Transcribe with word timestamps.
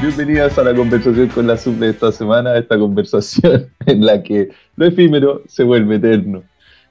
Bienvenidas 0.00 0.56
a 0.58 0.62
la 0.62 0.74
conversación 0.74 1.28
con 1.28 1.46
la 1.46 1.56
sub 1.56 1.74
de 1.74 1.90
esta 1.90 2.12
semana, 2.12 2.56
esta 2.56 2.78
conversación 2.78 3.66
en 3.86 4.06
la 4.06 4.22
que 4.22 4.50
lo 4.76 4.86
efímero 4.86 5.42
se 5.48 5.64
vuelve 5.64 5.96
eterno. 5.96 6.44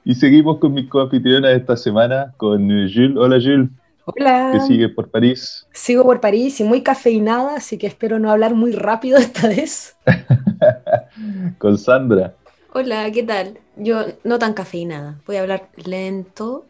Y 0.08 0.14
seguimos 0.14 0.56
con 0.56 0.72
mis 0.72 0.88
coanfitrionas 0.88 1.54
esta 1.54 1.76
semana, 1.76 2.32
con 2.38 2.66
Jules. 2.66 3.14
Hola 3.14 3.36
Jules. 3.38 3.68
Hola. 4.06 4.52
Que 4.54 4.60
sigue 4.60 4.88
por 4.88 5.10
París. 5.10 5.66
Sigo 5.74 6.02
por 6.02 6.18
París 6.22 6.58
y 6.60 6.64
muy 6.64 6.80
cafeinada, 6.80 7.56
así 7.56 7.76
que 7.76 7.86
espero 7.86 8.18
no 8.18 8.30
hablar 8.30 8.54
muy 8.54 8.72
rápido 8.72 9.18
esta 9.18 9.48
vez. 9.48 9.98
con 11.58 11.76
Sandra. 11.76 12.34
Hola, 12.72 13.10
¿qué 13.10 13.22
tal? 13.22 13.58
Yo 13.76 14.00
no 14.24 14.38
tan 14.38 14.54
cafeinada, 14.54 15.20
voy 15.26 15.36
a 15.36 15.42
hablar 15.42 15.68
lento 15.84 16.64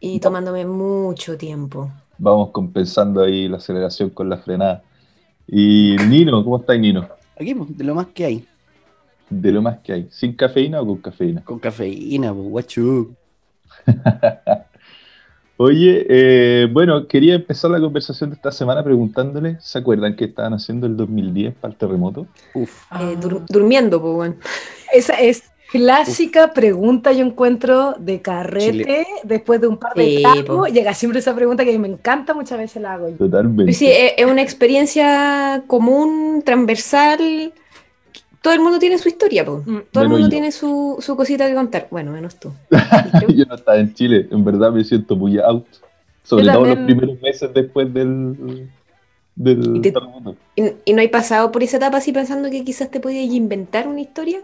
y 0.00 0.18
tomándome 0.18 0.66
mucho 0.66 1.38
tiempo. 1.38 1.92
Vamos 2.18 2.50
compensando 2.50 3.22
ahí 3.22 3.46
la 3.46 3.58
aceleración 3.58 4.10
con 4.10 4.28
la 4.28 4.38
frenada. 4.38 4.82
Y 5.46 5.94
Nino, 6.08 6.42
¿cómo 6.42 6.56
estás, 6.56 6.76
Nino? 6.80 7.08
Aquí, 7.40 7.54
de 7.54 7.84
lo 7.84 7.94
más 7.94 8.08
que 8.08 8.24
hay. 8.24 8.44
De 9.30 9.52
lo 9.52 9.62
más 9.62 9.78
que 9.78 9.92
hay. 9.92 10.08
¿Sin 10.10 10.34
cafeína 10.34 10.80
o 10.80 10.86
con 10.86 10.98
cafeína? 10.98 11.42
Con 11.44 11.58
cafeína, 11.58 12.32
pues, 12.32 12.48
guachu. 12.48 13.14
Oye, 15.56 16.06
eh, 16.08 16.68
bueno, 16.72 17.06
quería 17.06 17.36
empezar 17.36 17.70
la 17.70 17.80
conversación 17.80 18.30
de 18.30 18.36
esta 18.36 18.50
semana 18.50 18.82
preguntándole, 18.82 19.56
¿se 19.60 19.78
acuerdan 19.78 20.16
qué 20.16 20.24
estaban 20.24 20.52
haciendo 20.52 20.86
el 20.86 20.96
2010 20.96 21.54
para 21.54 21.72
el 21.72 21.78
terremoto? 21.78 22.26
Uf. 22.54 22.90
Eh, 23.00 23.16
durmiendo, 23.48 24.00
pues, 24.02 24.14
bueno. 24.14 24.34
Esa 24.92 25.14
es 25.20 25.44
clásica 25.70 26.52
pregunta 26.52 27.10
yo 27.10 27.26
encuentro 27.26 27.94
de 27.98 28.22
carrete 28.22 29.06
después 29.24 29.60
de 29.60 29.66
un 29.66 29.76
par 29.76 29.92
de 29.94 30.04
sí, 30.04 30.24
Llega 30.72 30.94
siempre 30.94 31.18
esa 31.18 31.34
pregunta 31.34 31.64
que 31.64 31.76
me 31.80 31.88
encanta, 31.88 32.32
muchas 32.32 32.58
veces 32.58 32.80
la 32.80 32.92
hago. 32.92 33.08
Totalmente. 33.10 33.72
Sí, 33.72 33.88
es 33.90 34.24
una 34.24 34.40
experiencia 34.42 35.64
común, 35.66 36.42
transversal. 36.44 37.52
Todo 38.44 38.52
el 38.52 38.60
mundo 38.60 38.78
tiene 38.78 38.98
su 38.98 39.08
historia, 39.08 39.42
po. 39.42 39.64
todo 39.90 40.04
el 40.04 40.10
mundo 40.10 40.28
tiene 40.28 40.52
su, 40.52 40.98
su, 41.00 41.16
cosita 41.16 41.48
que 41.48 41.54
contar. 41.54 41.88
Bueno, 41.90 42.12
menos 42.12 42.38
tú. 42.38 42.52
yo 43.34 43.46
no 43.46 43.54
estaba 43.54 43.78
en 43.78 43.94
Chile, 43.94 44.28
en 44.30 44.44
verdad 44.44 44.70
me 44.70 44.84
siento 44.84 45.16
muy 45.16 45.38
out. 45.38 45.64
Sobre 46.24 46.44
todo 46.52 46.66
los 46.66 46.76
primeros 46.80 47.18
meses 47.22 47.50
después 47.54 47.90
del, 47.94 48.68
del 49.34 49.76
¿Y, 49.76 49.80
te, 49.80 49.94
¿Y, 50.56 50.62
¿Y, 50.84 50.92
no 50.92 51.00
hay 51.00 51.08
pasado 51.08 51.50
por 51.50 51.62
esa 51.62 51.78
etapa 51.78 51.96
así 51.96 52.12
pensando 52.12 52.50
que 52.50 52.62
quizás 52.64 52.90
te 52.90 53.00
podías 53.00 53.32
inventar 53.32 53.88
una 53.88 54.02
historia? 54.02 54.42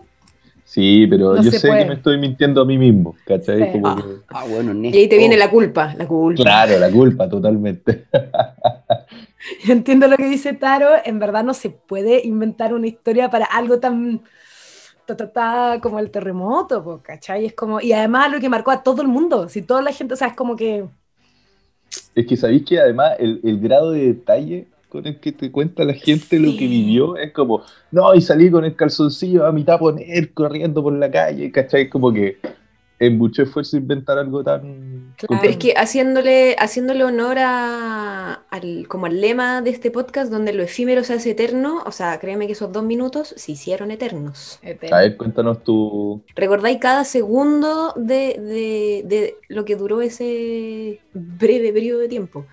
Sí, 0.65 1.07
pero 1.07 1.37
yo 1.43 1.51
sé 1.51 1.69
que 1.69 1.85
me 1.85 1.93
estoy 1.93 2.17
mintiendo 2.17 2.63
a 2.63 2.65
mí 2.65 2.79
mismo, 2.79 3.17
¿cachai? 3.27 3.83
ah, 3.85 4.03
ah, 4.29 4.45
bueno, 4.49 4.73
Y 4.89 4.97
ahí 4.97 5.09
te 5.09 5.19
viene 5.19 5.37
la 5.37 5.51
culpa, 5.51 5.95
la 5.99 6.07
culpa. 6.07 6.43
Claro, 6.43 6.79
la 6.79 6.91
culpa, 6.91 7.29
totalmente. 7.29 8.07
yo 9.65 9.73
entiendo 9.73 10.09
lo 10.09 10.17
que 10.17 10.29
dice 10.29 10.53
Taro, 10.53 10.91
en 11.05 11.19
verdad 11.19 11.45
no 11.45 11.55
se 11.55 11.71
puede 11.71 12.27
inventar 12.27 12.75
una 12.75 12.87
historia 12.87 13.31
para 13.31 13.47
algo 13.47 13.81
tan 13.81 14.23
como 15.83 15.99
el 15.99 16.11
terremoto, 16.11 17.01
¿cachai? 17.03 17.47
Es 17.47 17.55
como, 17.55 17.81
y 17.81 17.93
además 17.93 18.31
lo 18.31 18.41
que 18.41 18.49
marcó 18.49 18.71
a 18.71 18.83
todo 18.83 19.03
el 19.03 19.09
mundo, 19.09 19.49
si 19.49 19.63
toda 19.63 19.83
la 19.83 19.93
gente, 19.93 20.15
o 20.15 20.17
sea, 20.17 20.29
es 20.29 20.35
como 20.35 20.57
que... 20.57 20.85
Es 22.15 22.27
que 22.27 22.37
sabéis 22.37 22.65
que 22.65 22.79
además 22.79 23.17
el, 23.19 23.41
el 23.43 23.59
grado 23.59 23.91
de 23.93 24.07
detalle 24.07 24.69
con 24.89 25.07
el 25.07 25.19
que 25.21 25.33
te 25.33 25.51
cuenta 25.51 25.85
la 25.85 25.95
gente 25.95 26.39
lo 26.39 26.51
que 26.57 26.67
vivió, 26.67 27.17
es 27.17 27.33
como, 27.33 27.63
no, 27.91 28.15
y 28.15 28.21
salí 28.21 28.51
con 28.51 28.65
el 28.65 28.75
calzoncillo 28.75 29.47
a 29.47 29.53
mitad 29.53 29.79
poner, 29.79 30.33
corriendo 30.33 30.83
por 30.83 30.93
la 30.93 31.11
calle, 31.11 31.51
¿cachai? 31.53 31.89
Como 31.89 32.13
que 32.13 32.39
es 33.01 33.11
mucho 33.11 33.43
esfuerzo 33.43 33.77
inventar 33.79 34.19
algo 34.19 34.45
tan... 34.45 35.15
Pero 35.29 35.43
es 35.43 35.57
que 35.57 35.75
haciéndole, 35.77 36.55
haciéndole 36.59 37.03
honor 37.03 37.39
a, 37.39 38.43
al, 38.51 38.87
como 38.89 39.07
al 39.07 39.21
lema 39.21 39.63
de 39.63 39.71
este 39.71 39.91
podcast, 39.91 40.31
donde 40.31 40.53
lo 40.53 40.63
efímero 40.63 41.03
se 41.03 41.15
hace 41.15 41.31
eterno, 41.31 41.83
o 41.87 41.93
sea, 41.93 42.19
créeme 42.21 42.47
que 42.47 42.53
esos 42.53 42.71
dos 42.73 42.85
minutos 42.85 43.35
se 43.37 43.53
hicieron 43.53 43.91
eternos. 43.91 44.61
A 44.93 44.99
ver, 45.01 45.17
cuéntanos 45.17 45.65
tu... 45.65 46.23
¿Recordáis 46.37 46.79
cada 46.79 47.05
segundo 47.05 47.95
de, 47.97 48.39
de, 48.39 49.03
de 49.07 49.37
lo 49.49 49.65
que 49.65 49.77
duró 49.77 50.03
ese 50.03 51.01
breve 51.13 51.73
periodo 51.73 52.01
de 52.01 52.09
tiempo? 52.09 52.47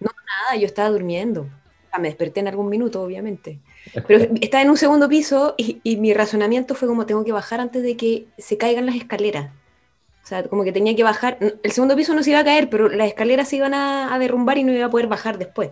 No, 0.00 0.10
nada, 0.26 0.58
yo 0.58 0.66
estaba 0.66 0.88
durmiendo. 0.88 1.46
Ah, 1.92 1.98
me 1.98 2.08
desperté 2.08 2.40
en 2.40 2.48
algún 2.48 2.70
minuto, 2.70 3.02
obviamente. 3.02 3.60
Pero 4.06 4.24
estaba 4.40 4.62
en 4.62 4.70
un 4.70 4.78
segundo 4.78 5.08
piso 5.08 5.54
y, 5.58 5.96
mi 5.98 6.14
razonamiento 6.14 6.74
fue 6.74 6.88
como 6.88 7.04
tengo 7.04 7.24
que 7.24 7.32
bajar 7.32 7.60
antes 7.60 7.82
de 7.82 7.96
que 7.96 8.26
se 8.38 8.56
caigan 8.56 8.86
las 8.86 8.96
escaleras. 8.96 9.52
O 10.22 10.26
sea, 10.26 10.44
como 10.44 10.64
que 10.64 10.72
tenía 10.72 10.94
que 10.94 11.02
bajar. 11.02 11.38
El 11.40 11.72
segundo 11.72 11.96
piso 11.96 12.14
no 12.14 12.22
se 12.22 12.30
iba 12.30 12.40
a 12.40 12.44
caer, 12.44 12.70
pero 12.70 12.88
las 12.88 13.08
escaleras 13.08 13.48
se 13.48 13.56
iban 13.56 13.74
a, 13.74 14.16
derrumbar 14.18 14.58
y 14.58 14.64
no 14.64 14.72
iba 14.72 14.86
a 14.86 14.90
poder 14.90 15.08
bajar 15.08 15.38
después. 15.38 15.70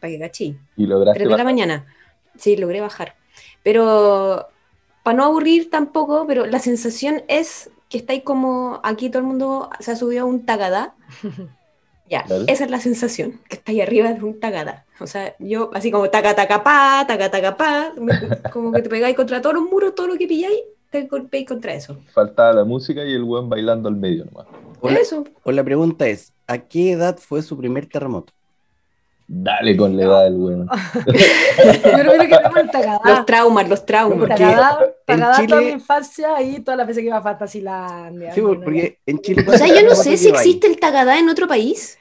Para 0.00 0.12
que 0.12 0.18
cachí. 0.18 0.58
¿Y 0.76 0.86
lograste 0.86 1.20
Tres 1.20 1.30
de 1.30 1.36
la 1.36 1.44
mañana. 1.44 1.86
Sí, 2.36 2.56
logré 2.56 2.80
bajar. 2.80 3.16
Pero 3.62 4.48
para 5.02 5.16
no 5.16 5.24
aburrir 5.24 5.70
tampoco, 5.70 6.26
pero 6.26 6.46
la 6.46 6.58
sensación 6.58 7.22
es 7.28 7.70
que 7.88 7.98
estáis 7.98 8.22
como 8.22 8.80
aquí 8.82 9.08
todo 9.08 9.20
el 9.20 9.26
mundo 9.26 9.70
se 9.80 9.92
ha 9.92 9.96
subido 9.96 10.22
a 10.22 10.26
un 10.26 10.44
tagadá 10.44 10.94
Ya, 12.08 12.24
esa 12.46 12.64
es 12.64 12.70
la 12.70 12.78
sensación, 12.78 13.40
que 13.48 13.56
está 13.56 13.72
ahí 13.72 13.80
arriba 13.80 14.12
de 14.12 14.22
un 14.22 14.38
tagada. 14.38 14.84
O 15.00 15.08
sea, 15.08 15.34
yo 15.40 15.70
así 15.74 15.90
como 15.90 16.08
taca 16.08 16.36
taca 16.36 16.62
pa, 16.62 17.04
taca 17.06 17.30
taca 17.30 17.56
pa, 17.56 17.92
como 18.52 18.70
que 18.72 18.82
te 18.82 18.88
pegáis 18.88 19.16
contra 19.16 19.42
todos 19.42 19.56
los 19.56 19.64
muros, 19.64 19.94
todo 19.94 20.06
lo 20.06 20.16
que 20.16 20.28
pilláis, 20.28 20.60
te 20.90 21.02
golpeáis 21.02 21.46
contra 21.46 21.74
eso. 21.74 21.98
Faltaba 22.12 22.52
la 22.52 22.64
música 22.64 23.04
y 23.04 23.12
el 23.12 23.24
buen 23.24 23.48
bailando 23.48 23.88
al 23.88 23.96
medio 23.96 24.24
nomás. 24.24 24.46
O 24.80 24.88
eso. 24.88 25.24
o 25.42 25.52
la 25.52 25.64
pregunta 25.64 26.06
es, 26.06 26.32
¿a 26.46 26.58
qué 26.58 26.92
edad 26.92 27.18
fue 27.18 27.42
su 27.42 27.56
primer 27.56 27.86
terremoto? 27.86 28.32
Dale 29.28 29.76
con 29.76 29.96
la 29.96 30.04
edad 30.04 30.24
del 30.24 30.36
weón. 30.36 30.68
Los 33.04 33.26
traumas, 33.26 33.68
los 33.68 33.84
traumas. 33.84 34.28
Tagada, 34.28 34.78
toda 35.04 35.60
mi 35.60 35.70
infancia 35.70 36.40
y 36.42 36.60
todas 36.60 36.78
las 36.78 36.86
veces 36.86 37.02
que 37.02 37.08
iba 37.08 37.16
a 37.16 37.22
Fantasylandia. 37.22 38.32
Sí, 38.32 38.40
porque 38.40 39.00
en 39.04 39.20
Chile. 39.20 39.44
O 39.48 39.56
sea, 39.56 39.66
yo 39.66 39.82
no 39.82 39.96
sé 39.96 40.16
si 40.16 40.28
existe 40.28 40.68
el 40.68 40.78
Tagadá 40.78 41.18
en 41.18 41.28
otro 41.28 41.48
país. 41.48 41.98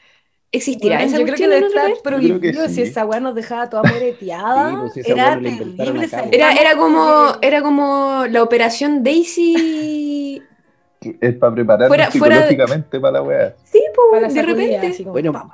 ¿Existirá 0.55 1.03
esa 1.03 1.17
Yo 1.17 1.25
creo 1.25 1.35
que 1.35 1.47
debe 1.47 1.67
estar 1.67 1.91
prohibido 2.03 2.67
si 2.69 2.81
esa 2.81 3.05
weá 3.05 3.19
nos 3.19 3.35
dejaba 3.35 3.69
toda 3.69 3.83
moreteada. 3.91 4.81
Pues 4.93 5.07
era 5.07 5.39
terrible. 5.39 5.75
Era, 6.31 6.53
era, 6.53 6.75
como, 6.77 7.33
era 7.41 7.61
como 7.61 8.25
la 8.29 8.43
operación 8.43 9.03
Daisy 9.03 10.41
es 11.21 11.35
para 11.35 11.53
prepararnos 11.53 12.13
psicológicamente 12.13 12.99
para 12.99 13.13
la 13.13 13.21
weá. 13.21 13.55
Sí, 13.63 13.81
pues, 14.11 14.33
de 14.33 14.41
repente. 14.41 15.03
bueno, 15.03 15.51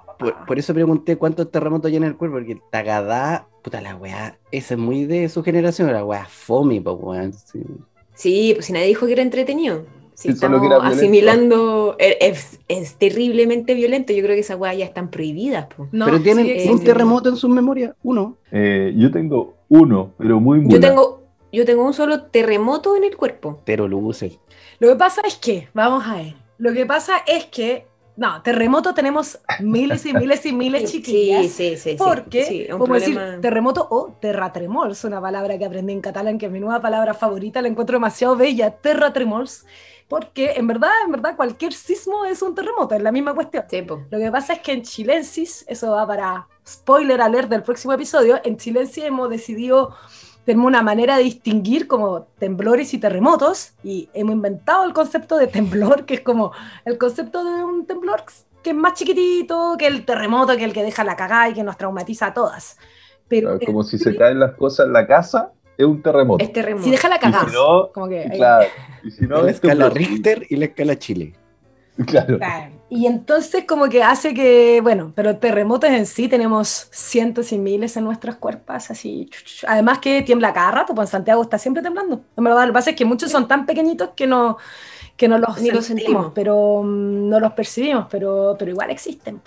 por, 0.47 0.59
eso 0.59 0.73
pregunté 0.73 1.17
cuántos 1.17 1.51
terremotos 1.51 1.89
hay 1.89 1.97
en 1.97 2.03
el 2.03 2.15
cuerpo, 2.15 2.37
porque 2.37 2.57
Tagadá, 2.69 3.47
puta 3.61 3.81
la 3.81 3.95
weá, 3.95 4.37
esa 4.51 4.73
es 4.75 4.79
muy 4.79 5.05
de 5.05 5.29
su 5.29 5.43
generación, 5.43 5.91
la 5.91 6.05
weá 6.05 6.25
fome, 6.25 6.81
pues 6.81 6.95
weón. 6.99 7.33
Sí. 8.13 8.53
pues 8.53 8.65
si 8.65 8.73
nadie 8.73 8.87
dijo 8.87 9.05
que 9.05 9.13
era 9.13 9.21
entretenido. 9.21 9.85
Si 10.21 10.29
estamos 10.29 10.61
asimilando, 10.83 11.95
es, 11.97 12.59
es, 12.67 12.95
terriblemente 12.95 13.73
violento. 13.73 14.13
Yo 14.13 14.21
creo 14.21 14.35
que 14.35 14.41
esas 14.41 14.59
weas 14.59 14.77
ya 14.77 14.85
están 14.85 15.09
prohibidas. 15.09 15.67
pero 15.91 16.21
tienen 16.21 16.69
un 16.69 16.83
terremoto 16.83 17.29
en 17.29 17.37
su 17.37 17.49
memoria, 17.49 17.95
uno. 18.03 18.37
Eh, 18.51 18.93
yo 18.95 19.09
tengo 19.09 19.55
uno, 19.67 20.13
pero 20.19 20.39
muy 20.39 20.59
muy. 20.59 20.71
Yo 20.71 20.79
tengo, 20.79 21.23
yo 21.51 21.65
tengo 21.65 21.83
un 21.83 21.93
solo 21.93 22.23
terremoto 22.25 22.95
en 22.95 23.03
el 23.03 23.17
cuerpo. 23.17 23.61
Pero 23.65 23.87
luces. 23.87 24.37
Lo 24.77 24.89
que 24.89 24.95
pasa 24.95 25.21
es 25.25 25.37
que, 25.37 25.69
vamos 25.73 26.05
a 26.05 26.17
ver, 26.17 26.35
lo 26.59 26.71
que 26.71 26.85
pasa 26.85 27.13
es 27.25 27.45
que, 27.45 27.87
no, 28.15 28.43
terremoto 28.43 28.93
tenemos 28.93 29.39
miles 29.59 30.05
y 30.05 30.13
miles 30.13 30.45
y 30.45 30.53
miles 30.53 30.83
chiquillas. 30.91 31.47
Sí, 31.47 31.75
sí, 31.75 31.77
sí. 31.77 31.95
Porque, 31.97 32.45
sí, 32.45 32.67
como 32.69 32.93
decir, 32.93 33.19
terremoto 33.41 33.87
o 33.89 34.15
terratremols, 34.21 35.03
una 35.03 35.19
palabra 35.19 35.57
que 35.57 35.65
aprendí 35.65 35.93
en 35.93 36.01
catalán, 36.01 36.37
que 36.37 36.45
es 36.45 36.51
mi 36.51 36.59
nueva 36.59 36.79
palabra 36.79 37.15
favorita, 37.15 37.59
la 37.63 37.69
encuentro 37.69 37.95
demasiado 37.95 38.35
bella, 38.35 38.69
terratremols 38.69 39.65
porque 40.11 40.55
en 40.57 40.67
verdad, 40.67 40.91
en 41.05 41.13
verdad, 41.13 41.37
cualquier 41.37 41.71
sismo 41.71 42.25
es 42.25 42.41
un 42.41 42.53
terremoto, 42.53 42.93
es 42.95 43.01
la 43.01 43.13
misma 43.13 43.33
cuestión. 43.33 43.63
Lo 44.09 44.19
que 44.19 44.29
pasa 44.29 44.51
es 44.51 44.59
que 44.59 44.73
en 44.73 44.81
Chilensis, 44.81 45.63
eso 45.69 45.91
va 45.91 46.05
para 46.05 46.49
spoiler 46.67 47.21
alert 47.21 47.47
del 47.47 47.63
próximo 47.63 47.93
episodio, 47.93 48.37
en 48.43 48.57
Chilensis 48.57 49.05
hemos 49.05 49.29
decidido 49.29 49.95
tenemos 50.43 50.67
una 50.67 50.81
manera 50.81 51.15
de 51.15 51.23
distinguir 51.23 51.87
como 51.87 52.23
temblores 52.39 52.93
y 52.93 52.97
terremotos 52.97 53.71
y 53.85 54.09
hemos 54.13 54.35
inventado 54.35 54.83
el 54.83 54.91
concepto 54.91 55.37
de 55.37 55.47
temblor, 55.47 56.03
que 56.03 56.15
es 56.15 56.21
como 56.21 56.51
el 56.83 56.97
concepto 56.97 57.45
de 57.45 57.63
un 57.63 57.85
temblor 57.85 58.25
que 58.61 58.71
es 58.71 58.75
más 58.75 58.95
chiquitito 58.95 59.77
que 59.79 59.87
el 59.87 60.03
terremoto, 60.03 60.57
que 60.57 60.65
el 60.65 60.73
que 60.73 60.83
deja 60.83 61.05
la 61.05 61.15
cagada 61.15 61.47
y 61.47 61.53
que 61.53 61.63
nos 61.63 61.77
traumatiza 61.77 62.25
a 62.25 62.33
todas. 62.33 62.77
Pero, 63.29 63.57
como 63.65 63.81
si 63.83 63.97
se 63.97 64.13
caen 64.17 64.41
las 64.41 64.55
cosas 64.57 64.87
en 64.87 64.93
la 64.93 65.07
casa, 65.07 65.53
es 65.81 65.87
un 65.87 66.01
terremoto. 66.01 66.43
Es 66.43 66.53
terremoto. 66.53 66.83
Si 66.83 66.91
deja 66.91 67.09
la 67.09 67.19
cagada. 67.19 67.47
Si 67.47 67.53
no, 67.53 67.91
como 67.93 68.07
que, 68.07 68.29
claro. 68.35 68.67
Y 69.03 69.11
si 69.11 69.25
no, 69.25 69.41
la 69.41 69.51
escala 69.51 69.89
Richter 69.89 70.45
y 70.49 70.55
la 70.55 70.65
escala 70.65 70.97
Chile. 70.97 71.33
Claro. 72.07 72.39
Y 72.89 73.05
entonces 73.05 73.65
como 73.65 73.87
que 73.87 74.03
hace 74.03 74.33
que, 74.33 74.81
bueno, 74.81 75.13
pero 75.15 75.37
terremotos 75.37 75.89
en 75.89 76.05
sí 76.05 76.27
tenemos 76.27 76.87
cientos 76.91 77.51
y 77.51 77.57
miles 77.57 77.95
en 77.95 78.03
nuestras 78.03 78.35
cuerpos, 78.35 78.91
así. 78.91 79.29
Además 79.67 79.99
que 79.99 80.21
tiembla 80.23 80.53
cada 80.53 80.71
rato, 80.71 80.95
pues 80.95 81.09
en 81.09 81.11
Santiago 81.11 81.41
está 81.41 81.57
siempre 81.57 81.83
temblando. 81.83 82.21
En 82.35 82.43
verdad, 82.43 82.61
lo 82.61 82.67
que 82.67 82.73
pasa 82.73 82.89
es 82.89 82.95
que 82.95 83.05
muchos 83.05 83.31
son 83.31 83.47
tan 83.47 83.65
pequeñitos 83.65 84.09
que 84.15 84.27
no, 84.27 84.57
que 85.15 85.27
no 85.27 85.37
los, 85.37 85.61
Ni 85.61 85.69
sentimos, 85.81 86.31
pero 86.33 86.81
mm, 86.83 87.29
no 87.29 87.39
los 87.39 87.53
percibimos, 87.53 88.07
pero, 88.09 88.55
pero 88.57 88.71
igual 88.71 88.89
existen. 88.89 89.41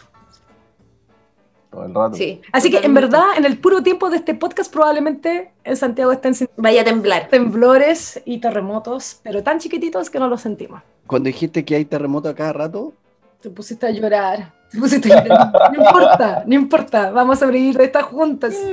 Todo 1.74 1.86
el 1.86 1.94
rato. 1.94 2.14
Sí, 2.14 2.40
Así 2.52 2.70
que 2.70 2.78
en 2.78 2.94
verdad, 2.94 3.36
en 3.36 3.44
el 3.44 3.58
puro 3.58 3.82
tiempo 3.82 4.08
de 4.08 4.18
este 4.18 4.34
podcast, 4.34 4.72
probablemente 4.72 5.50
en 5.64 5.76
Santiago 5.76 6.12
estén 6.12 6.34
Vaya 6.56 6.82
a 6.82 6.84
temblar. 6.84 7.28
Temblores 7.28 8.22
y 8.24 8.38
terremotos, 8.38 9.18
pero 9.24 9.42
tan 9.42 9.58
chiquititos 9.58 10.08
que 10.08 10.20
no 10.20 10.28
los 10.28 10.40
sentimos. 10.40 10.82
Cuando 11.08 11.26
dijiste 11.26 11.64
que 11.64 11.74
hay 11.74 11.84
terremotos 11.84 12.30
a 12.30 12.34
cada 12.36 12.52
rato, 12.52 12.92
te 13.40 13.50
pusiste 13.50 13.86
a 13.86 13.90
llorar. 13.90 14.52
Te 14.70 14.78
pusiste 14.78 15.12
a 15.12 15.24
llorar. 15.24 15.72
No 15.72 15.84
importa, 15.84 16.44
no 16.46 16.54
importa. 16.54 17.10
Vamos 17.10 17.38
a 17.38 17.40
sobrevivir 17.40 17.76
de 17.76 17.84
estas 17.84 18.04
juntas. 18.04 18.54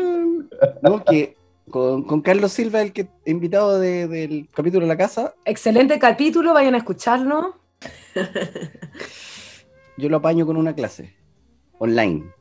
No, 0.83 1.03
que 1.03 1.35
con, 1.71 2.21
Carlos 2.21 2.51
Silva, 2.51 2.81
el 2.81 2.93
que 2.93 3.07
invitado 3.25 3.79
del 3.79 4.47
capítulo 4.53 4.85
de 4.85 4.89
la 4.89 4.97
casa. 4.97 5.33
Excelente 5.43 5.97
capítulo, 5.97 6.53
vayan 6.53 6.75
a 6.75 6.77
escucharlo. 6.77 7.55
Yo 9.97 10.09
lo 10.09 10.17
apaño 10.17 10.45
con 10.45 10.55
una 10.55 10.75
clase 10.75 11.15
online, 11.79 12.31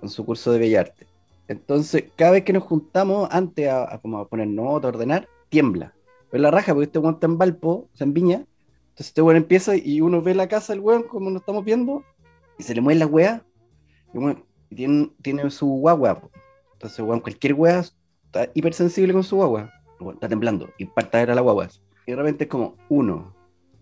con 0.00 0.08
su 0.08 0.24
curso 0.24 0.52
de 0.52 0.58
Bellarte. 0.58 1.06
Entonces, 1.48 2.04
cada 2.16 2.32
vez 2.32 2.44
que 2.44 2.52
nos 2.52 2.62
juntamos, 2.62 3.28
antes 3.30 3.68
a, 3.68 3.98
como 4.00 4.18
a 4.18 4.28
poner 4.28 4.48
nota, 4.48 4.88
a 4.88 4.90
ordenar, 4.90 5.28
tiembla. 5.48 5.94
Pero 6.30 6.42
la 6.42 6.50
raja, 6.50 6.72
porque 6.72 6.86
este 6.86 6.98
guante 6.98 7.26
en 7.26 7.38
Valpo, 7.38 7.88
se 7.94 8.04
en 8.04 8.14
Viña, 8.14 8.36
entonces 8.36 9.08
este 9.08 9.22
weón 9.22 9.36
empieza 9.36 9.76
y 9.76 10.00
uno 10.00 10.22
ve 10.22 10.34
la 10.34 10.48
casa 10.48 10.72
del 10.72 10.80
weón 10.80 11.04
como 11.04 11.30
nos 11.30 11.42
estamos 11.42 11.64
viendo 11.64 12.04
y 12.58 12.62
se 12.62 12.74
le 12.74 12.80
mueve 12.80 13.00
la 13.00 13.06
weá 13.06 13.44
y, 14.12 14.74
tiene, 14.74 15.10
tiene, 15.22 15.50
su 15.50 15.66
guagua. 15.66 16.22
Entonces, 16.74 17.00
weón, 17.00 17.20
cualquier 17.20 17.54
weá 17.54 17.80
está 17.80 18.48
hipersensible 18.54 19.12
con 19.12 19.24
su 19.24 19.36
guagua. 19.36 19.72
está 20.12 20.28
temblando 20.28 20.68
y 20.78 20.84
parte 20.86 21.16
a 21.16 21.20
ver 21.20 21.30
a 21.32 21.34
la 21.34 21.40
guagua. 21.40 21.68
Y 22.06 22.12
de 22.12 22.16
repente 22.16 22.44
es 22.44 22.50
como 22.50 22.76
uno, 22.88 23.34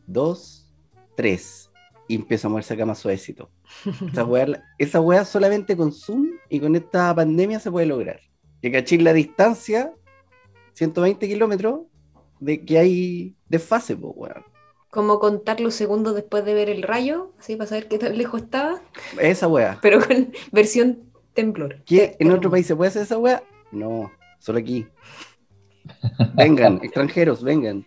dos, 0.06 0.70
tres. 1.16 1.70
Y 2.08 2.16
empieza 2.16 2.48
a 2.48 2.50
moverse 2.50 2.74
acá 2.74 2.86
más 2.86 2.98
suavecito. 2.98 3.50
Esa 4.12 4.24
weá, 4.24 4.64
esa 4.78 5.00
weá 5.00 5.24
solamente 5.24 5.76
con 5.76 5.92
Zoom 5.92 6.30
y 6.48 6.58
con 6.58 6.74
esta 6.74 7.14
pandemia 7.14 7.60
se 7.60 7.70
puede 7.70 7.86
lograr. 7.86 8.20
Que 8.62 8.72
cachis 8.72 9.02
la 9.02 9.12
distancia, 9.12 9.92
120 10.72 11.28
kilómetros, 11.28 11.82
de 12.40 12.64
que 12.64 12.78
hay 12.78 13.36
desfase, 13.48 13.94
pues, 13.96 14.12
weón 14.16 14.44
como 14.90 15.18
contar 15.18 15.60
los 15.60 15.74
segundos 15.74 16.14
después 16.14 16.44
de 16.44 16.54
ver 16.54 16.70
el 16.70 16.82
rayo, 16.82 17.32
así 17.38 17.56
para 17.56 17.68
saber 17.68 17.88
qué 17.88 17.98
tan 17.98 18.16
lejos 18.16 18.42
estaba. 18.42 18.80
Esa 19.20 19.48
wea. 19.48 19.78
Pero 19.82 20.00
con 20.04 20.32
versión 20.52 21.00
temblor. 21.34 21.82
¿Qué? 21.84 22.16
¿En 22.18 22.32
otro 22.32 22.50
país 22.50 22.66
se 22.66 22.74
puede 22.74 22.88
hacer 22.88 23.02
esa 23.02 23.18
wea? 23.18 23.42
No, 23.70 24.10
solo 24.38 24.58
aquí. 24.58 24.86
Vengan, 26.34 26.80
extranjeros, 26.82 27.42
vengan. 27.42 27.86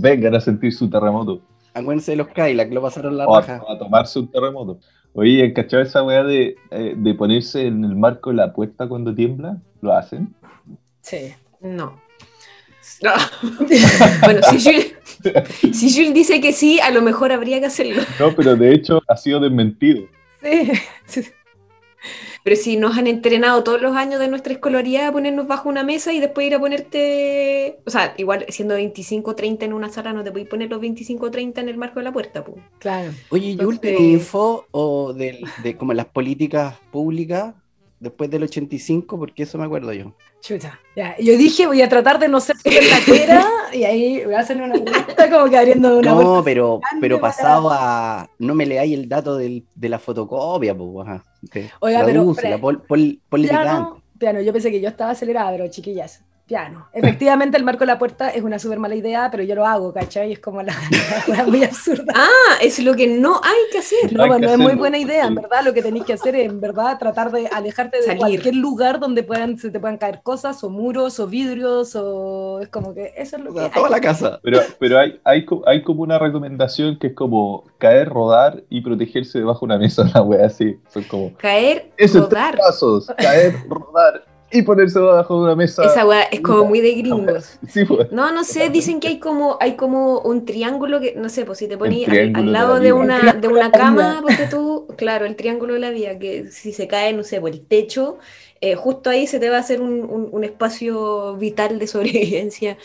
vengan 0.00 0.34
a 0.34 0.40
sentir 0.40 0.72
su 0.72 0.88
terremoto. 0.88 1.42
Acuérdense 1.74 2.12
de 2.12 2.16
los 2.16 2.28
que 2.28 2.54
lo 2.54 2.80
pasaron 2.80 3.16
la 3.16 3.26
raja. 3.26 3.60
A, 3.68 3.78
tomarse 3.78 4.20
un 4.20 4.30
terremoto. 4.30 4.78
Oye, 5.12 5.52
¿cachado 5.52 5.82
esa 5.82 6.02
wea 6.02 6.22
de, 6.22 6.56
eh, 6.70 6.94
de 6.96 7.14
ponerse 7.14 7.66
en 7.66 7.84
el 7.84 7.96
marco 7.96 8.30
de 8.30 8.36
la 8.36 8.52
puerta 8.52 8.88
cuando 8.88 9.14
tiembla? 9.14 9.58
¿Lo 9.80 9.92
hacen? 9.92 10.34
Sí, 11.02 11.34
no. 11.60 12.00
bueno, 14.22 14.40
si 14.50 14.60
Jules, 14.60 14.94
si 15.72 16.12
dice 16.12 16.40
que 16.40 16.52
sí, 16.52 16.80
a 16.80 16.90
lo 16.90 17.02
mejor 17.02 17.32
habría 17.32 17.60
que 17.60 17.66
hacerlo. 17.66 18.02
No, 18.18 18.34
pero 18.34 18.56
de 18.56 18.72
hecho 18.72 19.02
ha 19.08 19.16
sido 19.16 19.40
desmentido. 19.40 20.02
Sí. 21.06 21.24
Pero 22.42 22.56
si 22.56 22.76
nos 22.76 22.96
han 22.96 23.06
entrenado 23.06 23.64
todos 23.64 23.80
los 23.80 23.96
años 23.96 24.20
de 24.20 24.28
nuestra 24.28 24.52
escolaridad 24.52 25.08
a 25.08 25.12
ponernos 25.12 25.46
bajo 25.46 25.68
una 25.68 25.82
mesa 25.82 26.12
y 26.12 26.20
después 26.20 26.46
ir 26.46 26.54
a 26.54 26.60
ponerte. 26.60 27.78
O 27.86 27.90
sea, 27.90 28.14
igual 28.16 28.46
siendo 28.48 28.74
25 28.74 29.30
o 29.30 29.34
30 29.34 29.64
en 29.64 29.72
una 29.72 29.88
sala, 29.88 30.12
no 30.12 30.24
te 30.24 30.32
puedes 30.32 30.48
poner 30.48 30.70
los 30.70 30.80
25 30.80 31.26
o 31.26 31.30
30 31.30 31.60
en 31.60 31.68
el 31.68 31.76
marco 31.76 32.00
de 32.00 32.04
la 32.04 32.12
puerta. 32.12 32.44
Pues. 32.44 32.58
Claro. 32.78 33.12
Oye, 33.30 33.56
Jules, 33.58 33.80
¿tenés 33.80 34.00
info 34.00 34.66
o 34.70 35.12
de, 35.12 35.44
de 35.62 35.76
como 35.76 35.94
las 35.94 36.06
políticas 36.06 36.76
públicas 36.90 37.54
después 38.00 38.30
del 38.30 38.44
85? 38.44 39.18
Porque 39.18 39.44
eso 39.44 39.58
me 39.58 39.64
acuerdo 39.64 39.92
yo. 39.92 40.14
Ya. 40.94 41.16
Yo 41.18 41.38
dije, 41.38 41.66
voy 41.66 41.80
a 41.80 41.88
tratar 41.88 42.18
de 42.18 42.28
no 42.28 42.38
ser 42.38 42.56
la 42.64 43.74
y 43.74 43.84
ahí 43.84 44.24
voy 44.24 44.34
a 44.34 44.40
hacer 44.40 44.60
una 44.60 44.74
pregunta 44.74 45.30
como 45.30 45.48
que 45.48 45.56
abriendo 45.56 45.98
una 45.98 46.12
No, 46.12 46.42
pero, 46.44 46.80
pero 47.00 47.20
pasado 47.20 47.70
a. 47.70 48.28
No 48.38 48.54
me 48.54 48.66
leáis 48.66 48.94
el 48.94 49.08
dato 49.08 49.36
del, 49.36 49.64
de 49.74 49.88
la 49.88 49.98
fotocopia, 49.98 50.76
pues. 50.76 51.08
Ajá. 51.08 51.24
Oiga, 51.80 52.02
pero. 52.04 52.34
Pol, 52.60 52.82
pol, 52.86 53.18
piano, 53.42 54.02
piano, 54.18 54.40
yo 54.42 54.52
pensé 54.52 54.70
que 54.70 54.80
yo 54.80 54.88
estaba 54.88 55.12
acelerada, 55.12 55.50
pero 55.52 55.68
chiquillas 55.68 56.22
piano. 56.46 56.88
Efectivamente, 56.92 57.56
el 57.56 57.64
marco 57.64 57.80
de 57.80 57.86
la 57.86 57.98
puerta 57.98 58.28
es 58.28 58.42
una 58.42 58.58
súper 58.58 58.78
mala 58.78 58.94
idea, 58.94 59.30
pero 59.30 59.42
yo 59.42 59.54
lo 59.54 59.66
hago, 59.66 59.92
¿cachai? 59.92 60.32
Es 60.32 60.40
como 60.40 60.62
la, 60.62 60.74
muy 61.46 61.64
absurda. 61.64 62.12
Ah, 62.14 62.56
es 62.60 62.78
lo 62.80 62.94
que 62.94 63.06
no 63.06 63.40
hay 63.42 63.70
que 63.72 63.78
hacer. 63.78 64.12
No, 64.12 64.26
no, 64.26 64.50
es 64.50 64.58
muy 64.58 64.74
buena 64.74 64.98
idea. 64.98 65.26
En 65.26 65.34
verdad, 65.34 65.64
lo 65.64 65.72
que 65.72 65.82
tenéis 65.82 66.04
que 66.04 66.12
hacer 66.12 66.36
es, 66.36 66.50
en 66.50 66.60
verdad, 66.60 66.98
tratar 66.98 67.30
de 67.30 67.46
alejarte 67.46 67.98
de 68.02 68.16
cualquier 68.16 68.56
lugar 68.56 69.00
donde 69.00 69.22
puedan, 69.22 69.56
se 69.58 69.70
te 69.70 69.80
puedan 69.80 69.96
caer 69.96 70.20
cosas, 70.22 70.62
o 70.64 70.70
muros, 70.70 71.18
o 71.18 71.26
vidrios, 71.26 71.96
o 71.96 72.60
es 72.60 72.68
como 72.68 72.92
que 72.92 73.14
eso 73.16 73.36
es 73.36 73.42
lo 73.42 73.54
que. 73.54 73.70
Toda 73.70 73.88
la 73.88 74.00
casa. 74.00 74.38
Pero, 74.42 74.60
pero 74.78 74.98
hay, 74.98 75.18
hay, 75.24 75.46
hay 75.66 75.82
como 75.82 76.02
una 76.02 76.18
recomendación 76.18 76.98
que 76.98 77.08
es 77.08 77.14
como 77.14 77.64
caer, 77.78 78.10
rodar 78.10 78.62
y 78.68 78.82
protegerse 78.82 79.38
debajo 79.38 79.60
de 79.60 79.66
una 79.66 79.78
mesa, 79.78 80.02
una 80.14 80.22
wea 80.22 80.46
así. 80.46 80.78
Son 80.92 81.02
como. 81.04 81.34
Caer, 81.38 81.90
rodar. 81.98 82.58
Pasos. 82.58 83.06
Caer, 83.16 83.54
rodar 83.68 84.33
y 84.50 84.62
ponerse 84.62 84.98
debajo 84.98 85.36
de 85.38 85.44
una 85.44 85.56
mesa. 85.56 85.84
Esa 85.84 86.06
weá 86.06 86.22
es 86.24 86.40
como 86.40 86.64
muy 86.66 86.80
de 86.80 86.94
gringos. 86.94 87.58
Sí, 87.68 87.84
pues. 87.84 88.12
No, 88.12 88.30
no 88.32 88.44
sé, 88.44 88.68
dicen 88.68 89.00
que 89.00 89.08
hay 89.08 89.18
como, 89.18 89.58
hay 89.60 89.74
como 89.74 90.20
un 90.20 90.44
triángulo 90.44 91.00
que, 91.00 91.14
no 91.16 91.28
sé, 91.28 91.44
pues 91.44 91.58
si 91.58 91.66
te 91.66 91.76
pones 91.76 92.08
al, 92.08 92.52
lado 92.52 92.78
de, 92.78 92.92
una, 92.92 93.32
de 93.32 93.48
una 93.48 93.70
cama, 93.72 94.20
porque 94.22 94.46
tú, 94.46 94.86
claro, 94.96 95.26
el 95.26 95.34
triángulo 95.34 95.74
de 95.74 95.80
la 95.80 95.90
vida, 95.90 96.18
que 96.18 96.50
si 96.50 96.72
se 96.72 96.86
cae, 96.86 97.12
no 97.12 97.24
sé, 97.24 97.40
por 97.40 97.50
el 97.50 97.66
techo, 97.66 98.18
eh, 98.60 98.76
justo 98.76 99.10
ahí 99.10 99.26
se 99.26 99.40
te 99.40 99.50
va 99.50 99.56
a 99.56 99.60
hacer 99.60 99.80
un, 99.80 100.28
un, 100.32 100.44
espacio 100.44 101.36
vital 101.36 101.78
de 101.78 101.86
sobrevivencia. 101.86 102.78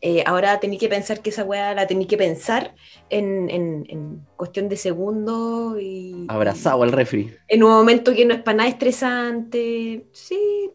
Eh, 0.00 0.22
ahora 0.24 0.60
tenéis 0.60 0.80
que 0.80 0.88
pensar 0.88 1.20
que 1.20 1.30
esa 1.30 1.44
weá 1.44 1.74
la 1.74 1.86
tenéis 1.86 2.08
que 2.08 2.16
pensar 2.16 2.74
en, 3.10 3.50
en, 3.50 4.26
cuestión 4.38 4.68
de 4.68 4.76
segundos 4.76 5.76
y... 5.80 6.24
Abrazado 6.28 6.84
al 6.84 6.92
refri. 6.92 7.34
En 7.48 7.64
un 7.64 7.70
momento 7.70 8.14
que 8.14 8.24
no 8.24 8.34
es 8.34 8.40
para 8.40 8.58
nada 8.58 8.70
estresante. 8.70 10.06
Sí. 10.12 10.70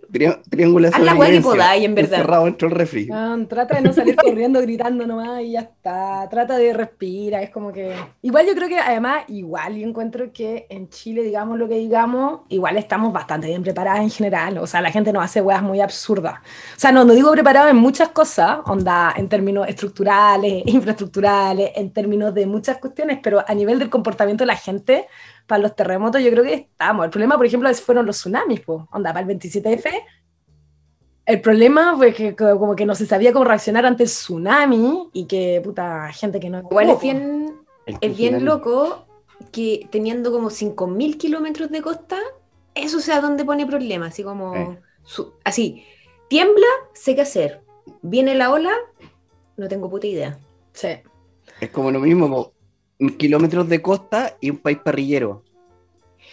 triángulo 0.49 0.89
Haz 0.89 0.99
la 0.99 1.17
que 1.17 1.41
podáis, 1.41 1.85
en 1.85 1.95
verdad. 1.95 2.17
Cerrado 2.17 2.45
dentro 2.45 2.67
del 2.67 2.77
refri. 2.77 3.07
trata 3.47 3.75
de 3.75 3.81
no 3.81 3.93
salir 3.93 4.17
corriendo, 4.17 4.61
gritando 4.61 5.07
nomás 5.07 5.41
y 5.41 5.51
ya 5.51 5.61
está. 5.61 6.27
Trata 6.29 6.57
de 6.57 6.73
respirar, 6.73 7.41
es 7.41 7.51
como 7.51 7.71
que... 7.71 7.95
Igual 8.21 8.45
yo 8.47 8.53
creo 8.53 8.67
que 8.67 8.77
además, 8.77 9.23
igual 9.29 9.77
yo 9.77 9.87
encuentro 9.87 10.33
que 10.33 10.67
en 10.69 10.89
Chile, 10.89 11.23
digamos 11.23 11.57
lo 11.57 11.69
que 11.69 11.75
digamos, 11.75 12.41
igual 12.49 12.77
estamos 12.77 13.13
bastante 13.13 13.47
bien 13.47 13.63
preparadas 13.63 14.01
en 14.01 14.09
general. 14.09 14.57
O 14.57 14.67
sea, 14.67 14.81
la 14.81 14.91
gente 14.91 15.13
nos 15.13 15.23
hace 15.23 15.41
weas 15.41 15.63
muy 15.63 15.79
absurdas. 15.79 16.35
O 16.75 16.79
sea, 16.79 16.91
no, 16.91 17.05
no 17.05 17.13
digo 17.13 17.31
preparado 17.31 17.69
en 17.69 17.77
muchas 17.77 18.09
cosas, 18.09 18.59
onda, 18.65 19.13
en 19.15 19.29
términos 19.29 19.69
estructurales, 19.69 20.63
infraestructurales, 20.65 21.71
en 21.75 21.91
términos 21.91 22.33
de 22.33 22.45
muchas 22.45 22.77
cuestiones, 22.77 23.19
pero 23.23 23.41
a 23.53 23.55
nivel 23.55 23.79
del 23.79 23.89
comportamiento 23.89 24.43
de 24.43 24.47
la 24.47 24.57
gente, 24.57 25.07
para 25.47 25.61
los 25.61 25.75
terremotos 25.75 26.21
yo 26.21 26.29
creo 26.31 26.43
que 26.43 26.53
estamos. 26.53 27.05
El 27.05 27.11
problema, 27.11 27.37
por 27.37 27.45
ejemplo, 27.45 27.73
fueron 27.75 28.05
los 28.05 28.17
tsunamis, 28.17 28.61
pues, 28.61 28.81
onda, 28.91 29.13
para 29.13 29.25
el 29.25 29.39
27F. 29.39 29.89
El 31.25 31.39
problema 31.39 31.95
fue 31.95 32.13
que 32.13 32.35
como 32.35 32.75
que 32.75 32.85
no 32.85 32.95
se 32.95 33.05
sabía 33.05 33.31
cómo 33.31 33.45
reaccionar 33.45 33.85
ante 33.85 34.03
el 34.03 34.09
tsunami 34.09 35.09
y 35.13 35.25
que, 35.25 35.61
puta, 35.63 36.11
gente 36.11 36.39
que 36.39 36.49
no... 36.49 36.59
Igual 36.59 36.89
es 36.89 36.99
bien, 36.99 37.55
es 37.85 38.17
bien 38.17 38.43
loco 38.43 39.05
que 39.51 39.87
teniendo 39.89 40.31
como 40.31 40.49
5.000 40.49 41.17
kilómetros 41.17 41.69
de 41.69 41.81
costa, 41.81 42.17
eso 42.75 42.99
sea 42.99 43.21
donde 43.21 43.45
pone 43.45 43.65
problemas, 43.65 44.09
así 44.09 44.23
como... 44.23 44.77
así, 45.45 45.85
tiembla, 46.27 46.67
sé 46.93 47.15
qué 47.15 47.21
hacer. 47.21 47.61
Viene 48.01 48.35
la 48.35 48.51
ola, 48.51 48.73
no 49.55 49.67
tengo 49.67 49.89
puta 49.89 50.07
idea. 50.07 50.37
Sí. 50.73 50.89
Es 51.61 51.69
como 51.69 51.91
lo 51.91 51.99
mismo, 51.99 52.51
kilómetros 53.17 53.67
de 53.69 53.81
costa 53.81 54.37
y 54.41 54.49
un 54.49 54.57
país 54.57 54.79
parrillero. 54.83 55.43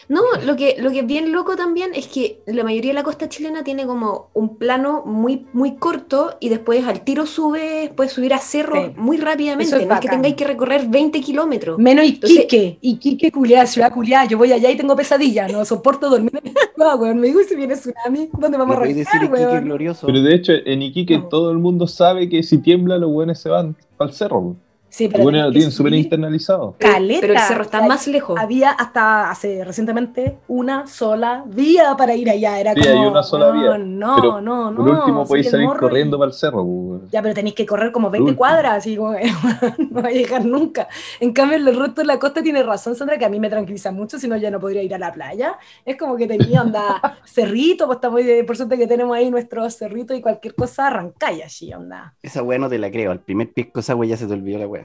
No, 0.08 0.22
lo 0.44 0.56
que, 0.56 0.76
lo 0.78 0.90
que 0.90 1.00
es 1.00 1.06
bien 1.06 1.30
loco 1.30 1.56
también 1.56 1.90
es 1.94 2.08
que 2.08 2.42
la 2.46 2.64
mayoría 2.64 2.90
de 2.90 2.94
la 2.94 3.02
costa 3.02 3.28
chilena 3.28 3.62
tiene 3.62 3.86
como 3.86 4.30
un 4.34 4.56
plano 4.56 5.04
muy, 5.06 5.46
muy 5.52 5.76
corto 5.76 6.36
y 6.40 6.48
después 6.48 6.84
al 6.84 7.02
tiro 7.02 7.26
sube, 7.26 7.92
puedes 7.94 8.12
subir 8.12 8.34
a 8.34 8.38
cerro 8.38 8.92
muy 8.96 9.18
rápidamente. 9.18 9.86
no 9.86 9.94
es 9.94 10.00
que 10.00 10.08
tengáis 10.08 10.34
que 10.34 10.46
recorrer 10.46 10.88
20 10.88 11.20
kilómetros. 11.20 11.78
Menos 11.78 12.06
Iquique, 12.06 12.78
Iquique, 12.80 13.30
culiada, 13.30 13.66
ciudad 13.66 13.92
culiada. 13.92 14.24
Yo 14.26 14.38
voy 14.38 14.52
allá 14.52 14.70
y 14.70 14.76
tengo 14.76 14.96
pesadillas, 14.96 15.52
no 15.52 15.64
soporto 15.64 16.08
dormir 16.08 16.32
en 16.42 16.54
el 16.54 17.14
Me 17.14 17.28
digo, 17.28 17.40
si 17.48 17.54
viene 17.54 17.74
tsunami, 17.74 18.30
¿dónde 18.36 18.58
vamos 18.58 18.78
a 18.78 18.80
decir 18.80 19.04
Iquique 19.22 19.60
glorioso. 19.60 20.06
Pero 20.06 20.22
de 20.22 20.34
hecho, 20.34 20.52
en 20.64 20.82
Iquique 20.82 21.22
todo 21.30 21.50
el 21.52 21.58
mundo 21.58 21.86
sabe 21.86 22.28
que 22.28 22.42
si 22.42 22.58
tiembla 22.58 22.98
los 22.98 23.12
buenos 23.12 23.38
se 23.38 23.48
van 23.48 23.76
al 23.98 24.12
cerro. 24.12 24.56
Sí, 24.90 25.08
pero 25.08 25.22
bueno, 25.22 25.40
lo 25.42 25.52
tienen 25.52 25.70
súper 25.70 25.94
internalizado. 25.94 26.74
Caleta. 26.78 27.20
Pero 27.20 27.32
el 27.34 27.38
cerro 27.40 27.62
está 27.62 27.80
más 27.86 28.08
lejos. 28.08 28.38
Había 28.38 28.70
hasta 28.72 29.30
hace 29.30 29.64
recientemente 29.64 30.38
una 30.48 30.88
sola 30.88 31.44
vía 31.46 31.94
para 31.96 32.16
ir 32.16 32.28
allá. 32.28 32.58
Era 32.58 32.74
sí, 32.74 32.80
como, 32.82 33.00
hay 33.00 33.06
una 33.06 33.22
sola 33.22 33.50
vía. 33.52 33.78
No, 33.78 34.40
no, 34.40 34.70
no. 34.70 34.76
Por 34.76 34.88
último 34.88 35.24
podéis 35.24 35.48
salir 35.48 35.68
corriendo 35.78 36.18
para 36.18 36.30
el 36.30 36.34
cerro. 36.34 36.66
Ya, 37.10 37.22
pero 37.22 37.34
tenéis 37.34 37.54
que 37.54 37.64
correr 37.64 37.92
como 37.92 38.10
20 38.10 38.34
cuadras 38.34 38.84
y 38.88 38.96
como, 38.96 39.12
no 39.90 40.02
va 40.02 40.08
a 40.08 40.12
llegar 40.12 40.44
nunca. 40.44 40.88
En 41.20 41.32
cambio, 41.32 41.56
el 41.56 41.76
resto 41.76 42.00
de 42.00 42.06
la 42.08 42.18
costa 42.18 42.42
tiene 42.42 42.62
razón, 42.64 42.96
Sandra, 42.96 43.16
que 43.16 43.24
a 43.24 43.28
mí 43.28 43.38
me 43.38 43.48
tranquiliza 43.48 43.92
mucho, 43.92 44.18
si 44.18 44.26
no 44.26 44.36
ya 44.36 44.50
no 44.50 44.58
podría 44.58 44.82
ir 44.82 44.94
a 44.94 44.98
la 44.98 45.12
playa. 45.12 45.56
Es 45.84 45.96
como 45.96 46.16
que 46.16 46.26
tenía 46.26 46.62
onda 46.62 47.18
cerrito, 47.24 47.86
pues 47.86 47.96
estamos, 47.96 48.22
por 48.44 48.56
suerte 48.56 48.76
que 48.76 48.88
tenemos 48.88 49.16
ahí 49.16 49.30
nuestro 49.30 49.70
cerrito 49.70 50.14
y 50.14 50.20
cualquier 50.20 50.56
cosa 50.56 50.88
arrancáis 50.88 51.44
allí, 51.44 51.72
onda. 51.72 52.14
Esa 52.22 52.42
weá 52.42 52.58
no 52.58 52.68
te 52.68 52.78
la 52.78 52.90
creo. 52.90 53.12
Al 53.12 53.20
primer 53.20 53.52
pisco 53.52 53.80
esa 53.80 53.94
weá 53.94 54.10
ya 54.10 54.16
se 54.16 54.26
te 54.26 54.32
olvidó 54.32 54.58
la 54.58 54.66
weá. 54.66 54.79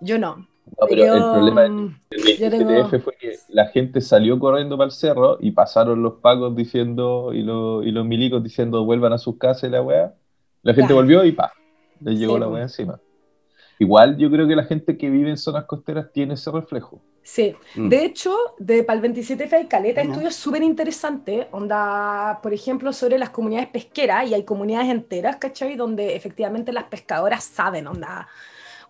Yo 0.00 0.18
no. 0.18 0.48
No, 0.78 0.86
pero 0.88 1.14
el 1.14 1.22
problema 1.22 1.62
del 1.62 3.00
fue 3.00 3.14
que 3.16 3.34
la 3.48 3.66
gente 3.66 4.00
salió 4.00 4.38
corriendo 4.38 4.76
para 4.76 4.86
el 4.86 4.92
cerro 4.92 5.36
y 5.40 5.50
pasaron 5.50 6.02
los 6.02 6.14
pagos 6.14 6.54
diciendo 6.54 7.32
y, 7.32 7.40
y 7.40 7.92
los 7.92 8.06
milicos 8.06 8.42
diciendo 8.42 8.84
vuelvan 8.84 9.12
a 9.12 9.18
sus 9.18 9.36
casas 9.36 9.64
y 9.64 9.72
la 9.72 9.82
weá. 9.82 10.14
La 10.62 10.74
gente 10.74 10.92
volvió 10.92 11.24
y 11.24 11.32
pa, 11.32 11.52
les 12.00 12.18
llegó 12.18 12.38
la 12.38 12.48
weá 12.48 12.62
encima. 12.62 13.00
Igual 13.80 14.18
yo 14.18 14.30
creo 14.30 14.46
que 14.46 14.54
la 14.54 14.64
gente 14.64 14.98
que 14.98 15.08
vive 15.08 15.30
en 15.30 15.38
zonas 15.38 15.64
costeras 15.64 16.12
tiene 16.12 16.34
ese 16.34 16.50
reflejo. 16.50 17.00
Sí, 17.22 17.56
mm. 17.76 17.88
de 17.88 18.04
hecho, 18.04 18.36
de, 18.58 18.84
para 18.84 19.00
el 19.00 19.14
27F 19.14 19.52
hay 19.54 19.66
caleta 19.66 20.02
estudios 20.02 20.34
súper 20.34 20.62
interesantes, 20.62 21.46
onda, 21.50 22.40
por 22.42 22.52
ejemplo, 22.52 22.92
sobre 22.92 23.18
las 23.18 23.30
comunidades 23.30 23.68
pesqueras, 23.70 24.28
y 24.28 24.34
hay 24.34 24.44
comunidades 24.44 24.90
enteras, 24.90 25.36
¿cachai? 25.36 25.76
Donde 25.76 26.14
efectivamente 26.14 26.74
las 26.74 26.84
pescadoras 26.84 27.42
saben, 27.42 27.86
onda, 27.86 28.28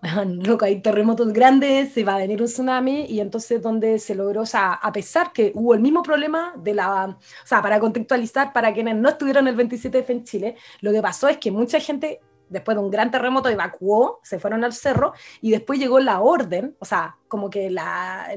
loco, 0.27 0.65
hay 0.65 0.81
terremotos 0.81 1.33
grandes, 1.33 1.93
se 1.93 2.05
va 2.05 2.15
a 2.15 2.19
venir 2.19 2.41
un 2.41 2.49
tsunami, 2.49 3.05
y 3.07 3.21
entonces 3.21 3.61
donde 3.61 3.99
se 3.99 4.15
logró, 4.15 4.43
o 4.43 4.47
sea, 4.47 4.73
a 4.73 4.93
pesar 4.93 5.33
que 5.33 5.53
hubo 5.55 5.75
el 5.75 5.81
mismo 5.81 6.03
problema 6.03 6.55
de 6.57 6.75
la, 6.75 7.07
o 7.07 7.47
sea, 7.47 7.61
para 7.61 7.79
contextualizar, 7.81 8.53
para 8.53 8.73
quienes 8.73 8.97
no 8.97 9.09
estuvieron 9.11 9.47
el 9.49 9.57
27F 9.57 10.11
en 10.11 10.25
Chile, 10.25 10.57
lo 10.81 10.93
que 10.93 11.03
pasó 11.03 11.29
es 11.29 11.39
que 11.39 11.51
mucha 11.51 11.81
gente 11.81 12.21
después 12.51 12.77
de 12.77 12.83
un 12.83 12.91
gran 12.91 13.11
terremoto 13.11 13.49
evacuó, 13.49 14.21
se 14.23 14.39
fueron 14.39 14.65
al 14.65 14.73
cerro 14.73 15.15
y 15.41 15.51
después 15.51 15.79
llegó 15.79 16.01
la 16.01 16.21
orden, 16.21 16.77
o 16.79 16.85
sea, 16.85 17.17
como 17.29 17.49
que 17.49 17.71
la, 17.71 18.29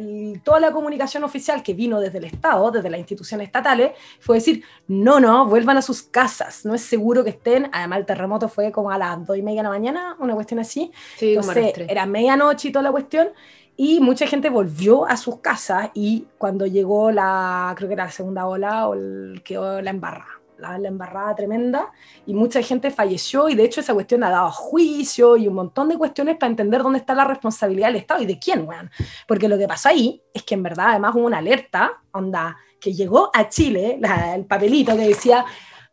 toda 0.43 0.59
la 0.59 0.71
comunicación 0.71 1.23
oficial 1.23 1.63
que 1.63 1.73
vino 1.73 1.99
desde 1.99 2.19
el 2.19 2.25
Estado, 2.25 2.71
desde 2.71 2.89
las 2.89 2.99
instituciones 2.99 3.47
estatales, 3.47 3.93
fue 4.19 4.37
decir, 4.37 4.63
no, 4.87 5.19
no, 5.19 5.47
vuelvan 5.47 5.77
a 5.77 5.81
sus 5.81 6.03
casas, 6.03 6.63
no 6.63 6.75
es 6.75 6.81
seguro 6.81 7.23
que 7.23 7.31
estén, 7.31 7.69
además 7.73 7.99
el 7.99 8.05
terremoto 8.05 8.47
fue 8.47 8.71
como 8.71 8.91
a 8.91 8.97
las 8.97 9.25
dos 9.25 9.35
y 9.35 9.41
media 9.41 9.61
de 9.61 9.63
la 9.63 9.69
mañana, 9.69 10.15
una 10.19 10.35
cuestión 10.35 10.59
así, 10.59 10.91
sí, 11.17 11.33
entonces 11.33 11.73
era 11.89 12.05
medianoche 12.05 12.69
y 12.69 12.71
toda 12.71 12.83
la 12.83 12.91
cuestión, 12.91 13.29
y 13.75 13.99
mucha 13.99 14.27
gente 14.27 14.49
volvió 14.51 15.07
a 15.07 15.17
sus 15.17 15.39
casas 15.39 15.89
y 15.95 16.27
cuando 16.37 16.67
llegó 16.67 17.09
la, 17.09 17.73
creo 17.75 17.89
que 17.89 17.95
era 17.95 18.05
la 18.05 18.11
segunda 18.11 18.45
ola, 18.45 18.87
o 18.87 18.93
el, 18.93 19.41
quedó 19.43 19.81
la 19.81 19.89
embarrada 19.89 20.42
la, 20.63 20.87
embarrada 20.87 21.35
tremenda 21.35 21.91
y 22.25 22.33
mucha 22.33 22.61
gente 22.61 22.91
falleció 22.91 23.49
y 23.49 23.55
de 23.55 23.63
hecho 23.63 23.81
esa 23.81 23.93
cuestión 23.93 24.23
ha 24.23 24.29
dado 24.29 24.51
juicio 24.51 25.37
y 25.37 25.47
un 25.47 25.55
montón 25.55 25.89
de 25.89 25.97
cuestiones 25.97 26.37
para 26.37 26.49
entender 26.49 26.81
dónde 26.81 26.99
está 26.99 27.13
la 27.13 27.25
responsabilidad 27.25 27.87
del 27.87 27.97
Estado 27.97 28.21
y 28.21 28.25
de 28.25 28.39
quién, 28.39 28.67
weón. 28.67 28.89
Porque 29.27 29.47
lo 29.47 29.57
que 29.57 29.67
pasó 29.67 29.89
ahí 29.89 30.21
es 30.33 30.43
que 30.43 30.55
en 30.55 30.63
verdad 30.63 30.87
además 30.89 31.15
hubo 31.15 31.25
una 31.25 31.39
alerta, 31.39 32.01
onda, 32.11 32.57
que 32.79 32.93
llegó 32.93 33.29
a 33.33 33.49
Chile, 33.49 33.99
el 34.35 34.45
papelito 34.45 34.95
que 34.95 35.07
decía 35.07 35.45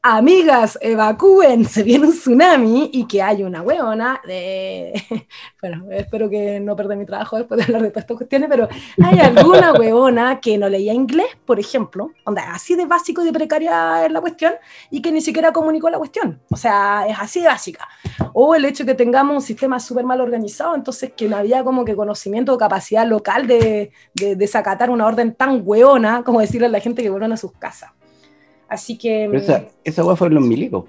amigas, 0.02 0.78
evacúen, 0.80 1.66
se 1.66 1.82
viene 1.82 2.06
un 2.06 2.12
tsunami 2.12 2.88
y 2.92 3.06
que 3.06 3.20
hay 3.20 3.42
una 3.42 3.62
hueona 3.62 4.20
de... 4.26 4.92
Bueno, 5.60 5.84
espero 5.90 6.30
que 6.30 6.58
no 6.58 6.74
perder 6.74 6.96
mi 6.96 7.04
trabajo 7.04 7.36
después 7.36 7.58
de 7.58 7.64
hablar 7.64 7.82
de 7.82 7.90
todas 7.90 8.04
estas 8.04 8.16
cuestiones, 8.16 8.48
pero 8.48 8.66
hay 9.04 9.18
alguna 9.18 9.72
hueona 9.78 10.40
que 10.40 10.56
no 10.56 10.70
leía 10.70 10.94
inglés, 10.94 11.26
por 11.44 11.60
ejemplo, 11.60 12.12
onda, 12.24 12.54
así 12.54 12.74
de 12.76 12.86
básico 12.86 13.20
y 13.20 13.26
de 13.26 13.32
precaria 13.32 14.06
es 14.06 14.10
la 14.10 14.22
cuestión, 14.22 14.54
y 14.90 15.02
que 15.02 15.12
ni 15.12 15.20
siquiera 15.20 15.52
comunicó 15.52 15.90
la 15.90 15.98
cuestión. 15.98 16.40
O 16.50 16.56
sea, 16.56 17.04
es 17.06 17.16
así 17.18 17.40
de 17.42 17.48
básica. 17.48 17.86
O 18.32 18.54
el 18.54 18.64
hecho 18.64 18.84
de 18.84 18.92
que 18.92 18.96
tengamos 18.96 19.34
un 19.34 19.42
sistema 19.42 19.78
súper 19.78 20.06
mal 20.06 20.22
organizado, 20.22 20.74
entonces 20.74 21.12
que 21.14 21.28
no 21.28 21.36
había 21.36 21.62
como 21.62 21.84
que 21.84 21.94
conocimiento 21.94 22.54
o 22.54 22.58
capacidad 22.58 23.06
local 23.06 23.46
de, 23.46 23.92
de 24.14 24.34
desacatar 24.34 24.88
una 24.88 25.06
orden 25.06 25.34
tan 25.34 25.60
hueona 25.62 26.22
como 26.24 26.40
decirle 26.40 26.68
a 26.68 26.70
la 26.70 26.80
gente 26.80 27.02
que 27.02 27.10
vuelvan 27.10 27.32
a 27.32 27.36
sus 27.36 27.52
casas. 27.52 27.90
Así 28.70 28.96
que. 28.96 29.26
esa, 29.34 29.58
mm, 29.58 29.66
esa 29.84 30.00
agua 30.00 30.16
fueron 30.16 30.36
los 30.36 30.46
milicos. 30.46 30.84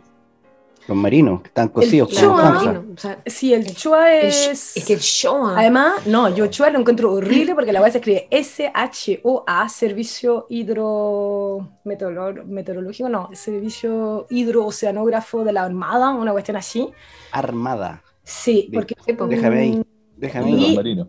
Los 0.87 0.97
marinos, 0.97 1.41
que 1.41 1.49
están 1.49 1.67
cocidos 1.69 2.11
el 2.11 2.17
Choa, 2.17 2.83
sí, 3.27 3.53
el 3.53 3.75
Choa 3.75 4.15
es. 4.15 4.75
Es 4.75 4.83
que 4.85 4.93
el 4.93 4.99
Choa. 4.99 5.59
Además, 5.59 6.07
no, 6.07 6.33
yo 6.33 6.47
Choa 6.47 6.71
lo 6.71 6.79
encuentro 6.79 7.13
horrible 7.13 7.53
porque 7.55 7.71
la 7.71 7.77
agua 7.79 7.91
se 7.91 7.99
escribe 7.99 8.27
S-H-O-A, 8.31 9.69
Servicio 9.69 10.47
Hidrometeorológico, 10.49 13.09
no, 13.09 13.29
Servicio 13.33 14.25
Hidrooceanógrafo 14.29 15.43
de 15.43 15.53
la 15.53 15.65
Armada, 15.65 16.09
una 16.09 16.31
cuestión 16.31 16.57
así. 16.57 16.89
Armada. 17.31 18.01
Sí, 18.23 18.71
porque. 18.73 18.95
Déjame 19.05 19.59
ahí. 19.59 19.83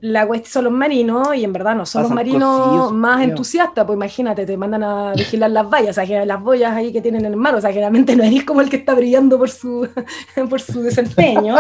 Y 0.00 0.06
la 0.08 0.26
cuestión 0.26 0.52
son 0.52 0.64
los 0.64 0.72
marinos, 0.72 1.34
y 1.34 1.44
en 1.44 1.52
verdad 1.52 1.74
no 1.74 1.86
son 1.86 2.02
los 2.02 2.10
marinos 2.10 2.92
más 2.92 3.22
entusiastas, 3.22 3.84
pues 3.84 3.96
imagínate, 3.96 4.46
te 4.46 4.56
mandan 4.56 4.82
a 4.82 5.12
vigilar 5.12 5.50
las 5.50 5.68
vallas, 5.68 5.98
o 5.98 6.06
sea, 6.06 6.24
las 6.24 6.42
boyas 6.42 6.72
ahí 6.72 6.92
que 6.92 7.00
tienen 7.00 7.24
en 7.24 7.32
el 7.32 7.36
mar, 7.36 7.54
o 7.54 7.60
sea, 7.60 7.70
generalmente 7.70 8.16
no 8.16 8.24
eres 8.24 8.44
como 8.44 8.60
el 8.60 8.70
que 8.70 8.76
está 8.76 8.94
brillando 8.94 9.38
por 9.38 9.50
su, 9.50 9.88
por 10.48 10.60
su 10.60 10.82
desempeño. 10.82 11.56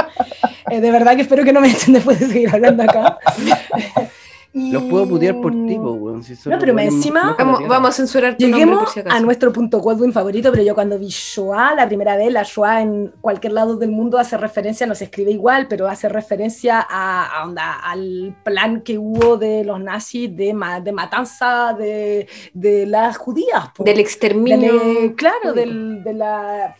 Eh, 0.70 0.80
de 0.80 0.90
verdad 0.90 1.14
que 1.16 1.22
espero 1.22 1.44
que 1.44 1.52
no 1.52 1.60
me 1.60 1.68
echen 1.68 1.94
después 1.94 2.18
de 2.20 2.26
seguir 2.26 2.50
hablando 2.50 2.82
acá. 2.82 3.18
Los 4.54 4.82
puedo 4.82 5.08
putear 5.08 5.40
por 5.40 5.52
ti, 5.52 5.78
weón. 5.78 6.22
no, 6.44 6.58
pero 6.58 6.78
encima. 6.78 7.34
vamos, 7.38 7.88
a 7.88 7.92
censurar 7.92 8.36
tu 8.36 8.44
Lleguemos 8.44 8.92
a 9.08 9.18
nuestro 9.20 9.50
punto 9.50 9.78
Godwin 9.78 10.12
favorito, 10.12 10.50
pero 10.50 10.62
yo 10.62 10.74
cuando 10.74 10.98
vi 10.98 11.08
Shoah 11.08 11.74
la 11.74 11.86
primera 11.86 12.16
vez, 12.18 12.30
la 12.30 12.42
Shoah 12.42 12.82
en 12.82 13.14
cualquier 13.22 13.54
lado 13.54 13.76
del 13.76 13.92
mundo 13.92 14.18
hace 14.18 14.36
referencia, 14.36 14.86
no 14.86 14.94
se 14.94 15.04
escribe 15.04 15.30
igual, 15.30 15.68
pero 15.68 15.88
hace 15.88 16.06
referencia 16.10 16.86
a, 16.86 17.44
onda, 17.46 17.76
al 17.76 18.36
plan 18.44 18.82
que 18.82 18.98
hubo 18.98 19.38
de 19.38 19.64
los 19.64 19.80
nazis 19.80 20.36
de, 20.36 20.54
de 20.82 20.92
matanza 20.92 21.74
de, 21.78 22.28
de 22.52 22.86
las 22.86 23.16
judías. 23.16 23.70
Del 23.78 24.00
exterminio. 24.00 25.14
claro, 25.16 25.54
del, 25.54 26.04
de 26.04 26.12
la. 26.12 26.76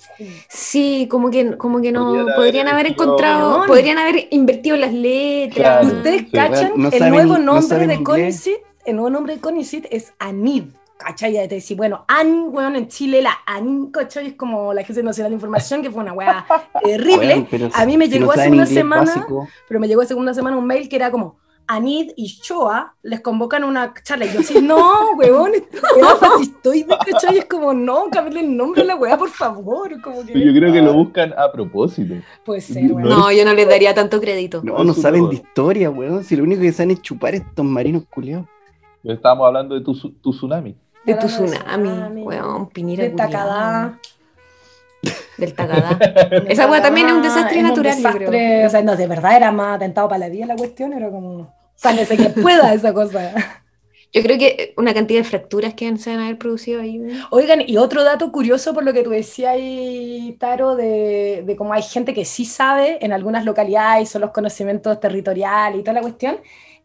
Sí, 0.48 1.08
como 1.10 1.30
que, 1.30 1.56
como 1.56 1.80
que 1.80 1.90
no. 1.90 2.26
Podrían, 2.36 2.68
haber 2.68 2.88
encontrado. 2.88 3.64
Podrían 3.66 3.96
haber 3.96 4.28
invertido 4.30 4.76
las 4.76 4.92
letras. 4.92 5.86
Ustedes 5.86 6.26
cachan 6.30 6.72
el 6.92 7.10
nuevo 7.10 7.38
nombre 7.38 7.61
nombre 7.68 7.86
de 7.86 8.02
Conicet, 8.02 8.62
el 8.84 8.96
nuevo 8.96 9.10
nombre 9.10 9.34
de 9.34 9.40
Conicet 9.40 9.86
es 9.90 10.12
Anid. 10.18 10.64
¿Cachai? 10.98 11.32
Ya 11.32 11.48
te 11.48 11.56
decía, 11.56 11.76
bueno, 11.76 12.04
AN, 12.06 12.50
weón, 12.52 12.76
en 12.76 12.86
Chile 12.86 13.22
la 13.22 13.38
AN, 13.44 13.90
¿cachai? 13.90 14.28
Es 14.28 14.34
como 14.34 14.72
la 14.72 14.82
Agencia 14.82 15.02
Nacional 15.02 15.32
de 15.32 15.34
Información, 15.34 15.82
que 15.82 15.90
fue 15.90 16.00
una 16.00 16.12
weá 16.12 16.46
terrible. 16.84 17.44
a 17.74 17.86
mí 17.86 17.98
me 17.98 18.08
llegó 18.08 18.30
hace 18.30 18.48
una 18.48 18.66
semana, 18.66 19.26
pero 19.66 19.80
me 19.80 19.88
llegó 19.88 20.02
hace 20.02 20.14
una 20.14 20.32
semana 20.32 20.56
un 20.56 20.66
mail 20.66 20.88
que 20.88 20.94
era 20.94 21.10
como, 21.10 21.38
Anid 21.74 22.12
y 22.16 22.26
Shoa 22.26 22.94
les 23.02 23.20
convocan 23.20 23.64
una 23.64 23.94
charla. 24.02 24.26
Y 24.26 24.32
yo 24.32 24.40
así, 24.40 24.60
no, 24.60 25.12
weón, 25.16 25.52
estoy 26.40 26.84
¿cachai? 26.84 27.38
Es 27.38 27.44
como, 27.46 27.72
no, 27.72 28.08
cámbiale 28.10 28.40
el 28.40 28.56
nombre 28.56 28.82
a 28.82 28.84
la 28.84 28.96
weá, 28.96 29.16
por 29.16 29.30
favor. 29.30 30.00
Como 30.00 30.24
que... 30.24 30.32
Yo 30.32 30.52
creo 30.52 30.72
que 30.72 30.82
lo 30.82 30.92
buscan 30.92 31.32
a 31.36 31.50
propósito. 31.50 32.14
Puede 32.44 32.60
ser, 32.60 32.92
weón. 32.92 33.08
No, 33.08 33.32
yo 33.32 33.44
no 33.44 33.54
les 33.54 33.68
daría 33.68 33.94
tanto 33.94 34.20
crédito. 34.20 34.60
No, 34.62 34.84
no 34.84 34.94
saben 34.94 35.28
de 35.28 35.36
historia, 35.36 35.90
weón. 35.90 36.24
Si 36.24 36.36
lo 36.36 36.44
único 36.44 36.62
que 36.62 36.72
saben 36.72 36.92
es 36.92 37.02
chupar 37.02 37.34
estos 37.34 37.64
marinos 37.64 38.04
culiados. 38.10 38.46
Estábamos 39.02 39.46
hablando 39.46 39.74
de 39.74 39.80
tu, 39.80 39.94
tu 39.94 40.30
tsunami. 40.30 40.76
De 41.04 41.14
tu 41.14 41.26
tsunami, 41.26 42.22
weón, 42.22 42.68
Pinira. 42.68 43.04
De 43.04 43.10
Takada 43.10 43.98
del 45.36 45.54
Tagada. 45.54 45.98
Esa 46.48 46.70
weá 46.70 46.82
también 46.82 47.08
es 47.08 47.14
un 47.14 47.22
desastre 47.22 47.62
natural, 47.62 47.96
O 48.66 48.70
sea, 48.70 48.82
no, 48.82 48.96
de 48.96 49.06
verdad 49.06 49.36
era 49.36 49.52
más 49.52 49.76
atentado 49.76 50.08
para 50.08 50.18
la 50.18 50.28
vida 50.28 50.46
la 50.46 50.56
cuestión, 50.56 50.92
era 50.92 51.10
como, 51.10 51.52
sálvese 51.82 52.16
que 52.16 52.30
pueda 52.30 52.72
esa 52.72 52.94
cosa. 52.94 53.34
Yo 54.14 54.22
creo 54.22 54.38
que 54.38 54.74
una 54.76 54.92
cantidad 54.92 55.20
de 55.20 55.24
fracturas 55.24 55.72
que 55.72 55.96
se 55.96 56.10
van 56.10 56.20
a 56.20 56.24
haber 56.26 56.38
producido 56.38 56.82
ahí. 56.82 57.00
Oigan, 57.30 57.62
y 57.66 57.78
otro 57.78 58.04
dato 58.04 58.30
curioso 58.30 58.74
por 58.74 58.84
lo 58.84 58.92
que 58.92 59.02
tú 59.02 59.08
decías 59.10 59.52
ahí, 59.52 60.36
Taro, 60.38 60.76
de, 60.76 61.42
de 61.46 61.56
cómo 61.56 61.72
hay 61.72 61.82
gente 61.82 62.12
que 62.12 62.26
sí 62.26 62.44
sabe 62.44 62.98
en 63.00 63.12
algunas 63.12 63.46
localidades, 63.46 64.10
son 64.10 64.20
los 64.20 64.30
conocimientos 64.30 65.00
territoriales 65.00 65.80
y 65.80 65.82
toda 65.82 65.94
la 65.94 66.02
cuestión, 66.02 66.36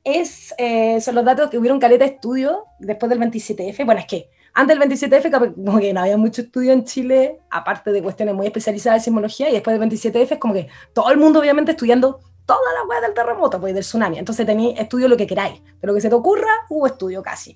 es, 0.06 0.56
eh, 0.58 1.02
son 1.02 1.16
los 1.16 1.26
datos 1.26 1.50
que 1.50 1.58
hubieron 1.58 1.80
caleta 1.80 2.06
de 2.06 2.12
estudio 2.12 2.64
después 2.80 3.10
del 3.10 3.20
27F. 3.20 3.86
Bueno, 3.86 4.00
es 4.00 4.08
que 4.08 4.30
antes 4.54 4.80
del 4.80 4.90
27F, 4.90 5.54
como 5.54 5.80
que 5.80 5.94
no 5.94 6.00
había 6.00 6.18
mucho 6.18 6.42
estudio 6.42 6.72
en 6.72 6.86
Chile, 6.86 7.40
aparte 7.50 7.92
de 7.92 8.02
cuestiones 8.02 8.34
muy 8.34 8.48
especializadas 8.48 9.02
de 9.02 9.04
sismología, 9.04 9.50
y 9.50 9.54
después 9.54 9.78
del 9.78 9.90
27F 9.90 10.32
es 10.32 10.40
como 10.40 10.54
que 10.54 10.70
todo 10.94 11.12
el 11.12 11.18
mundo 11.18 11.42
obviamente 11.42 11.72
estudiando 11.72 12.22
toda 12.48 12.74
la 12.74 12.88
weá 12.88 13.02
del 13.02 13.14
terremoto, 13.14 13.60
pues 13.60 13.76
del 13.76 13.84
tsunami. 13.84 14.18
Entonces 14.18 14.46
tenéis 14.46 14.80
estudio 14.80 15.08
lo 15.08 15.18
que 15.18 15.28
queráis, 15.28 15.62
pero 15.80 15.94
que 15.94 16.02
se 16.02 16.10
te 16.10 16.16
ocurra, 16.16 16.50
hubo 16.70 16.88
estudio 16.88 17.22
casi. 17.22 17.56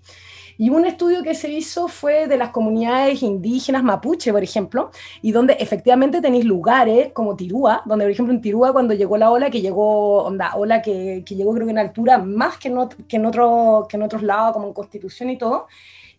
Y 0.57 0.69
un 0.69 0.85
estudio 0.85 1.23
que 1.23 1.33
se 1.33 1.49
hizo 1.49 1.87
fue 1.87 2.27
de 2.27 2.37
las 2.37 2.49
comunidades 2.49 3.23
indígenas 3.23 3.83
mapuche, 3.83 4.31
por 4.31 4.43
ejemplo, 4.43 4.91
y 5.21 5.31
donde 5.31 5.53
efectivamente 5.53 6.21
tenéis 6.21 6.45
lugares 6.45 7.13
como 7.13 7.35
Tirúa, 7.35 7.81
donde 7.85 8.05
por 8.05 8.11
ejemplo 8.11 8.33
en 8.33 8.41
Tirúa 8.41 8.73
cuando 8.73 8.93
llegó 8.93 9.17
la 9.17 9.31
ola, 9.31 9.49
que 9.49 9.61
llegó, 9.61 10.23
onda, 10.23 10.53
ola 10.55 10.81
que, 10.81 11.23
que 11.25 11.35
llegó 11.35 11.53
creo 11.53 11.65
que 11.65 11.71
en 11.71 11.79
altura 11.79 12.17
más 12.17 12.57
que 12.57 12.67
en, 12.67 12.77
que, 13.07 13.15
en 13.15 13.25
otro, 13.25 13.87
que 13.89 13.97
en 13.97 14.03
otros 14.03 14.21
lados, 14.21 14.53
como 14.53 14.67
en 14.67 14.73
Constitución 14.73 15.29
y 15.29 15.37
todo, 15.37 15.67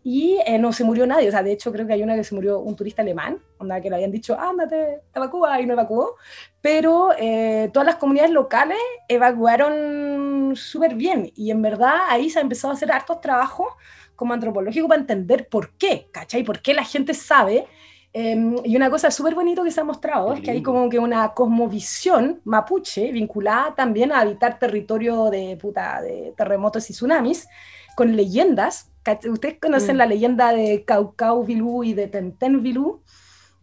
y 0.05 0.39
eh, 0.47 0.59
no 0.59 0.73
se 0.73 0.85
murió 0.85 1.07
nadie. 1.07 1.29
O 1.29 1.31
sea, 1.31 1.43
de 1.43 1.53
hecho, 1.53 1.73
creo 1.73 1.87
que 1.87 1.93
hay 1.93 2.03
una 2.03 2.17
que 2.17 2.25
se 2.25 2.35
murió 2.35 2.59
un 2.59 2.75
turista 2.75 3.03
alemán, 3.03 3.39
onda 3.59 3.81
que 3.81 3.89
le 3.89 3.97
habían 3.97 4.11
dicho, 4.11 4.39
ándate, 4.39 5.03
evacúa, 5.15 5.61
y 5.61 5.67
no 5.67 5.75
evacuó. 5.75 6.17
Pero 6.61 7.11
eh, 7.19 7.71
todas 7.73 7.87
las 7.87 7.97
comunidades 7.97 8.33
locales 8.33 8.79
evacuaron 9.09 10.55
súper 10.57 10.95
bien. 10.95 11.31
Y 11.37 11.51
en 11.51 11.63
verdad 11.63 11.95
ahí 12.09 12.31
se 12.31 12.41
ha 12.41 12.43
empezado 12.43 12.73
a 12.73 12.75
hacer 12.75 12.91
hartos 12.91 13.21
trabajos 13.21 13.69
como 14.17 14.35
antropológico 14.35 14.89
para 14.89 15.01
entender 15.01 15.49
por 15.49 15.77
qué, 15.77 16.09
¿cachai? 16.13 16.43
Por 16.43 16.61
qué 16.61 16.75
la 16.75 16.85
gente 16.85 17.15
sabe. 17.15 17.67
Em, 18.15 18.57
y 18.65 18.77
una 18.77 18.91
cosa 18.91 19.11
súper 19.11 19.35
bonito 19.35 19.65
que 19.65 19.71
se 19.71 19.81
ha 19.81 19.85
mostrado 19.85 20.35
es 20.35 20.41
que 20.43 20.51
hay 20.51 20.63
como 20.63 20.89
que 20.91 20.99
una 20.99 21.33
cosmovisión 21.33 22.43
mapuche 22.45 23.11
vinculada 23.11 23.75
también 23.75 24.13
a 24.13 24.21
habitar 24.21 24.59
territorio 24.59 25.31
de, 25.31 25.57
puta, 25.57 26.03
de 26.03 26.35
terremotos 26.37 26.91
y 26.91 26.93
tsunamis, 26.93 27.49
con 27.97 28.15
leyendas 28.15 28.92
Ustedes 29.31 29.59
conocen 29.61 29.97
mm. 29.97 29.99
la 29.99 30.07
leyenda 30.07 30.53
de 30.53 30.85
Caucau 30.85 31.45
Vilú 31.45 31.85
y 31.85 31.95
de 31.95 32.07
Tenten 32.07 32.63
Vilú, 32.63 33.03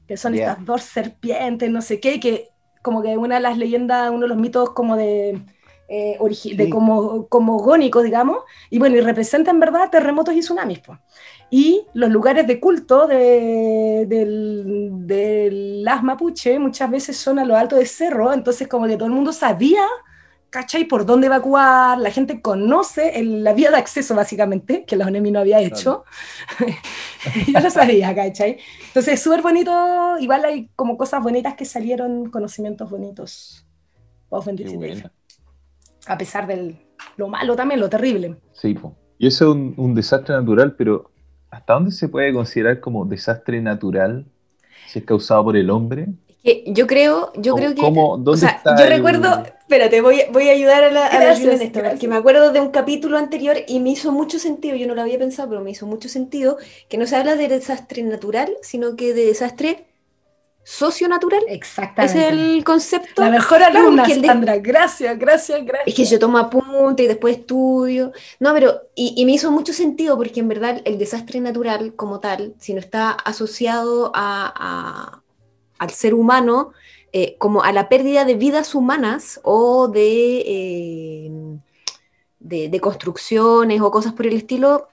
que 0.08 0.18
son 0.18 0.34
estas 0.36 0.64
dos 0.66 0.84
serpientes, 0.84 1.70
no 1.70 1.82
sé 1.82 2.00
qué, 2.00 2.20
que 2.20 2.50
como 2.82 3.02
que 3.02 3.18
una 3.18 3.36
de 3.36 3.42
las 3.42 3.58
leyendas, 3.58 4.10
uno 4.10 4.22
de 4.22 4.28
los 4.28 4.38
mitos 4.38 4.72
como 4.72 4.96
de, 4.96 5.42
eh, 5.88 6.18
de 6.56 6.70
como, 6.70 7.28
como 7.28 7.58
gónicos, 7.60 8.04
digamos, 8.04 8.40
y 8.70 8.80
bueno, 8.80 8.96
y 8.96 9.02
representa 9.02 9.52
en 9.52 9.60
verdad 9.60 9.90
terremotos 9.90 10.36
y 10.36 10.40
tsunamis. 10.40 10.80
Pues. 10.80 11.00
Y 11.50 11.86
los 11.94 12.10
lugares 12.10 12.48
de 12.48 12.60
culto 12.60 13.08
de, 13.08 14.06
de 14.08 15.50
las 15.84 16.04
mapuche 16.04 16.60
muchas 16.60 16.92
veces 16.92 17.18
son 17.18 17.40
a 17.40 17.46
lo 17.46 17.56
alto 17.56 17.76
de 17.76 17.86
cerro, 17.86 18.34
entonces 18.34 18.68
como 18.68 18.88
que 18.88 18.96
todo 18.98 19.08
el 19.08 19.14
mundo 19.14 19.34
sabía 19.34 19.84
¿cachai? 20.50 20.86
Por 20.86 21.06
dónde 21.06 21.28
evacuar, 21.28 21.98
la 21.98 22.12
gente 22.12 22.42
conoce 22.42 23.24
la 23.24 23.54
vía 23.54 23.72
de 23.72 23.78
acceso 23.78 24.16
básicamente, 24.16 24.86
que 24.86 24.96
la 24.96 25.06
ONEMI 25.06 25.32
no 25.32 25.40
había 25.40 25.60
hecho. 25.62 26.04
Yo 27.48 27.60
lo 27.60 27.70
sabía, 27.70 28.14
¿cachai? 28.16 28.58
Entonces 28.88 29.16
es 29.16 29.22
súper 29.22 29.42
bonito, 29.42 30.18
igual 30.20 30.46
hay 30.46 30.70
como 30.76 30.98
cosas 30.98 31.22
bonitas 31.22 31.56
que 31.56 31.66
salieron, 31.66 32.30
conocimientos 32.30 32.90
bonitos. 32.90 33.66
A 36.08 36.18
pesar 36.18 36.48
de 36.48 36.76
lo 37.18 37.28
malo 37.28 37.56
también, 37.56 37.80
lo 37.80 37.90
terrible. 37.90 38.38
Sí, 38.54 38.78
y 39.18 39.28
eso 39.28 39.52
es 39.52 39.78
un 39.78 39.96
desastre 39.96 40.36
natural, 40.36 40.76
pero 40.76 41.12
¿hasta 41.50 41.74
dónde 41.74 41.92
se 41.92 42.08
puede 42.08 42.34
considerar 42.34 42.80
como 42.80 43.06
desastre 43.06 43.62
natural 43.62 44.26
si 44.88 45.00
es 45.00 45.06
causado 45.06 45.44
por 45.46 45.58
el 45.58 45.70
hombre? 45.70 46.08
yo 46.68 46.88
creo, 46.88 47.32
yo 47.36 47.56
creo 47.56 47.76
que. 47.76 47.82
o 47.84 48.38
sea, 48.38 48.62
yo 48.78 48.86
recuerdo, 48.88 49.44
espérate, 49.70 50.02
voy, 50.02 50.24
voy 50.32 50.50
a 50.50 50.54
ayudar 50.54 50.84
a 50.84 50.92
la, 50.92 51.06
a 51.06 51.34
en 51.36 51.62
esto, 51.62 51.84
porque 51.84 52.08
me 52.08 52.16
acuerdo 52.16 52.52
de 52.52 52.60
un 52.60 52.72
capítulo 52.72 53.20
anterior 53.20 53.56
y 53.68 53.80
me 53.80 53.92
hizo 53.92 54.12
mucho 54.12 54.40
sentido, 54.40 54.76
yo 54.76 54.88
no 54.88 54.96
lo 54.96 55.04
había 55.04 55.20
pensado, 55.20 55.48
pero 55.50 55.62
me 55.62 55.70
hizo 55.70 55.86
mucho 55.86 56.10
sentido, 56.10 56.58
que 56.90 56.98
no 56.98 57.06
se 57.06 57.16
habla 57.16 57.36
de 57.36 57.48
desastre 57.48 58.02
natural, 58.02 58.52
sino 58.64 58.96
que 58.96 59.14
de 59.14 59.28
desastre 59.28 59.86
socio-natural. 60.64 61.44
Exactamente. 61.48 62.20
Es 62.20 62.34
el 62.34 62.64
concepto. 62.64 63.22
La 63.22 63.30
mejor 63.30 63.62
alumna, 63.62 64.10
Sandra. 64.10 64.58
Gracias, 64.58 65.20
gracias, 65.20 65.64
gracias. 65.64 65.88
Es 65.88 65.94
que 65.94 66.06
yo 66.06 66.18
tomo 66.18 66.40
apunte 66.40 67.04
y 67.04 67.08
después 67.08 67.38
estudio. 67.38 68.12
No, 68.40 68.56
pero, 68.56 68.82
y, 68.96 69.24
me 69.24 69.34
hizo 69.34 69.52
mucho 69.52 69.74
sentido 69.74 70.18
porque 70.18 70.40
en 70.40 70.48
verdad 70.48 70.82
el 70.84 70.98
desastre 70.98 71.40
natural 71.42 71.94
como 71.96 72.20
tal, 72.20 72.56
si 72.58 72.74
no 72.74 72.80
está 72.80 73.12
asociado 73.12 74.12
a 74.16 75.22
al 75.80 75.90
ser 75.92 76.14
humano 76.14 76.74
eh, 77.12 77.36
como 77.38 77.64
a 77.64 77.72
la 77.72 77.90
pérdida 77.90 78.26
de 78.26 78.36
vidas 78.36 78.76
humanas 78.76 79.40
o 79.44 79.88
de, 79.88 80.44
eh, 80.46 81.32
de, 82.40 82.80
construcciones 82.80 83.82
o 83.82 83.92
cosas 83.92 84.14
por 84.14 84.28
el 84.28 84.34
estilo, 84.34 84.88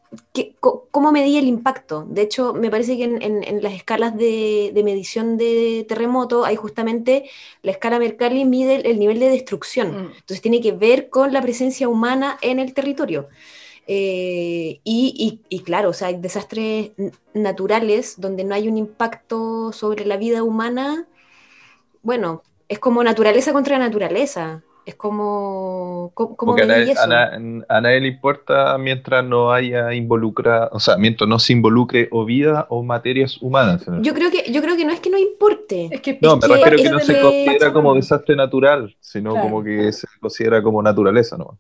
¿cómo 0.61 1.13
medía 1.13 1.39
el 1.39 1.47
impacto? 1.47 2.07
De 2.09 2.23
hecho, 2.23 2.55
me 2.55 2.71
parece 2.71 2.97
que 2.97 3.05
en, 3.05 3.63
las 3.63 3.75
escalas 3.75 4.17
de, 4.17 4.73
medición 4.85 5.37
de 5.37 5.85
terremoto 5.89 6.45
hay 6.45 6.57
justamente 6.57 7.29
la 7.63 7.73
escala 7.73 7.99
Mercalli 7.99 8.45
mide 8.45 8.89
el, 8.89 8.99
nivel 8.99 9.21
de 9.21 9.29
destrucción. 9.29 9.89
Mm. 9.89 10.13
Entonces 10.13 10.41
tiene 10.41 10.61
que 10.61 10.73
ver 10.73 11.11
con 11.11 11.33
la 11.33 11.43
presencia 11.43 11.89
humana 11.89 12.39
en 12.41 12.59
el 12.59 12.75
territorio. 12.75 13.29
Eh, 13.89 14.81
y, 14.83 15.63
claro, 15.65 15.91
o 15.91 15.93
sea, 15.93 16.09
hay 16.09 16.17
desastres 16.17 16.91
naturales 17.35 18.15
donde 18.19 18.45
no 18.45 18.55
hay 18.55 18.69
un 18.69 18.77
impacto 18.77 19.73
sobre 19.73 20.05
la 20.07 20.17
vida 20.17 20.43
humana. 20.43 21.07
Bueno, 22.07 22.45
es 22.69 22.79
como 22.79 23.03
naturaleza 23.03 23.53
contra 23.53 23.81
naturaleza. 23.81 24.63
Es 24.85 24.95
como. 24.95 26.13
como 26.15 26.55
a, 26.55 26.65
nadie, 27.81 28.01
le 28.01 28.07
importa 28.07 28.79
mientras 28.79 29.25
no 29.25 29.53
haya 29.53 29.93
involucra, 29.93 30.69
o 30.71 30.79
sea, 30.79 30.97
mientras 30.99 31.29
no 31.29 31.41
se 31.41 31.53
involucre 31.55 32.09
o 32.13 32.25
vida 32.25 32.69
o 32.71 32.85
materias 32.85 33.43
humanas. 33.43 33.85
Yo 34.03 34.15
creo 34.15 34.31
que, 34.31 34.53
yo 34.53 34.63
creo 34.63 34.77
que 34.77 34.85
no 34.85 34.93
es 34.93 35.01
que 35.01 35.11
no 35.11 35.19
importe. 35.19 35.89
Es 35.91 36.01
que, 36.01 36.17
no, 36.23 36.37
me 36.37 36.47
refiero 36.47 36.77
que 36.77 36.91
no 36.91 37.01
se 37.01 37.21
considera 37.21 37.73
como 37.73 37.93
desastre 37.97 38.37
natural, 38.37 38.97
sino 39.01 39.35
como 39.35 39.65
que 39.65 39.91
se 39.91 40.07
considera 40.21 40.63
como 40.63 40.81
naturaleza, 40.81 41.37
¿no? 41.37 41.59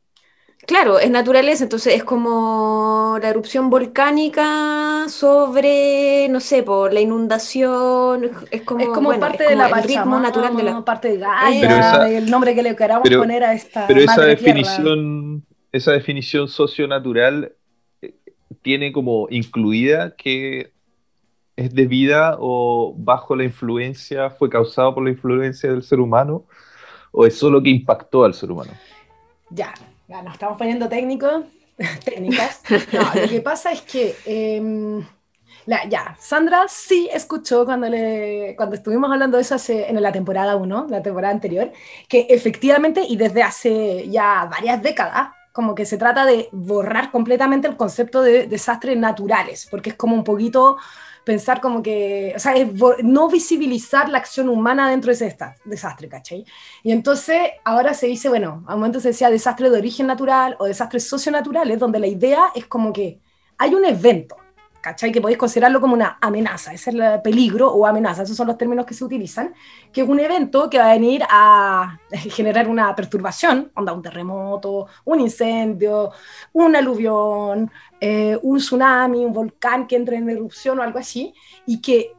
Claro, 0.67 0.99
es 0.99 1.09
naturaleza, 1.11 1.63
entonces 1.63 1.95
es 1.95 2.03
como 2.03 3.19
la 3.23 3.29
erupción 3.29 3.71
volcánica 3.71 5.07
sobre, 5.09 6.29
no 6.29 6.41
sé, 6.41 6.65
por 6.65 6.93
la 6.93 7.01
inundación, 7.01 8.31
es 8.51 8.63
como, 8.63 8.93
parte 9.21 9.45
de 9.45 9.55
la 9.55 9.69
ritmo 9.81 10.19
natural 10.19 10.57
de 10.57 10.63
la 10.65 10.85
parte 10.85 11.09
de 11.09 11.19
Gaia, 11.19 12.09
el 12.09 12.29
nombre 12.29 12.53
que 12.57 12.65
le 12.65 12.75
queramos 12.75 13.09
poner 13.09 13.45
a 13.45 13.55
esta 13.55 13.87
Pero 13.87 14.01
esa 14.01 14.23
definición, 14.23 15.47
esa 15.71 15.93
definición 15.93 16.49
socionatural 16.49 17.53
eh, 18.03 18.15
tiene 18.61 18.93
como 18.93 19.29
incluida 19.31 20.17
que 20.17 20.73
es 21.55 21.73
debida 21.73 22.37
o 22.41 22.93
bajo 22.99 23.37
la 23.37 23.45
influencia, 23.45 24.31
fue 24.31 24.51
causado 24.51 24.97
por 24.97 25.05
la 25.05 25.11
influencia 25.11 25.71
del 25.71 25.85
ser 25.85 26.01
humano, 26.01 26.45
o 27.13 27.25
es 27.25 27.39
solo 27.39 27.63
que 27.63 27.71
impactó 27.71 28.25
al 28.25 28.35
ser 28.35 28.51
humano. 28.51 28.73
Ya, 29.51 29.73
ya 30.09 30.23
nos 30.23 30.35
estamos 30.35 30.57
poniendo 30.59 30.89
técnicos, 30.89 31.45
técnicas. 32.05 32.63
No, 32.93 33.21
lo 33.21 33.29
que 33.29 33.41
pasa 33.41 33.73
es 33.73 33.83
que, 33.83 34.15
em, 34.25 35.05
ya, 35.67 36.17
Sandra 36.19 36.67
sí 36.69 37.09
escuchó 37.13 37.65
cuando, 37.65 37.89
le, 37.89 38.55
cuando 38.57 38.77
estuvimos 38.77 39.11
hablando 39.11 39.37
de 39.37 39.43
eso 39.43 39.57
en 39.69 40.01
la 40.01 40.13
temporada 40.13 40.57
1, 40.57 40.87
la 40.89 41.03
temporada 41.03 41.33
anterior, 41.33 41.73
que 42.09 42.27
efectivamente 42.31 43.03
y 43.07 43.17
desde 43.17 43.43
hace 43.43 44.09
ya 44.09 44.49
varias 44.51 44.81
décadas, 44.83 45.31
como 45.53 45.75
que 45.75 45.87
se 45.87 45.97
trata 45.97 46.27
de 46.27 46.49
borrar 46.53 47.11
completamente 47.11 47.67
el 47.67 47.77
concepto 47.77 48.21
de 48.23 48.47
desastres 48.47 48.97
naturales, 48.99 49.67
porque 49.71 49.91
es 49.91 49.97
como 49.97 50.15
un 50.15 50.23
poquito 50.23 50.77
pensar 51.27 51.61
como 51.61 51.83
que, 51.83 52.33
o 52.37 52.39
sea, 52.39 52.55
no 53.03 53.29
visibilizar 53.29 54.09
la 54.09 54.19
acción 54.19 54.49
humana 54.49 54.91
dentro 54.91 55.09
de 55.09 55.15
ese 55.15 55.37
desastre, 55.65 56.09
¿cachai? 56.09 56.45
Y 56.85 56.93
entonces 56.93 57.51
ahora 57.65 57.95
se 57.95 58.07
dice, 58.07 58.29
bueno, 58.29 58.63
a 58.69 58.75
un 58.75 58.81
momento 58.81 59.01
se 59.01 59.09
decía 59.09 59.29
desastre 59.29 59.69
de 59.69 59.77
origen 59.77 60.07
natural 60.07 60.55
o 60.61 60.67
desastres 60.67 61.09
socionaturales, 61.09 61.81
donde 61.81 61.99
la 61.99 62.07
idea 62.07 62.53
es 62.55 62.67
como 62.67 62.93
que 62.93 63.19
hay 63.59 63.75
un 63.75 63.85
evento, 63.85 64.37
¿cachai? 64.87 65.11
Que 65.11 65.21
podéis 65.21 65.37
considerarlo 65.37 65.81
como 65.81 65.95
una 65.95 66.17
amenaza, 66.21 66.73
ese 66.73 66.91
es 66.91 66.97
el 66.97 67.21
peligro 67.21 67.73
o 67.73 67.85
amenaza, 67.87 68.23
esos 68.23 68.37
son 68.37 68.47
los 68.47 68.57
términos 68.57 68.87
que 68.87 68.95
se 68.95 69.05
utilizan, 69.05 69.53
que 69.93 70.03
es 70.03 70.09
un 70.09 70.21
evento 70.21 70.71
que 70.71 70.79
va 70.79 70.91
a 70.91 70.93
venir 70.93 71.25
a 71.29 71.99
generar 72.31 72.69
una 72.69 72.95
perturbación, 72.95 73.73
onda 73.75 73.93
un 73.93 74.03
terremoto, 74.03 74.87
un 75.05 75.19
incendio, 75.19 76.13
un 76.53 76.77
aluvión, 76.77 77.69
eh, 78.01 78.39
un 78.41 78.59
tsunami, 78.59 79.25
un 79.25 79.33
volcán 79.33 79.89
que 79.89 79.97
entre 79.97 80.19
en 80.19 80.31
erupción 80.31 80.79
o 80.79 80.85
algo 80.85 81.01
así, 81.01 81.35
y 81.67 81.81
que 81.81 82.13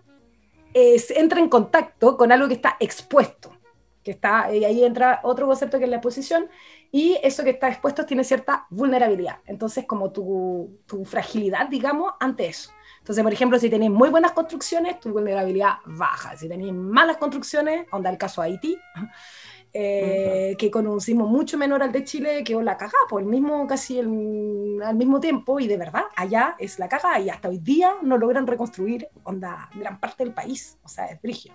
eh, 0.73 1.01
entra 1.15 1.39
en 1.39 1.47
contacto 1.47 2.17
con 2.17 2.34
algo 2.34 2.49
que 2.49 2.56
está 2.56 2.75
expuesto, 2.82 3.56
que 4.03 4.12
está, 4.12 4.53
y 4.53 4.65
ahí 4.65 4.84
entra 4.84 5.21
otro 5.23 5.47
concepto 5.47 5.77
que 5.77 5.86
es 5.86 5.89
la 5.89 5.97
exposición, 5.97 6.49
y 6.97 7.15
eso 7.21 7.43
que 7.43 7.51
está 7.51 7.67
expuesto 7.67 8.07
tiene 8.07 8.23
cierta 8.23 8.65
vulnerabilidad. 8.71 9.38
Entonces, 9.45 9.86
como 9.86 10.12
tu, 10.12 10.79
tu 10.88 11.05
fragilidad, 11.05 11.69
digamos, 11.69 12.13
ante 12.19 12.47
eso. 12.47 12.71
Entonces, 12.97 13.23
por 13.23 13.31
ejemplo, 13.31 13.60
si 13.60 13.69
tenéis 13.69 13.91
muy 13.91 14.10
buenas 14.10 14.31
construcciones, 14.31 14.99
tu 14.99 15.12
vulnerabilidad 15.12 15.75
baja. 15.86 16.36
Si 16.36 16.49
tenéis 16.49 16.73
malas 16.73 17.17
construcciones, 17.17 17.86
onda 17.91 18.10
el 18.10 18.17
caso 18.17 18.41
Haití, 18.41 18.79
eh, 19.73 20.55
que 20.57 20.71
con 20.71 20.88
un 20.88 20.99
sismo 20.99 21.27
mucho 21.27 21.55
menor 21.55 21.83
al 21.83 21.91
de 21.91 22.03
Chile, 22.03 22.43
que 22.43 22.55
la 22.55 22.77
caga, 22.77 22.97
por 23.07 23.21
el 23.21 23.27
mismo, 23.27 23.67
casi 23.67 23.99
el, 23.99 24.81
al 24.83 24.95
mismo 24.95 25.19
tiempo, 25.19 25.60
y 25.60 25.67
de 25.67 25.77
verdad, 25.77 26.05
allá 26.15 26.55
es 26.57 26.79
la 26.79 26.89
caga, 26.89 27.19
y 27.19 27.29
hasta 27.29 27.47
hoy 27.47 27.60
día 27.60 27.93
no 28.01 28.17
logran 28.17 28.47
reconstruir 28.47 29.07
onda 29.23 29.69
gran 29.75 29.99
parte 29.99 30.23
del 30.23 30.33
país, 30.33 30.79
o 30.83 30.88
sea, 30.88 31.05
es 31.05 31.21
brígido. 31.21 31.53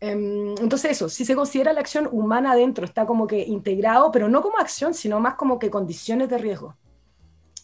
Em, 0.00 0.54
entonces 0.58 0.92
eso, 0.92 1.08
si 1.08 1.24
se 1.24 1.34
considera 1.34 1.72
la 1.72 1.80
acción 1.80 2.08
humana 2.10 2.54
dentro, 2.54 2.84
está 2.84 3.06
como 3.06 3.26
que 3.26 3.38
integrado, 3.44 4.10
pero 4.12 4.28
no 4.28 4.42
como 4.42 4.58
acción, 4.58 4.94
sino 4.94 5.20
más 5.20 5.34
como 5.34 5.58
que 5.58 5.70
condiciones 5.70 6.28
de 6.28 6.38
riesgo. 6.38 6.76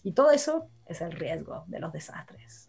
Y 0.02 0.12
todo 0.12 0.30
eso 0.30 0.66
es 0.86 1.00
el 1.00 1.12
riesgo 1.12 1.64
de 1.66 1.78
los 1.78 1.92
desastres. 1.92 2.68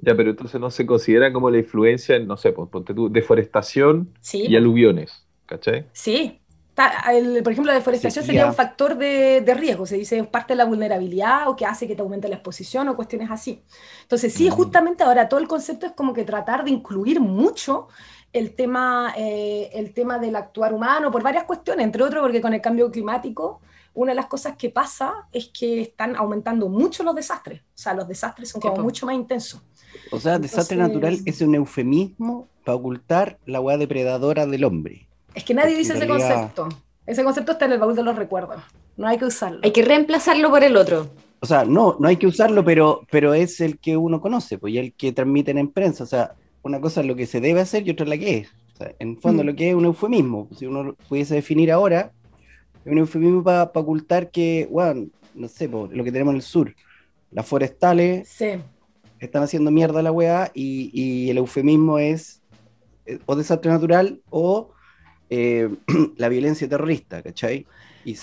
Ya, 0.00 0.14
pero 0.16 0.30
entonces 0.30 0.60
no 0.60 0.70
se 0.70 0.86
considera 0.86 1.32
como 1.32 1.50
la 1.50 1.58
influencia 1.58 2.16
en, 2.16 2.26
no 2.26 2.36
sé, 2.36 2.52
pues, 2.52 2.68
ponte 2.70 2.94
tú, 2.94 3.10
deforestación 3.10 4.12
y 4.32 4.56
aluviones, 4.56 5.26
¿cachai? 5.44 5.86
Sí. 5.92 6.40
por 6.74 7.52
ejemplo, 7.52 7.72
la 7.72 7.74
deforestación 7.74 8.24
sería 8.24 8.46
un 8.46 8.54
factor 8.54 8.96
de, 8.96 9.54
riesgo, 9.54 9.84
se 9.84 9.98
dice 9.98 10.24
parte 10.24 10.54
de 10.54 10.56
la 10.56 10.64
vulnerabilidad 10.64 11.48
o 11.48 11.56
que 11.56 11.66
hace 11.66 11.86
que 11.86 11.94
te 11.94 12.00
aumente 12.00 12.28
la 12.28 12.36
exposición 12.36 12.88
o 12.88 12.96
cuestiones 12.96 13.30
así. 13.30 13.62
Entonces, 14.02 14.32
sí, 14.32 14.48
mm. 14.48 14.52
justamente 14.52 15.04
ahora 15.04 15.28
todo 15.28 15.38
el 15.38 15.48
concepto 15.48 15.84
es 15.84 15.92
como 15.92 16.14
que 16.14 16.24
tratar 16.24 16.64
de 16.64 16.70
incluir 16.70 17.20
mucho 17.20 17.88
el 18.32 18.54
tema, 18.54 19.14
eh, 19.16 19.70
el 19.74 19.92
tema 19.92 20.18
del 20.18 20.36
actuar 20.36 20.72
humano 20.72 21.10
por 21.10 21.22
varias 21.22 21.44
cuestiones, 21.44 21.84
entre 21.84 22.02
otros 22.02 22.22
porque 22.22 22.40
con 22.40 22.54
el 22.54 22.60
cambio 22.60 22.90
climático 22.90 23.60
una 23.94 24.12
de 24.12 24.16
las 24.16 24.26
cosas 24.26 24.56
que 24.56 24.70
pasa 24.70 25.28
es 25.32 25.48
que 25.48 25.82
están 25.82 26.16
aumentando 26.16 26.68
mucho 26.68 27.02
los 27.02 27.14
desastres. 27.14 27.60
O 27.60 27.78
sea, 27.78 27.94
los 27.94 28.08
desastres 28.08 28.48
son 28.48 28.60
como 28.60 28.82
mucho 28.82 29.06
más 29.06 29.14
intensos. 29.14 29.60
O 30.10 30.18
sea, 30.18 30.38
desastre 30.38 30.76
natural 30.76 31.18
es 31.24 31.40
un 31.42 31.54
eufemismo 31.54 32.48
para 32.64 32.76
ocultar 32.76 33.38
la 33.44 33.60
hueá 33.60 33.76
depredadora 33.76 34.46
del 34.46 34.64
hombre. 34.64 35.08
Es 35.34 35.44
que 35.44 35.54
nadie 35.54 35.76
dice 35.76 35.94
ese 35.94 36.06
concepto. 36.06 36.68
Ese 37.06 37.24
concepto 37.24 37.52
está 37.52 37.66
en 37.66 37.72
el 37.72 37.78
baúl 37.78 37.94
de 37.94 38.02
los 38.02 38.16
recuerdos. 38.16 38.62
No 38.96 39.08
hay 39.08 39.18
que 39.18 39.26
usarlo. 39.26 39.60
Hay 39.62 39.72
que 39.72 39.82
reemplazarlo 39.82 40.50
por 40.50 40.62
el 40.62 40.76
otro. 40.76 41.08
O 41.40 41.46
sea, 41.46 41.64
no, 41.64 41.96
no 41.98 42.08
hay 42.08 42.16
que 42.16 42.26
usarlo, 42.26 42.64
pero, 42.64 43.02
pero 43.10 43.34
es 43.34 43.60
el 43.60 43.78
que 43.78 43.96
uno 43.96 44.20
conoce, 44.20 44.58
pues, 44.58 44.74
y 44.74 44.78
el 44.78 44.94
que 44.94 45.12
transmiten 45.12 45.58
en 45.58 45.68
prensa. 45.68 46.04
O 46.04 46.06
sea, 46.06 46.34
una 46.62 46.80
cosa 46.80 47.00
es 47.00 47.06
lo 47.06 47.16
que 47.16 47.26
se 47.26 47.40
debe 47.40 47.60
hacer 47.60 47.86
y 47.86 47.90
otra 47.90 48.04
es 48.04 48.10
la 48.10 48.18
que 48.18 48.38
es. 48.38 48.48
O 48.74 48.76
sea, 48.76 48.94
en 48.98 49.18
fondo, 49.20 49.42
mm. 49.42 49.46
lo 49.46 49.54
que 49.54 49.70
es 49.70 49.74
un 49.74 49.84
eufemismo. 49.84 50.48
Si 50.56 50.66
uno 50.66 50.94
pudiese 51.08 51.34
definir 51.34 51.70
ahora, 51.70 52.12
es 52.84 52.92
un 52.92 52.98
eufemismo 52.98 53.42
para 53.42 53.64
ocultar 53.74 54.30
que, 54.30 54.68
bueno, 54.70 55.08
no 55.34 55.48
sé, 55.48 55.68
lo 55.68 55.88
que 55.88 56.12
tenemos 56.12 56.32
en 56.32 56.36
el 56.36 56.42
sur, 56.42 56.74
las 57.30 57.46
forestales 57.46 58.28
están 59.18 59.42
haciendo 59.42 59.70
mierda 59.70 60.02
la 60.02 60.12
weá 60.12 60.50
y, 60.54 61.30
el 61.30 61.38
eufemismo 61.38 61.98
es 61.98 62.42
eh, 63.06 63.18
o 63.26 63.36
desastre 63.36 63.70
natural 63.70 64.20
o 64.30 64.70
eh, 65.30 65.68
la 66.16 66.28
violencia 66.28 66.68
terrorista, 66.68 67.22
¿cachai? 67.22 67.66
Y 68.04 68.16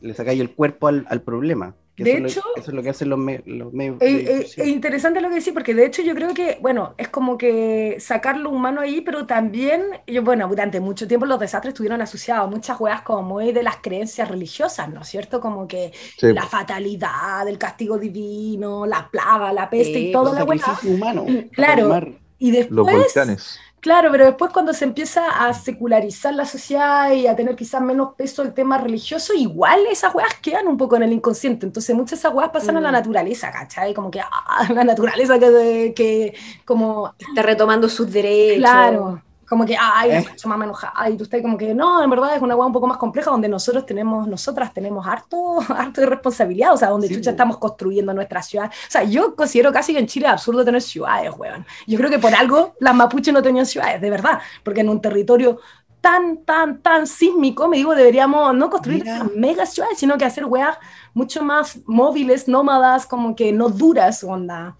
le 0.00 0.14
sacáis 0.14 0.40
el 0.40 0.50
cuerpo 0.54 0.86
al, 0.86 1.06
al 1.08 1.22
problema 1.22 1.74
de 1.96 2.18
hecho, 2.18 2.42
eso 2.56 2.70
es 2.70 2.74
lo 2.74 2.82
que 2.82 2.90
hacen 2.90 3.08
los, 3.08 3.18
medios. 3.18 3.98
Es 4.00 4.58
interesante 4.58 5.20
lo 5.20 5.28
que 5.28 5.36
decís, 5.36 5.52
porque 5.52 5.74
de 5.74 5.86
hecho 5.86 6.02
yo 6.02 6.14
creo 6.14 6.34
que, 6.34 6.58
bueno, 6.60 6.94
es 6.98 7.08
como 7.08 7.38
que 7.38 7.96
sacar 8.00 8.36
lo 8.36 8.50
humano 8.50 8.80
ahí, 8.80 9.00
pero 9.00 9.26
también, 9.26 9.82
yo, 10.06 10.22
bueno, 10.22 10.48
durante 10.48 10.80
mucho 10.80 11.06
tiempo 11.06 11.26
los 11.26 11.38
desastres 11.38 11.72
estuvieron 11.72 12.02
asociados 12.02 12.48
a 12.48 12.50
muchas 12.50 12.80
weas 12.80 13.02
como 13.02 13.22
muy 13.22 13.52
de 13.52 13.62
las 13.62 13.76
creencias 13.76 14.28
religiosas, 14.28 14.88
¿no 14.88 15.02
es 15.02 15.08
cierto? 15.08 15.40
Como 15.40 15.68
que 15.68 15.92
la 16.20 16.46
fatalidad, 16.46 17.46
el 17.46 17.58
castigo 17.58 17.98
divino, 17.98 18.86
la 18.86 19.08
plaga, 19.08 19.52
la 19.52 19.70
peste 19.70 19.98
y 19.98 20.12
todo 20.12 20.34
la 20.34 20.44
wea. 20.44 20.78
humano. 20.84 21.26
Claro. 21.52 22.14
Y 22.38 22.50
después, 22.50 22.76
los 22.76 22.86
volcanes. 22.86 23.60
Claro, 23.84 24.10
pero 24.10 24.24
después 24.24 24.50
cuando 24.50 24.72
se 24.72 24.86
empieza 24.86 25.28
a 25.46 25.52
secularizar 25.52 26.32
la 26.32 26.46
sociedad 26.46 27.12
y 27.12 27.26
a 27.26 27.36
tener 27.36 27.54
quizás 27.54 27.82
menos 27.82 28.14
peso 28.16 28.40
el 28.40 28.54
tema 28.54 28.78
religioso, 28.78 29.34
igual 29.34 29.80
esas 29.90 30.14
weas 30.14 30.32
quedan 30.40 30.68
un 30.68 30.78
poco 30.78 30.96
en 30.96 31.02
el 31.02 31.12
inconsciente. 31.12 31.66
Entonces 31.66 31.94
muchas 31.94 32.12
de 32.12 32.16
esas 32.16 32.32
weas 32.32 32.48
pasan 32.48 32.78
a 32.78 32.80
la 32.80 32.88
mm. 32.88 32.92
naturaleza, 32.92 33.50
¿cachai? 33.50 33.92
Como 33.92 34.10
que 34.10 34.20
ah, 34.20 34.66
la 34.72 34.84
naturaleza 34.84 35.38
que, 35.38 35.92
que 35.94 36.34
como... 36.64 37.12
Está 37.18 37.42
retomando 37.42 37.90
sus 37.90 38.10
derechos. 38.10 38.60
Claro 38.60 39.22
como 39.48 39.64
que, 39.64 39.76
ay, 39.78 40.10
¿Eh? 40.10 40.26
más 40.46 40.58
me 40.58 40.66
y 41.10 41.16
tú 41.16 41.24
estás 41.24 41.42
como 41.42 41.56
que, 41.56 41.74
no, 41.74 42.02
en 42.02 42.10
verdad 42.10 42.36
es 42.36 42.42
una 42.42 42.56
hueá 42.56 42.66
un 42.66 42.72
poco 42.72 42.86
más 42.86 42.98
compleja 42.98 43.30
donde 43.30 43.48
nosotros 43.48 43.86
tenemos, 43.86 44.26
nosotras 44.26 44.72
tenemos 44.72 45.06
harto, 45.06 45.58
harto 45.68 46.00
de 46.00 46.06
responsabilidad, 46.06 46.72
o 46.72 46.76
sea, 46.76 46.88
donde 46.88 47.08
sí, 47.08 47.20
estamos 47.24 47.58
construyendo 47.58 48.12
nuestra 48.14 48.42
ciudad. 48.42 48.66
O 48.66 48.90
sea, 48.90 49.04
yo 49.04 49.34
considero 49.34 49.72
casi 49.72 49.92
que 49.92 49.98
en 49.98 50.06
Chile 50.06 50.26
es 50.26 50.32
absurdo 50.32 50.64
tener 50.64 50.82
ciudades, 50.82 51.32
weón. 51.36 51.64
Yo 51.86 51.98
creo 51.98 52.10
que 52.10 52.18
por 52.18 52.34
algo 52.34 52.74
las 52.80 52.94
mapuches 52.94 53.32
no 53.32 53.42
tenían 53.42 53.66
ciudades, 53.66 54.00
de 54.00 54.10
verdad, 54.10 54.40
porque 54.62 54.80
en 54.80 54.88
un 54.88 55.00
territorio 55.00 55.60
tan, 56.00 56.44
tan, 56.44 56.82
tan 56.82 57.06
sísmico, 57.06 57.66
me 57.66 57.78
digo, 57.78 57.94
deberíamos 57.94 58.54
no 58.54 58.68
construir 58.68 59.04
mega 59.34 59.64
ciudades, 59.64 59.98
sino 59.98 60.18
que 60.18 60.26
hacer 60.26 60.44
weas 60.44 60.76
mucho 61.14 61.42
más 61.42 61.78
móviles, 61.86 62.46
nómadas, 62.46 63.06
como 63.06 63.34
que 63.34 63.52
no 63.52 63.70
duras, 63.70 64.22
onda 64.22 64.76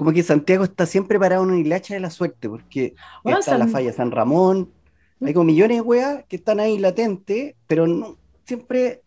como 0.00 0.12
que 0.12 0.22
Santiago 0.22 0.64
está 0.64 0.86
siempre 0.86 1.18
parado 1.18 1.44
en 1.44 1.50
una 1.50 1.60
hilacha 1.60 1.92
de 1.92 2.00
la 2.00 2.08
suerte, 2.08 2.48
porque 2.48 2.94
está 3.22 3.58
la 3.58 3.68
falla 3.68 3.92
San 3.92 4.10
Ramón, 4.10 4.70
hay 5.20 5.34
como 5.34 5.44
millones 5.44 5.76
de 5.76 5.80
weas 5.82 6.24
que 6.26 6.36
están 6.36 6.58
ahí 6.58 6.78
latentes, 6.78 7.54
pero 7.66 7.86
no, 7.86 8.16
siempre 8.46 9.02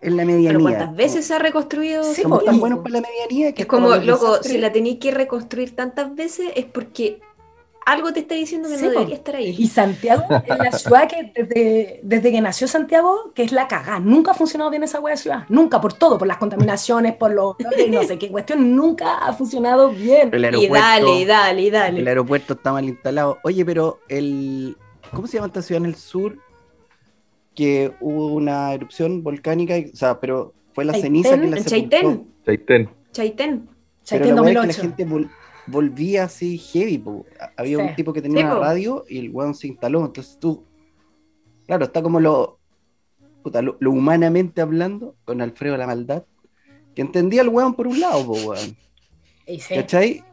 en 0.00 0.16
la 0.16 0.24
medianía. 0.24 0.52
Pero 0.52 0.62
¿cuántas 0.62 0.96
veces 0.96 1.26
se 1.26 1.34
ha 1.34 1.38
reconstruido? 1.38 2.02
Sí, 2.02 2.22
Somos 2.22 2.46
tan 2.46 2.58
buenos 2.60 2.78
para 2.78 2.92
la 2.92 3.02
medianía 3.02 3.52
que 3.52 3.64
es 3.64 3.68
como, 3.68 3.94
loco, 3.96 4.42
si 4.42 4.56
la 4.56 4.72
tenéis 4.72 5.00
que 5.00 5.10
reconstruir 5.10 5.76
tantas 5.76 6.14
veces 6.14 6.48
es 6.56 6.64
porque 6.64 7.20
algo 7.92 8.12
te 8.12 8.20
está 8.20 8.34
diciendo 8.34 8.68
que 8.68 8.76
no 8.76 8.90
debería 8.90 9.14
estar 9.14 9.34
ahí. 9.34 9.56
Y 9.58 9.66
Santiago 9.66 10.24
es 10.44 10.58
la 10.58 10.72
ciudad 10.72 11.08
que 11.08 11.32
desde, 11.34 12.00
desde, 12.02 12.32
que 12.32 12.40
nació 12.40 12.68
Santiago, 12.68 13.32
que 13.34 13.42
es 13.42 13.52
la 13.52 13.66
cagada. 13.66 13.98
Nunca 13.98 14.32
ha 14.32 14.34
funcionado 14.34 14.70
bien 14.70 14.82
esa 14.82 15.00
hueá 15.00 15.14
de 15.14 15.20
ciudad. 15.20 15.44
Nunca, 15.48 15.80
por 15.80 15.94
todo, 15.94 16.18
por 16.18 16.28
las 16.28 16.36
contaminaciones, 16.36 17.14
por 17.14 17.32
los 17.32 17.56
no 17.88 18.02
sé 18.02 18.18
qué 18.18 18.28
cuestión, 18.28 18.76
nunca 18.76 19.18
ha 19.18 19.32
funcionado 19.32 19.90
bien. 19.90 20.30
y 20.34 20.68
dale, 20.68 21.14
y 21.14 21.24
dale, 21.24 21.62
y 21.62 21.70
dale. 21.70 22.00
El 22.00 22.08
aeropuerto 22.08 22.54
está 22.54 22.72
mal 22.72 22.84
instalado. 22.84 23.38
Oye, 23.42 23.64
pero 23.64 24.00
el. 24.08 24.76
¿Cómo 25.12 25.26
se 25.26 25.38
llama 25.38 25.46
esta 25.46 25.62
ciudad 25.62 25.82
en 25.82 25.86
el 25.86 25.96
sur? 25.96 26.36
Que 27.54 27.92
hubo 28.00 28.26
una 28.26 28.74
erupción 28.74 29.22
volcánica, 29.22 29.74
o 29.76 29.96
sea, 29.96 30.20
pero 30.20 30.52
fue 30.74 30.84
la 30.84 30.92
ceniza 30.92 31.40
que 31.40 31.46
la 31.46 31.64
Chaitén. 31.64 32.28
Chaitén. 32.44 32.90
Chaitén. 33.12 33.68
Chaitén 34.04 34.36
2008. 34.36 34.66
la 34.66 34.72
gente 34.74 35.06
volvía 35.70 36.24
así 36.24 36.58
heavy. 36.58 37.02
Había 37.56 37.78
un 37.78 37.94
tipo 37.94 38.12
que 38.12 38.22
tenía 38.22 38.44
una 38.44 38.58
radio 38.58 39.04
y 39.08 39.18
el 39.18 39.30
weón 39.30 39.54
se 39.54 39.68
instaló. 39.68 40.04
Entonces 40.04 40.38
tú, 40.38 40.64
claro, 41.66 41.84
está 41.84 42.02
como 42.02 42.20
lo, 42.20 42.58
lo, 43.44 43.90
humanamente 43.90 44.60
hablando 44.60 45.16
con 45.24 45.40
Alfredo 45.40 45.76
la 45.76 45.86
maldad, 45.86 46.24
que 46.94 47.02
entendía 47.02 47.42
el 47.42 47.48
weón 47.48 47.74
por 47.74 47.86
un 47.86 48.00
lado, 48.00 48.20
weón. 48.22 48.76
¿Cachai? 49.68 50.24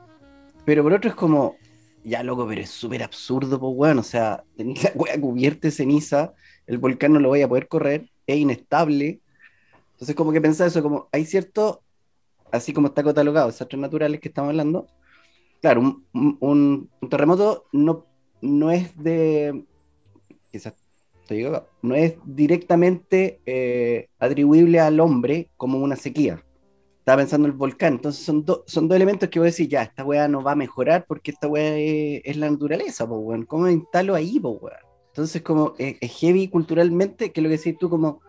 Pero 0.66 0.84
por 0.84 0.94
otro 0.94 1.10
es 1.10 1.16
como, 1.16 1.56
ya 2.04 2.24
loco, 2.24 2.48
pero 2.48 2.62
es 2.62 2.70
súper 2.70 3.04
absurdo, 3.04 3.60
po, 3.60 3.70
weón. 3.70 4.00
O 4.00 4.04
sea, 4.04 4.44
la 4.58 4.92
weá 4.96 5.20
cubierta 5.20 5.68
de 5.68 5.72
ceniza, 5.72 6.34
el 6.68 6.78
volcán 6.78 7.14
no 7.14 7.20
lo 7.20 7.30
voy 7.30 7.42
a 7.42 7.48
poder 7.48 7.68
correr, 7.68 8.10
es 8.26 8.38
inestable. 8.38 9.22
Entonces, 9.94 10.16
como 10.16 10.32
que 10.32 10.42
pensaba 10.42 10.68
eso, 10.68 10.84
como 10.84 11.08
hay 11.12 11.26
cierto, 11.26 11.84
así 12.52 12.74
como 12.74 12.88
está 12.88 13.04
catalogado, 13.04 13.48
desastres 13.48 13.80
naturales 13.80 14.20
que 14.20 14.28
estamos 14.28 14.50
hablando, 14.50 14.88
claro, 15.66 16.04
un, 16.14 16.90
terremoto 17.10 17.66
no, 17.72 18.06
no 18.40 18.70
es 18.70 18.96
de, 19.02 19.66
quizás 20.52 20.76
no 21.82 21.96
es 21.96 22.18
directamente 22.24 23.40
eh, 23.48 24.10
atribuible 24.20 24.80
al 24.80 25.00
hombre 25.00 25.50
como 25.58 25.80
una 25.80 25.96
sequía. 25.96 26.46
Estaba 27.00 27.18
pensando 27.18 27.48
en 27.48 27.54
el 27.54 27.58
volcán, 27.58 27.94
entonces 27.94 28.24
son, 28.24 28.46
son 28.68 28.88
dos 28.88 28.96
elementos 28.96 29.28
que 29.30 29.40
voy 29.40 29.48
a 29.48 29.50
decir, 29.50 29.68
ya, 29.68 29.82
esta 29.82 30.06
weá 30.06 30.28
no 30.28 30.44
va 30.44 30.52
a 30.52 30.56
mejorar 30.56 31.06
porque 31.08 31.32
esta 31.32 31.48
weá 31.48 31.76
es, 31.78 32.38
la 32.38 32.48
naturaleza, 32.48 33.08
po, 33.08 33.16
weón. 33.18 33.46
¿Cómo 33.46 33.68
instalo 33.68 34.14
ahí, 34.14 34.40
po, 34.40 34.52
weón? 34.62 34.78
Entonces, 35.08 35.42
como 35.42 35.74
es, 35.80 35.98
heavy 36.00 36.48
culturalmente, 36.48 37.32
que 37.32 37.40
es 37.40 37.44
lo 37.44 37.50
que 37.50 37.58
decís 37.58 37.76
tú, 37.80 37.90
como 37.90 38.22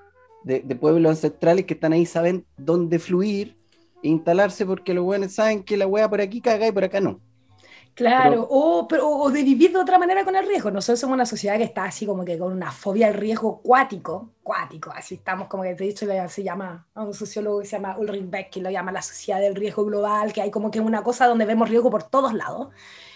de, 0.42 0.60
de, 0.60 0.74
pueblos 0.74 1.10
ancestrales 1.10 1.66
que 1.66 1.74
están 1.74 1.92
ahí, 1.92 2.06
saben 2.06 2.46
dónde 2.56 2.98
fluir 2.98 3.58
e 4.02 4.08
instalarse 4.08 4.64
porque 4.64 4.94
los 4.94 5.04
weones 5.04 5.34
saben 5.34 5.62
que 5.62 5.76
la 5.76 5.86
weá 5.86 6.08
por 6.08 6.22
aquí 6.22 6.40
caga 6.40 6.66
y 6.66 6.72
por 6.72 6.84
acá 6.84 6.98
no. 6.98 7.20
Claro, 7.96 8.46
o, 8.50 9.30
de 9.30 9.42
vivir 9.42 9.72
de 9.72 9.78
otra 9.78 9.98
manera 9.98 10.22
con 10.22 10.36
el 10.36 10.46
riesgo. 10.46 10.70
Nosotros 10.70 11.00
somos 11.00 11.14
una 11.14 11.24
sociedad 11.24 11.56
que 11.56 11.64
está 11.64 11.84
así 11.84 12.04
como 12.04 12.26
que 12.26 12.38
con 12.38 12.52
una 12.52 12.70
fobia 12.70 13.06
al 13.06 13.14
riesgo 13.14 13.62
cuático, 13.62 14.32
cuático, 14.42 14.92
así 14.94 15.14
estamos 15.14 15.48
como 15.48 15.62
que 15.62 15.74
de 15.74 15.88
hecho 15.88 16.06
se 16.28 16.42
llama, 16.42 16.86
un 16.94 17.14
sociólogo 17.14 17.60
que 17.60 17.66
se 17.66 17.76
llama 17.76 17.96
Ulrich 17.96 18.28
Beck, 18.28 18.50
que 18.50 18.60
lo 18.60 18.68
llama 18.68 18.92
la 18.92 19.00
sociedad 19.00 19.40
del 19.40 19.54
riesgo 19.54 19.86
global, 19.86 20.34
que 20.34 20.42
hay 20.42 20.50
como 20.50 20.70
que 20.70 20.78
una 20.78 21.02
cosa 21.02 21.26
donde 21.26 21.46
vemos 21.46 21.70
riesgo 21.70 21.88
por 21.88 22.02
todos 22.02 22.34
lados. 22.34 22.68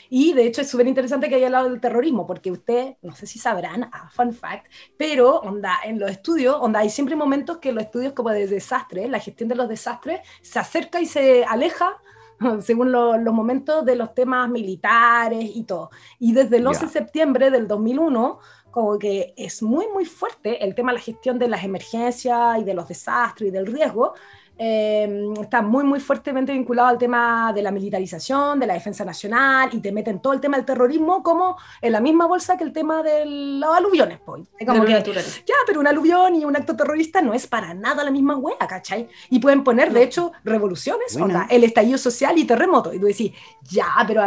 Y 0.08 0.32
de 0.32 0.46
hecho 0.46 0.62
es 0.62 0.70
súper 0.70 0.86
interesante 0.86 1.28
que 1.28 1.34
haya 1.34 1.46
hablado 1.48 1.68
del 1.68 1.78
terrorismo, 1.78 2.26
porque 2.26 2.50
usted, 2.50 2.96
no 3.02 3.14
sé 3.14 3.26
si 3.26 3.38
sabrán, 3.38 3.90
ah, 3.92 4.08
fun 4.10 4.32
fact, 4.32 4.66
pero 4.96 5.40
onda, 5.40 5.78
en 5.84 6.00
los 6.00 6.10
estudios, 6.10 6.56
onda, 6.58 6.80
hay 6.80 6.88
siempre 6.88 7.16
momentos 7.16 7.58
que 7.58 7.72
los 7.72 7.84
estudios 7.84 8.14
como 8.14 8.30
de 8.30 8.46
desastre, 8.46 9.08
la 9.08 9.20
gestión 9.20 9.50
de 9.50 9.56
los 9.56 9.68
desastres, 9.68 10.20
se 10.40 10.58
acerca 10.58 11.02
y 11.02 11.06
se 11.06 11.44
aleja 11.44 11.98
según 12.60 12.92
los 12.92 13.34
momentos 13.34 13.84
de 13.84 13.96
los 13.96 14.14
temas 14.14 14.48
militares 14.48 15.50
y 15.54 15.64
todo. 15.64 15.90
Y 16.18 16.32
desde 16.32 16.56
el 16.56 16.66
11 16.66 16.86
de 16.86 16.92
septiembre 16.92 17.50
del 17.50 17.68
2001, 17.68 18.38
como 18.70 18.98
que 18.98 19.34
es 19.36 19.62
muy, 19.62 19.86
muy 19.88 20.04
fuerte 20.04 20.64
el 20.64 20.74
tema 20.74 20.92
de 20.92 20.98
la 20.98 21.04
gestión 21.04 21.38
de 21.38 21.48
las 21.48 21.64
emergencias 21.64 22.58
y 22.58 22.64
de 22.64 22.74
los 22.74 22.88
desastres 22.88 23.48
y 23.48 23.50
del 23.50 23.66
riesgo, 23.66 24.14
Em, 24.62 25.32
está 25.40 25.62
muy, 25.62 25.84
muy 25.84 26.00
fuertemente 26.00 26.52
vinculado 26.52 26.88
al 26.88 26.98
tema 26.98 27.50
de 27.54 27.62
la 27.62 27.70
militarización, 27.70 28.60
de 28.60 28.66
la 28.66 28.74
defensa 28.74 29.06
nacional, 29.06 29.70
y 29.72 29.80
te 29.80 29.90
meten 29.90 30.20
todo 30.20 30.34
el 30.34 30.40
tema 30.40 30.58
del 30.58 30.66
terrorismo 30.66 31.22
como 31.22 31.56
en 31.80 31.92
la 31.92 32.00
misma 32.02 32.26
bolsa 32.26 32.58
que 32.58 32.64
el 32.64 32.72
tema 32.74 33.02
de 33.02 33.24
los 33.24 33.74
aluviones. 33.74 34.18
Pues. 34.22 34.42
Como 34.66 34.84
que, 34.84 34.92
ya, 34.92 35.54
pero 35.66 35.80
un 35.80 35.86
aluvión 35.86 36.34
y 36.34 36.44
un 36.44 36.54
acto 36.54 36.76
terrorista 36.76 37.22
no 37.22 37.32
es 37.32 37.46
para 37.46 37.72
nada 37.72 38.04
la 38.04 38.10
misma 38.10 38.36
wea, 38.36 38.58
¿cachai? 38.68 39.08
Y 39.30 39.38
pueden 39.38 39.64
poner, 39.64 39.94
de 39.94 40.02
hecho, 40.02 40.30
revoluciones, 40.44 41.16
el 41.48 41.64
estallido 41.64 41.96
social 41.96 42.36
y 42.36 42.44
terremoto. 42.44 42.92
Y 42.92 42.98
tú 43.00 43.06
decís, 43.06 43.32
ya, 43.62 43.86
pero 44.06 44.22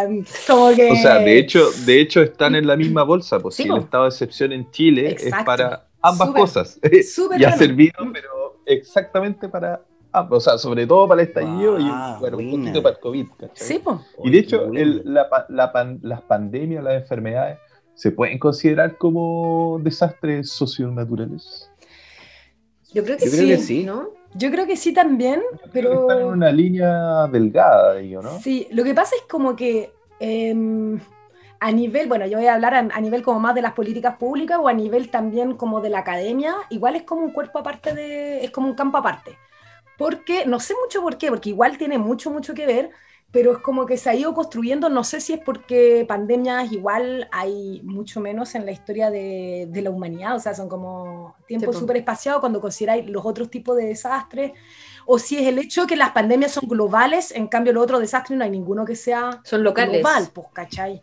como 0.48 0.76
que... 0.76 0.94
O 0.94 0.96
sea, 0.96 1.20
de 1.20 1.38
hecho, 1.38 1.70
de 1.86 2.02
hecho 2.02 2.24
están 2.24 2.56
en 2.56 2.66
la 2.66 2.76
misma 2.76 3.04
bolsa, 3.04 3.40
pues 3.40 3.54
si 3.54 3.68
el 3.68 3.78
estado 3.78 4.06
de 4.06 4.10
excepción 4.10 4.52
en 4.52 4.72
Chile 4.72 5.16
es 5.16 5.32
para 5.46 5.86
ambas 6.02 6.30
cosas. 6.32 6.80
y 7.38 7.44
ha 7.44 7.56
servido, 7.56 8.00
pero 8.12 8.64
exactamente 8.66 9.48
para 9.48 9.80
Ah, 10.16 10.28
o 10.30 10.40
sea, 10.40 10.60
sobre 10.60 10.86
todo 10.86 11.08
para 11.08 11.24
el 11.24 11.28
estallido 11.28 11.80
y 11.80 11.90
bueno, 12.20 12.38
un 12.38 12.52
poquito 12.52 12.84
para 12.84 12.96
el 12.96 13.02
COVID. 13.02 13.28
Sí, 13.54 13.82
pues. 13.84 13.98
Y 14.24 14.30
de 14.30 14.38
hecho, 14.38 14.70
las 14.72 16.22
pandemias, 16.28 16.84
las 16.84 17.02
enfermedades, 17.02 17.58
¿se 17.96 18.12
pueden 18.12 18.38
considerar 18.38 18.96
como 19.00 19.80
desastres 19.82 20.52
socionaturales? 20.52 21.68
Yo 22.94 23.04
creo 23.04 23.18
que, 23.18 23.58
sí, 23.58 23.84
¿no? 23.84 24.10
Yo 24.36 24.52
creo 24.52 24.68
que 24.68 24.78
sí 24.78 24.94
también, 24.94 25.42
pero... 25.72 26.02
Están 26.02 26.20
en 26.20 26.28
una 26.28 26.52
línea 26.52 27.28
delgada 27.28 27.94
de 27.94 28.04
ello, 28.04 28.22
¿no? 28.22 28.40
Sí, 28.40 28.68
lo 28.72 28.84
que 28.84 28.94
pasa 28.94 29.16
es 29.16 29.24
como 29.24 29.56
que... 29.56 29.94
Em, 30.20 31.00
a 31.60 31.72
nivel, 31.72 32.08
bueno, 32.08 32.28
yo 32.28 32.38
voy 32.38 32.48
a 32.48 32.54
hablar 32.54 32.76
a, 32.76 32.80
a, 32.80 33.02
nivel 33.02 33.24
como 33.24 33.40
más 33.40 33.56
de 33.56 33.62
las 33.62 33.74
políticas 33.74 34.18
públicas 34.18 34.60
o 34.62 34.68
a 34.68 34.74
nivel 34.74 35.10
también 35.10 35.56
como 35.56 35.82
de 35.82 35.90
la 35.90 36.00
academia, 36.00 36.56
igual 36.70 36.96
es 36.96 37.04
como 37.04 37.22
un 37.22 37.32
cuerpo 37.32 37.60
aparte 37.60 37.96
de, 37.96 38.44
es 38.44 38.52
como 38.52 38.68
un 38.68 38.76
campo 38.76 38.98
aparte 38.98 39.38
porque 39.98 40.46
no 40.46 40.60
sé 40.60 40.74
mucho 40.82 41.02
por 41.02 41.18
qué, 41.18 41.30
porque 41.30 41.50
igual 41.50 41.78
tiene 41.78 41.98
mucho, 41.98 42.32
mucho 42.32 42.54
que 42.54 42.66
ver, 42.66 42.92
pero 43.34 43.52
es 43.54 43.58
como 43.58 43.88
que 43.88 43.98
se 43.98 44.12
ha 44.12 44.16
ido 44.16 44.32
construyendo, 44.36 44.90
no 44.90 45.04
sé 45.04 45.20
si 45.20 45.34
es 45.34 45.40
porque 45.40 46.06
pandemias 46.08 46.72
igual 46.72 47.28
hay 47.32 47.82
mucho 47.84 48.22
menos 48.22 48.54
en 48.54 48.64
la 48.64 48.72
historia 48.72 49.10
de, 49.10 49.68
de 49.72 49.82
la 49.82 49.90
humanidad, 49.90 50.36
o 50.36 50.40
sea, 50.40 50.54
son 50.54 50.70
como 50.70 51.36
tiempos 51.48 51.80
súper 51.80 51.98
espaciados 51.98 52.42
cuando 52.42 52.62
consideráis 52.62 53.10
los 53.10 53.26
otros 53.26 53.50
tipos 53.50 53.76
de 53.76 53.88
desastres, 53.88 54.52
o 55.08 55.18
si 55.18 55.38
es 55.38 55.48
el 55.48 55.58
hecho 55.58 55.88
que 55.88 55.96
las 55.96 56.12
pandemias 56.12 56.52
son 56.52 56.70
globales, 56.70 57.32
en 57.32 57.48
cambio 57.48 57.74
los 57.74 57.84
otros 57.84 58.02
desastres 58.02 58.38
no 58.38 58.44
hay 58.44 58.52
ninguno 58.52 58.86
que 58.86 58.96
sea 58.96 59.42
son 59.44 59.64
locales. 59.64 60.02
global, 60.02 60.30
pues, 60.32 60.48
¿cachai? 60.54 61.02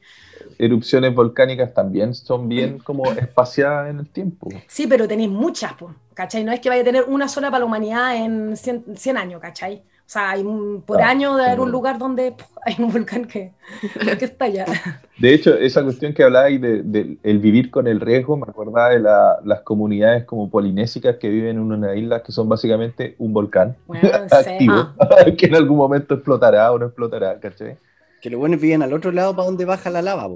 Erupciones 0.56 1.12
volcánicas 1.12 1.74
también 1.74 2.14
son 2.14 2.48
bien 2.48 2.78
como 2.78 3.10
espaciadas 3.10 3.90
en 3.90 3.98
el 3.98 4.08
tiempo. 4.08 4.48
Sí, 4.68 4.86
pero 4.86 5.08
tenéis 5.08 5.30
muchas, 5.30 5.72
pues, 5.74 5.94
¿cachai? 6.20 6.44
No 6.44 6.52
es 6.52 6.60
que 6.60 6.68
vaya 6.68 6.82
a 6.82 6.84
tener 6.84 7.04
una 7.04 7.28
sola 7.28 7.50
para 7.50 7.60
la 7.60 7.64
humanidad 7.64 8.14
en 8.14 8.54
100, 8.54 9.16
años, 9.16 9.40
¿cachai? 9.40 9.76
O 9.76 10.12
sea, 10.12 10.32
hay 10.32 10.44
por 10.84 11.00
ah, 11.00 11.08
año 11.08 11.34
de 11.34 11.46
haber 11.46 11.60
un 11.60 11.70
lugar 11.72 11.96
donde 11.96 12.34
hay 12.66 12.74
un 12.78 12.92
volcán 12.92 13.24
que, 13.24 13.52
que 14.18 14.24
estalla. 14.26 14.66
De 15.18 15.32
hecho, 15.32 15.54
esa 15.54 15.82
cuestión 15.82 16.12
que 16.12 16.22
habláis 16.22 16.60
de, 16.60 17.16
el 17.22 17.38
vivir 17.38 17.70
con 17.70 17.86
el 17.86 18.00
riesgo, 18.00 18.36
me 18.36 18.44
acordaba 18.46 18.90
de 18.90 19.00
las 19.00 19.60
comunidades 19.62 20.26
como 20.26 20.50
polinésicas 20.50 21.16
que 21.16 21.30
viven 21.30 21.56
en 21.56 21.72
una 21.72 21.94
isla 21.94 22.22
que 22.22 22.32
son 22.32 22.50
básicamente 22.50 23.14
un 23.16 23.32
volcán 23.32 23.76
activo, 24.30 24.90
ah. 24.98 25.24
que 25.38 25.46
en 25.46 25.54
algún 25.54 25.78
momento 25.78 26.16
explotará 26.16 26.70
o 26.70 26.78
no 26.78 26.84
explotará, 26.84 27.40
¿cachai? 27.40 27.78
Que 28.20 28.28
los 28.28 28.38
buenos 28.38 28.60
viven 28.60 28.82
al 28.82 28.92
otro 28.92 29.10
lado 29.10 29.34
para 29.34 29.46
donde 29.46 29.64
baja 29.64 29.88
la 29.88 30.02
lava, 30.02 30.28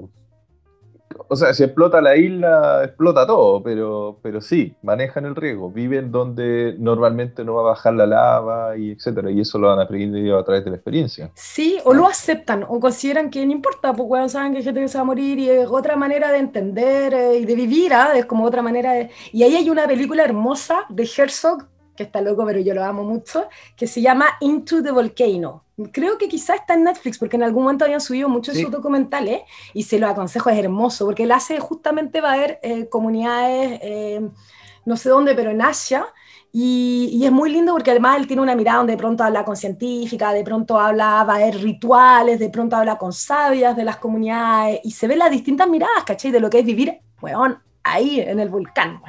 o 1.27 1.35
sea, 1.35 1.53
si 1.53 1.63
explota 1.63 2.01
la 2.01 2.15
isla, 2.15 2.83
explota 2.83 3.25
todo, 3.25 3.63
pero, 3.63 4.19
pero 4.21 4.41
sí, 4.41 4.75
manejan 4.81 5.25
el 5.25 5.35
riesgo, 5.35 5.71
viven 5.71 6.11
donde 6.11 6.75
normalmente 6.77 7.43
no 7.43 7.55
va 7.55 7.61
a 7.61 7.65
bajar 7.65 7.93
la 7.93 8.05
lava 8.05 8.77
y 8.77 8.91
etcétera, 8.91 9.31
y 9.31 9.41
eso 9.41 9.57
lo 9.57 9.67
van 9.67 9.79
a 9.79 9.83
aprender 9.83 10.33
a 10.33 10.43
través 10.43 10.63
de 10.63 10.71
la 10.71 10.75
experiencia. 10.77 11.31
Sí, 11.35 11.77
o 11.83 11.93
lo 11.93 12.07
aceptan, 12.07 12.65
o 12.67 12.79
consideran 12.79 13.29
que 13.29 13.45
no 13.45 13.51
importa, 13.51 13.93
porque 13.93 14.09
bueno, 14.09 14.29
saben 14.29 14.53
que 14.53 14.63
gente 14.63 14.81
que 14.81 14.87
se 14.87 14.97
va 14.97 15.01
a 15.01 15.05
morir 15.05 15.39
y 15.39 15.49
es 15.49 15.67
otra 15.67 15.95
manera 15.95 16.31
de 16.31 16.37
entender 16.37 17.13
eh, 17.13 17.37
y 17.39 17.45
de 17.45 17.55
vivir, 17.55 17.93
¿ah? 17.93 18.11
es 18.15 18.25
como 18.25 18.45
otra 18.45 18.61
manera 18.61 18.93
de... 18.93 19.09
Y 19.31 19.43
ahí 19.43 19.55
hay 19.55 19.69
una 19.69 19.87
película 19.87 20.23
hermosa 20.23 20.85
de 20.89 21.09
Herzog, 21.17 21.65
que 21.95 22.03
está 22.03 22.21
loco, 22.21 22.45
pero 22.45 22.59
yo 22.59 22.73
lo 22.73 22.83
amo 22.83 23.03
mucho, 23.03 23.47
que 23.75 23.87
se 23.87 24.01
llama 24.01 24.27
Into 24.41 24.83
the 24.83 24.91
Volcano. 24.91 25.63
Creo 25.91 26.17
que 26.17 26.27
quizá 26.27 26.55
está 26.55 26.73
en 26.73 26.83
Netflix, 26.83 27.17
porque 27.17 27.35
en 27.35 27.43
algún 27.43 27.63
momento 27.63 27.85
habían 27.85 28.01
subido 28.01 28.29
muchos 28.29 28.55
de 28.55 28.61
sus 28.61 28.71
documentales 28.71 29.41
y 29.73 29.83
se 29.83 29.99
lo 29.99 30.07
aconsejo, 30.07 30.49
es 30.49 30.57
hermoso, 30.57 31.05
porque 31.05 31.23
él 31.23 31.31
hace 31.31 31.59
justamente, 31.59 32.21
va 32.21 32.31
a 32.31 32.33
haber 32.33 32.59
eh, 32.63 32.87
comunidades, 32.87 33.79
eh, 33.81 34.21
no 34.85 34.97
sé 34.97 35.09
dónde, 35.09 35.35
pero 35.35 35.51
en 35.51 35.61
Asia, 35.61 36.05
y, 36.57 37.21
es 37.25 37.31
muy 37.33 37.51
lindo 37.51 37.73
porque 37.73 37.91
además 37.91 38.17
él 38.17 38.27
tiene 38.27 38.41
una 38.41 38.55
mirada 38.55 38.77
donde 38.77 38.93
de 38.93 38.97
pronto 38.97 39.25
habla 39.25 39.43
con 39.43 39.57
científicas, 39.57 40.33
de 40.33 40.41
pronto 40.41 40.79
habla, 40.79 41.25
va 41.25 41.33
a 41.33 41.35
haber 41.35 41.57
rituales, 41.57 42.39
de 42.39 42.49
pronto 42.49 42.77
habla 42.77 42.97
con 42.97 43.11
sabias 43.11 43.75
de 43.75 43.83
las 43.83 43.97
comunidades, 43.97 44.79
y 44.85 44.91
se 44.91 45.05
ven 45.05 45.19
las 45.19 45.31
distintas 45.31 45.67
miradas, 45.67 46.05
¿cachai? 46.05 46.31
De 46.31 46.39
lo 46.39 46.49
que 46.49 46.59
es 46.59 46.65
vivir, 46.65 46.97
weón, 47.21 47.59
ahí 47.83 48.21
en 48.21 48.39
el 48.39 48.47
volcán, 48.47 49.01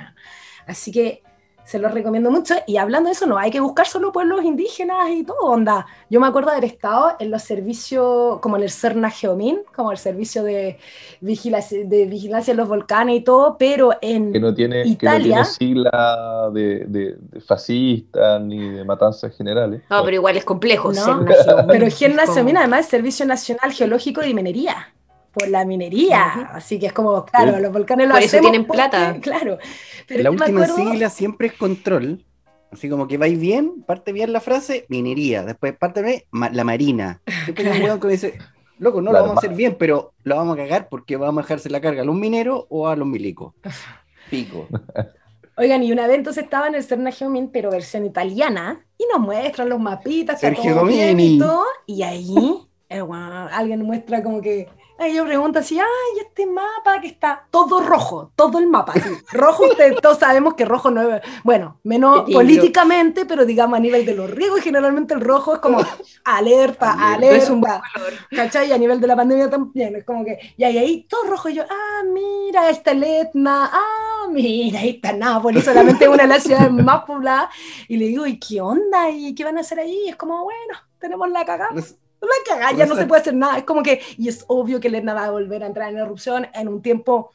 Así 0.66 0.90
que 0.90 1.22
se 1.66 1.81
los 1.81 1.92
recomiendo 1.92 2.31
mucho. 2.31 2.55
Y 2.66 2.76
hablando 2.76 3.09
de 3.09 3.14
eso, 3.14 3.26
no 3.26 3.37
hay 3.37 3.50
que 3.50 3.59
buscar 3.59 3.87
solo 3.87 4.12
pueblos 4.12 4.44
indígenas 4.44 5.11
y 5.11 5.24
todo, 5.24 5.40
onda. 5.40 5.85
Yo 6.09 6.20
me 6.20 6.29
acuerdo 6.29 6.50
de 6.50 6.59
haber 6.59 6.70
estado 6.70 7.16
en 7.18 7.33
los 7.33 7.42
servicios, 7.42 8.38
como 8.38 8.57
en 8.57 8.62
el 8.62 8.70
CERNA 8.70 9.11
Geomin, 9.11 9.59
como 9.74 9.90
el 9.90 9.98
servicio 9.98 10.44
de 10.44 10.79
vigilancia, 11.20 11.85
de 11.85 12.07
vigilancia 12.07 12.55
de 12.55 12.57
los 12.57 12.68
volcanes 12.68 13.16
y 13.16 13.20
todo, 13.20 13.57
pero 13.59 13.94
en 14.00 14.33
que 14.33 14.38
no 14.38 14.55
tiene, 14.55 14.87
Italia... 14.87 15.18
Que 15.18 15.18
no 15.18 15.18
tiene 15.18 15.44
sigla 15.44 16.50
de, 16.52 16.85
de, 16.87 17.40
fascistas 17.40 18.40
ni 18.42 18.70
de 18.70 18.85
matanzas 18.85 19.37
generales. 19.37 19.83
No, 19.90 20.05
pero 20.05 20.14
igual 20.14 20.37
es 20.37 20.44
complejo. 20.44 20.92
¿no? 20.92 21.24
pero 21.66 21.90
CERNA 21.90 22.26
Geomin 22.33 22.59
además 22.59 22.81
es 22.83 22.87
Servicio 22.87 23.26
Nacional 23.26 23.72
Geológico 23.72 24.20
de 24.20 24.33
Minería 24.33 24.92
por 25.37 25.49
la 25.49 25.66
minería. 25.66 26.49
Así 26.53 26.79
que 26.79 26.87
es 26.87 26.92
como, 26.94 27.27
claro, 27.27 27.61
los 27.61 27.70
volcanes 27.70 28.09
lo 28.09 28.14
por 28.14 28.22
eso 28.22 28.40
tienen 28.40 28.64
plata. 28.64 29.16
Claro. 29.20 29.59
Pero 30.07 30.22
la 30.22 30.31
última 30.31 30.66
sigla 30.66 31.11
siempre 31.11 31.49
es 31.49 31.53
control. 31.53 32.25
Así 32.72 32.88
como 32.88 33.07
que 33.07 33.18
vais 33.18 33.38
bien, 33.38 33.83
parte 33.83 34.12
bien 34.12 34.33
la 34.33 34.40
frase, 34.40 34.87
minería. 34.88 35.44
Después 35.44 35.77
parte 35.77 36.03
bien, 36.03 36.22
la 36.53 36.64
marina. 36.64 37.20
un 37.46 38.01
que 38.01 38.09
dice, 38.09 38.38
loco, 38.79 39.03
no 39.03 39.12
lo 39.12 39.20
vamos 39.20 39.37
a 39.37 39.38
hacer 39.40 39.55
bien, 39.55 39.77
pero 39.79 40.14
lo 40.22 40.37
vamos 40.37 40.55
a 40.55 40.62
cagar 40.62 40.88
porque 40.88 41.16
vamos 41.16 41.40
a 41.40 41.42
dejarse 41.42 41.68
la 41.68 41.81
carga 41.81 42.03
a 42.03 42.05
los 42.05 42.14
mineros 42.14 42.64
o 42.70 42.88
a 42.88 42.96
los 42.96 43.07
milicos. 43.07 43.53
Pico. 44.31 44.68
Oigan, 45.59 45.83
y 45.83 45.92
una 45.92 46.07
vez 46.07 46.16
entonces 46.16 46.44
estaba 46.44 46.66
en 46.66 46.75
el 46.75 46.83
Serna 46.83 47.12
Geomin, 47.12 47.51
pero 47.51 47.70
versión 47.70 48.05
italiana, 48.05 48.85
y 48.99 49.05
nos 49.12 49.20
muestran 49.20 49.68
los 49.68 49.81
mapitas, 49.81 50.40
Sergio 50.40 50.90
y 50.90 51.38
todo, 51.38 51.64
y 51.87 52.03
ahí 52.03 52.66
eh, 52.88 53.03
alguien 53.53 53.83
muestra 53.83 54.22
como 54.22 54.40
que 54.40 54.68
y 54.98 55.14
yo 55.14 55.24
pregunto 55.24 55.59
así, 55.59 55.78
ay, 55.78 56.20
este 56.20 56.46
mapa 56.46 57.00
que 57.00 57.09
está 57.09 57.46
todo 57.50 57.80
rojo, 57.80 58.32
todo 58.35 58.59
el 58.59 58.66
mapa, 58.66 58.92
así. 58.94 59.11
rojo, 59.32 59.64
ustedes 59.64 59.96
todos 60.02 60.18
sabemos 60.18 60.54
que 60.54 60.64
rojo 60.64 60.90
no 60.90 61.02
es, 61.02 61.22
bueno, 61.44 61.78
menos 61.85 62.30
políticamente, 62.30 63.26
pero 63.26 63.44
digamos 63.44 63.76
a 63.76 63.80
nivel 63.80 64.06
de 64.06 64.14
los 64.14 64.30
riesgos, 64.30 64.61
generalmente 64.61 65.14
el 65.14 65.20
rojo 65.20 65.54
es 65.54 65.61
como 65.61 65.78
alerta, 66.24 67.12
alerta, 67.12 67.37
es 67.37 67.50
un 67.50 67.62
¿cachai? 68.30 68.68
Y 68.68 68.72
a 68.72 68.78
nivel 68.78 69.00
de 69.00 69.06
la 69.06 69.16
pandemia 69.16 69.50
también, 69.50 69.96
es 69.96 70.04
como 70.04 70.24
que, 70.24 70.38
y 70.56 70.64
ahí, 70.64 70.78
ahí 70.78 71.06
todo 71.09 71.24
rojo, 71.24 71.48
y 71.50 71.54
yo, 71.54 71.64
ah, 71.68 72.02
mira, 72.12 72.70
esta 72.70 72.92
es 72.92 73.02
Etna, 73.02 73.70
ah, 73.72 74.28
mira, 74.30 74.80
ahí 74.80 74.90
está 74.90 75.12
Nápoles, 75.12 75.64
solamente 75.64 76.09
una 76.09 76.22
de 76.22 76.28
las 76.28 76.42
ciudades 76.42 76.72
más 76.72 77.04
pobladas, 77.04 77.50
y 77.88 77.96
le 77.96 78.06
digo, 78.06 78.26
¿y 78.26 78.38
qué 78.38 78.61
onda? 78.61 79.11
¿Y 79.11 79.35
qué 79.35 79.44
van 79.44 79.59
a 79.59 79.61
hacer 79.61 79.80
ahí? 79.80 80.04
Y 80.06 80.09
es 80.09 80.16
como, 80.16 80.42
bueno, 80.44 80.78
tenemos 80.98 81.28
la 81.28 81.44
cagada 81.44 81.74
la 82.26 82.54
cagada, 82.54 82.72
ya 82.72 82.86
no 82.86 82.96
se 82.96 83.06
puede 83.06 83.22
hacer 83.22 83.34
nada. 83.34 83.58
Es 83.58 83.64
como 83.64 83.82
que, 83.82 84.00
y 84.16 84.28
es 84.28 84.44
obvio 84.48 84.80
que 84.80 84.88
el 84.88 84.94
Etna 84.96 85.14
va 85.14 85.26
a 85.26 85.30
volver 85.30 85.62
a 85.62 85.66
entrar 85.66 85.90
en 85.90 85.98
erupción 85.98 86.46
en 86.54 86.68
un 86.68 86.82
tiempo 86.82 87.32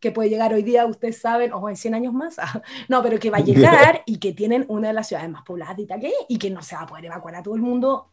que 0.00 0.10
puede 0.12 0.30
llegar 0.30 0.54
hoy 0.54 0.62
día, 0.62 0.86
ustedes 0.86 1.20
saben, 1.20 1.52
o 1.52 1.68
en 1.68 1.76
100 1.76 1.94
años 1.94 2.14
más, 2.14 2.36
no, 2.88 3.02
pero 3.02 3.18
que 3.18 3.30
va 3.30 3.38
a 3.38 3.42
llegar 3.42 4.02
y 4.06 4.18
que 4.18 4.32
tienen 4.32 4.64
una 4.68 4.88
de 4.88 4.94
las 4.94 5.08
ciudades 5.08 5.30
más 5.30 5.42
pobladas 5.42 5.76
de 5.76 5.82
Italia 5.82 6.10
y 6.28 6.38
que 6.38 6.50
no 6.50 6.62
se 6.62 6.74
va 6.74 6.82
a 6.82 6.86
poder 6.86 7.04
evacuar 7.04 7.36
a 7.36 7.42
todo 7.42 7.54
el 7.54 7.60
mundo, 7.60 8.08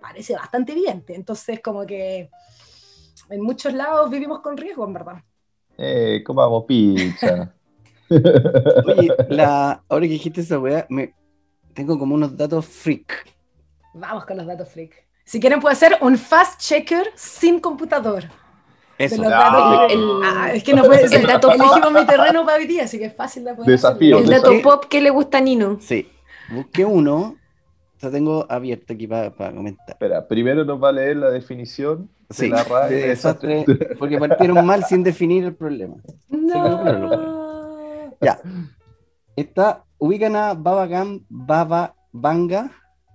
parece 0.00 0.34
bastante 0.34 0.72
evidente. 0.72 1.14
Entonces, 1.14 1.60
como 1.60 1.84
que 1.84 2.30
en 3.28 3.40
muchos 3.42 3.74
lados 3.74 4.10
vivimos 4.10 4.40
con 4.40 4.56
riesgo, 4.56 4.86
en 4.86 4.92
verdad. 4.94 5.22
Eh, 5.76 6.22
comamos 6.24 6.64
pizza. 6.64 7.52
Oye, 8.08 9.12
la, 9.28 9.82
ahora 9.88 10.06
que 10.06 10.12
dijiste 10.12 10.40
esa 10.40 10.58
weá, 10.58 10.86
me, 10.88 11.14
tengo 11.74 11.98
como 11.98 12.14
unos 12.14 12.36
datos 12.36 12.64
freak. 12.66 13.26
Vamos 13.94 14.24
con 14.24 14.36
los 14.36 14.46
datos 14.46 14.68
freak. 14.68 15.06
Si 15.26 15.40
quieren, 15.40 15.58
puede 15.58 15.74
ser 15.74 15.98
un 16.02 16.16
fast 16.16 16.60
checker 16.60 17.08
sin 17.16 17.58
computador. 17.58 18.24
Eso. 18.96 19.22
Ah, 19.26 19.88
ah, 19.90 20.52
es 20.54 20.62
que 20.62 20.72
no 20.72 20.84
puede 20.84 21.08
ser. 21.08 21.20
El 21.20 21.26
dato 21.26 21.48
pop. 21.58 21.92
mi 21.92 22.06
terreno 22.06 22.46
para 22.46 22.58
hoy 22.58 22.66
día, 22.66 22.84
así 22.84 22.96
que 22.96 23.06
es 23.06 23.16
fácil 23.16 23.44
de 23.44 23.54
poder 23.54 23.72
Desafío. 23.72 24.18
El 24.18 24.28
dato 24.28 24.52
pop 24.62 24.84
que 24.88 25.00
le 25.00 25.10
gusta 25.10 25.38
a 25.38 25.40
Nino. 25.40 25.78
Sí. 25.80 26.08
Busqué 26.48 26.84
uno. 26.84 27.36
Lo 28.00 28.10
tengo 28.12 28.46
abierto 28.48 28.92
aquí 28.92 29.08
para, 29.08 29.32
comentar. 29.32 29.88
Espera, 29.88 30.28
primero 30.28 30.64
nos 30.64 30.80
va 30.80 30.90
a 30.90 30.92
leer 30.92 31.16
la 31.16 31.30
definición 31.30 32.08
de 32.28 32.48
la 32.48 32.62
RAE. 32.62 32.94
De 32.94 33.08
desastre, 33.08 33.64
porque 33.98 34.18
partieron 34.18 34.64
mal 34.64 34.84
sin 34.84 35.02
definir 35.02 35.44
el 35.44 35.56
problema. 35.56 35.96
No. 36.28 38.12
Ya. 38.20 38.38
Esta, 39.34 39.84
ubican 39.98 40.36
a 40.36 40.54
Baba 40.54 41.96
Banga 42.12 42.70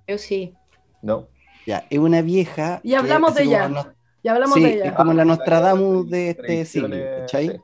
Yo 0.08 0.18
sí. 0.18 0.54
No. 1.02 1.31
Ya, 1.66 1.86
es 1.90 2.00
una 2.00 2.22
vieja. 2.22 2.80
Y 2.84 2.94
hablamos 2.94 3.36
de 3.36 3.44
ella. 3.44 3.94
Ya 4.24 4.34
hablamos 4.34 4.56
sí, 4.56 4.64
de 4.64 4.74
ella. 4.74 4.86
Es 4.86 4.94
como 4.94 5.14
la 5.14 5.26
Nostradamus 5.26 6.10
de 6.10 6.30
este 6.32 6.66
siglo, 6.66 6.96
¿cachai? 7.20 7.60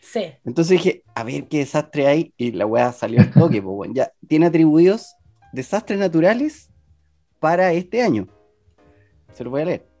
Sí. 0.00 0.24
Entonces 0.44 0.70
dije, 0.70 1.04
a 1.14 1.24
ver 1.24 1.48
qué 1.48 1.58
desastre 1.58 2.06
hay, 2.06 2.34
y 2.36 2.52
la 2.52 2.66
weá 2.66 2.92
salió 2.92 3.20
al 3.20 3.30
toque, 3.30 3.62
pues 3.62 3.74
bueno, 3.74 3.94
ya 3.94 4.12
tiene 4.28 4.46
atribuidos 4.46 5.14
desastres 5.52 5.98
naturales 5.98 6.70
para 7.38 7.72
este 7.72 8.02
año. 8.02 8.28
Se 9.32 9.44
lo 9.44 9.50
voy 9.50 9.62
a 9.62 9.64
leer. 9.66 9.92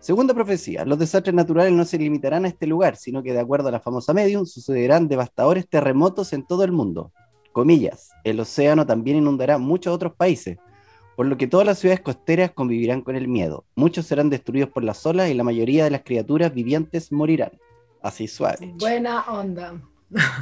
Segunda 0.00 0.32
profecía, 0.32 0.84
los 0.84 0.98
desastres 0.98 1.34
naturales 1.34 1.72
no 1.72 1.84
se 1.84 1.98
limitarán 1.98 2.44
a 2.44 2.48
este 2.48 2.66
lugar, 2.68 2.96
sino 2.96 3.22
que 3.22 3.32
de 3.32 3.40
acuerdo 3.40 3.68
a 3.68 3.72
la 3.72 3.80
famosa 3.80 4.14
medium, 4.14 4.46
sucederán 4.46 5.08
devastadores 5.08 5.68
terremotos 5.68 6.32
en 6.32 6.46
todo 6.46 6.62
el 6.62 6.70
mundo. 6.70 7.12
Comillas, 7.52 8.10
el 8.22 8.38
océano 8.38 8.86
también 8.86 9.16
inundará 9.16 9.58
muchos 9.58 9.92
otros 9.92 10.14
países, 10.14 10.56
por 11.18 11.26
lo 11.26 11.36
que 11.36 11.48
todas 11.48 11.66
las 11.66 11.80
ciudades 11.80 12.00
costeras 12.00 12.52
convivirán 12.52 13.02
con 13.02 13.16
el 13.16 13.26
miedo. 13.26 13.64
Muchos 13.74 14.06
serán 14.06 14.30
destruidos 14.30 14.70
por 14.70 14.84
las 14.84 15.04
olas 15.04 15.28
y 15.28 15.34
la 15.34 15.42
mayoría 15.42 15.82
de 15.82 15.90
las 15.90 16.02
criaturas 16.02 16.54
vivientes 16.54 17.10
morirán. 17.10 17.50
Así 18.00 18.28
suave. 18.28 18.72
Buena 18.78 19.22
onda. 19.22 19.82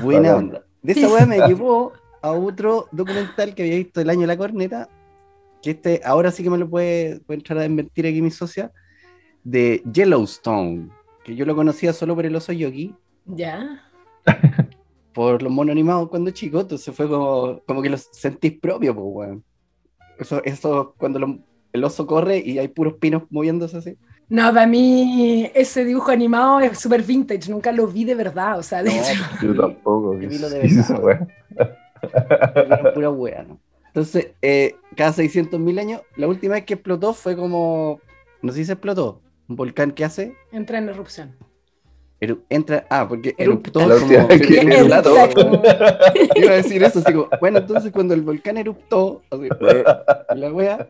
Buena 0.02 0.36
onda. 0.36 0.66
De 0.82 0.92
esa 0.92 1.08
weá 1.08 1.24
me 1.24 1.38
llevó 1.48 1.94
a 2.20 2.32
otro 2.32 2.88
documental 2.92 3.54
que 3.54 3.62
había 3.62 3.76
visto 3.76 4.02
el 4.02 4.10
año 4.10 4.20
de 4.20 4.26
la 4.26 4.36
corneta, 4.36 4.90
que 5.62 5.70
este 5.70 6.02
ahora 6.04 6.30
sí 6.30 6.42
que 6.42 6.50
me 6.50 6.58
lo 6.58 6.68
puede, 6.68 7.20
puede 7.20 7.38
entrar 7.38 7.58
a 7.60 7.62
desmentir 7.62 8.06
aquí 8.06 8.20
mi 8.20 8.30
socia, 8.30 8.70
de 9.44 9.82
Yellowstone, 9.90 10.90
que 11.24 11.34
yo 11.34 11.46
lo 11.46 11.56
conocía 11.56 11.94
solo 11.94 12.14
por 12.14 12.26
el 12.26 12.36
oso 12.36 12.52
yogi. 12.52 12.94
Ya. 13.24 13.82
Por 15.14 15.40
los 15.42 15.50
monos 15.50 15.72
animados 15.72 16.10
cuando 16.10 16.32
chico, 16.32 16.60
entonces 16.60 16.94
fue 16.94 17.08
como, 17.08 17.62
como 17.66 17.80
que 17.80 17.88
los 17.88 18.10
sentís 18.12 18.60
propio, 18.60 18.94
pues, 18.94 19.06
weón. 19.08 19.44
Eso, 20.18 20.42
eso 20.44 20.94
cuando 20.98 21.40
el 21.72 21.84
oso 21.84 22.06
corre 22.06 22.38
y 22.38 22.58
hay 22.58 22.68
puros 22.68 22.94
pinos 22.94 23.24
moviéndose 23.30 23.76
así. 23.76 23.96
No, 24.28 24.52
para 24.52 24.66
mí 24.66 25.50
ese 25.54 25.84
dibujo 25.84 26.10
animado 26.10 26.60
es 26.60 26.78
súper 26.78 27.02
vintage, 27.02 27.50
nunca 27.50 27.70
lo 27.70 27.86
vi 27.86 28.04
de 28.04 28.16
verdad, 28.16 28.58
o 28.58 28.62
sea, 28.62 28.82
de 28.82 28.90
hecho. 28.90 29.22
Yo 29.42 29.54
tampoco. 29.54 30.18
Yo 30.18 30.28
vi 30.28 30.38
lo 30.38 30.50
de 30.50 30.58
verdad. 30.58 31.28
Era 32.56 32.92
pura 32.92 33.10
wea, 33.10 33.44
¿no? 33.44 33.60
Entonces, 33.86 34.32
eh, 34.42 34.74
cada 34.96 35.12
600 35.12 35.58
mil 35.58 35.78
años, 35.78 36.02
la 36.16 36.26
última 36.26 36.54
vez 36.54 36.64
que 36.64 36.74
explotó 36.74 37.14
fue 37.14 37.36
como, 37.36 38.00
no 38.42 38.52
sé 38.52 38.58
si 38.58 38.64
se 38.66 38.72
explotó, 38.72 39.22
un 39.48 39.56
volcán 39.56 39.92
que 39.92 40.04
hace. 40.04 40.34
Entra 40.52 40.78
en 40.78 40.88
erupción. 40.88 41.34
Eru 42.18 42.42
entra, 42.48 42.86
ah, 42.88 43.06
porque 43.08 43.34
eruptó 43.36 43.80
como, 43.80 44.28
como- 45.34 45.62
Iba 46.34 46.50
a 46.52 46.54
decir 46.56 46.82
eso, 46.82 47.00
así 47.00 47.12
como, 47.12 47.28
bueno, 47.40 47.58
entonces 47.58 47.92
cuando 47.92 48.14
el 48.14 48.22
volcán 48.22 48.56
eruptó, 48.56 49.22
así, 49.30 49.48
la 50.34 50.52
wea, 50.52 50.88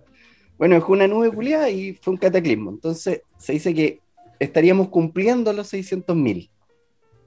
bueno, 0.57 0.77
dejó 0.77 0.93
una 0.93 1.09
nube 1.09 1.31
culiada 1.33 1.69
y 1.69 1.95
fue 1.95 2.15
un 2.15 2.19
cataclismo. 2.19 2.71
Entonces 2.71 3.23
se 3.39 3.53
dice 3.53 3.75
que 3.75 4.01
estaríamos 4.39 4.89
cumpliendo 4.89 5.53
los 5.53 5.67
600 5.69 6.15
mil. 6.17 6.49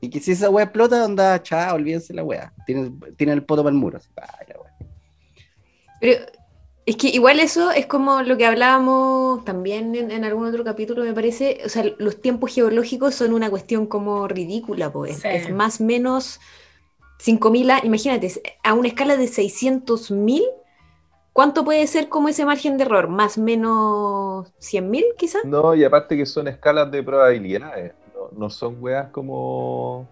Y 0.01 0.09
que 0.09 0.21
si 0.21 0.31
esa 0.31 0.49
wea 0.49 0.63
explota, 0.63 1.03
onda, 1.03 1.43
chao, 1.43 1.75
olvídense 1.75 2.13
la 2.13 2.23
wea. 2.23 2.53
Tienen, 2.65 2.97
tienen 3.17 3.33
el 3.37 3.43
poto 3.43 3.63
para 3.63 3.73
el 3.73 3.79
muro. 3.79 3.97
así, 3.97 4.07
ay, 4.15 4.45
la 4.47 4.61
wea. 4.61 4.75
Pero 5.99 6.25
es 6.85 6.95
que 6.97 7.07
igual 7.09 7.39
eso 7.39 7.71
es 7.71 7.85
como 7.85 8.21
lo 8.23 8.37
que 8.37 8.45
hablábamos 8.45 9.45
también 9.45 9.95
en, 9.95 10.11
en 10.11 10.25
algún 10.25 10.47
otro 10.47 10.63
capítulo, 10.63 11.03
me 11.03 11.13
parece. 11.13 11.61
O 11.65 11.69
sea, 11.69 11.83
los 11.97 12.21
tiempos 12.21 12.53
geológicos 12.53 13.15
son 13.15 13.33
una 13.33 13.49
cuestión 13.49 13.85
como 13.85 14.27
ridícula, 14.27 14.91
pues. 14.91 15.17
Sí. 15.17 15.27
Es 15.27 15.53
más 15.53 15.81
o 15.81 15.83
menos 15.83 16.39
5.000 17.19 17.71
años. 17.71 17.85
Imagínate, 17.85 18.31
a 18.63 18.73
una 18.73 18.87
escala 18.87 19.17
de 19.17 19.25
600.000, 19.25 20.43
¿cuánto 21.33 21.63
puede 21.63 21.85
ser 21.85 22.09
como 22.09 22.29
ese 22.29 22.45
margen 22.45 22.77
de 22.77 22.85
error? 22.85 23.07
¿Más 23.07 23.37
o 23.37 23.41
menos 23.41 24.47
100.000 24.59 25.03
quizás? 25.17 25.45
No, 25.45 25.75
y 25.75 25.83
aparte 25.83 26.17
que 26.17 26.25
son 26.25 26.47
escalas 26.47 26.89
de 26.91 27.03
probabilidades. 27.03 27.93
No, 28.15 28.29
no 28.37 28.49
son 28.49 28.77
weas 28.81 29.09
como 29.11 30.07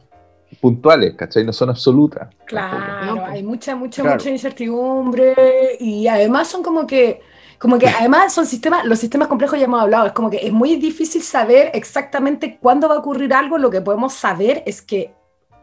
puntuales, 0.61 1.13
¿cachai? 1.15 1.43
No 1.45 1.53
son 1.53 1.69
absolutas. 1.69 2.29
Claro, 2.45 3.05
No, 3.05 3.15
pues. 3.21 3.27
hay 3.33 3.43
mucha, 3.43 3.75
mucha, 3.75 4.01
Claro. 4.01 4.17
mucha 4.17 4.29
incertidumbre 4.29 5.35
y 5.79 6.07
además 6.07 6.47
son 6.47 6.63
como 6.63 6.85
que, 6.87 7.19
como 7.59 7.77
que 7.77 7.87
además 7.87 8.33
son 8.33 8.45
sistemas, 8.45 8.85
los 8.85 8.99
sistemas 8.99 9.27
complejos 9.27 9.59
ya 9.59 9.65
hemos 9.65 9.81
hablado, 9.81 10.07
es 10.07 10.13
como 10.13 10.29
que 10.29 10.37
es 10.37 10.51
muy 10.53 10.75
difícil 10.77 11.21
saber 11.21 11.71
exactamente 11.73 12.57
cuándo 12.61 12.87
va 12.87 12.95
a 12.95 12.99
ocurrir 12.99 13.33
algo, 13.33 13.57
lo 13.57 13.69
que 13.69 13.81
podemos 13.81 14.13
saber 14.13 14.63
es 14.65 14.81
que 14.81 15.13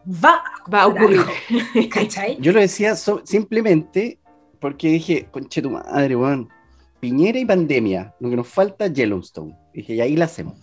va 0.07 0.42
Va 0.73 0.83
a 0.83 0.87
ocurrir. 0.88 1.20
algo, 1.20 1.33
¿cachai? 1.90 2.37
Yo 2.40 2.53
lo 2.53 2.61
decía 2.61 2.94
so- 2.97 3.23
simplemente 3.25 4.18
porque 4.61 4.88
dije, 4.88 5.29
conche 5.31 5.61
tu 5.62 5.70
madre, 5.70 6.16
weón. 6.16 6.49
Piñera 7.01 7.38
y 7.38 7.44
pandemia. 7.44 8.14
Lo 8.18 8.31
que 8.31 8.37
nos 8.37 8.49
falta 8.49 8.87
es 8.87 8.94
Yellowstone. 8.94 9.55
Dije, 9.75 9.94
y 9.94 10.01
ahí 10.01 10.16
la 10.16 10.25
hacemos. 10.25 10.55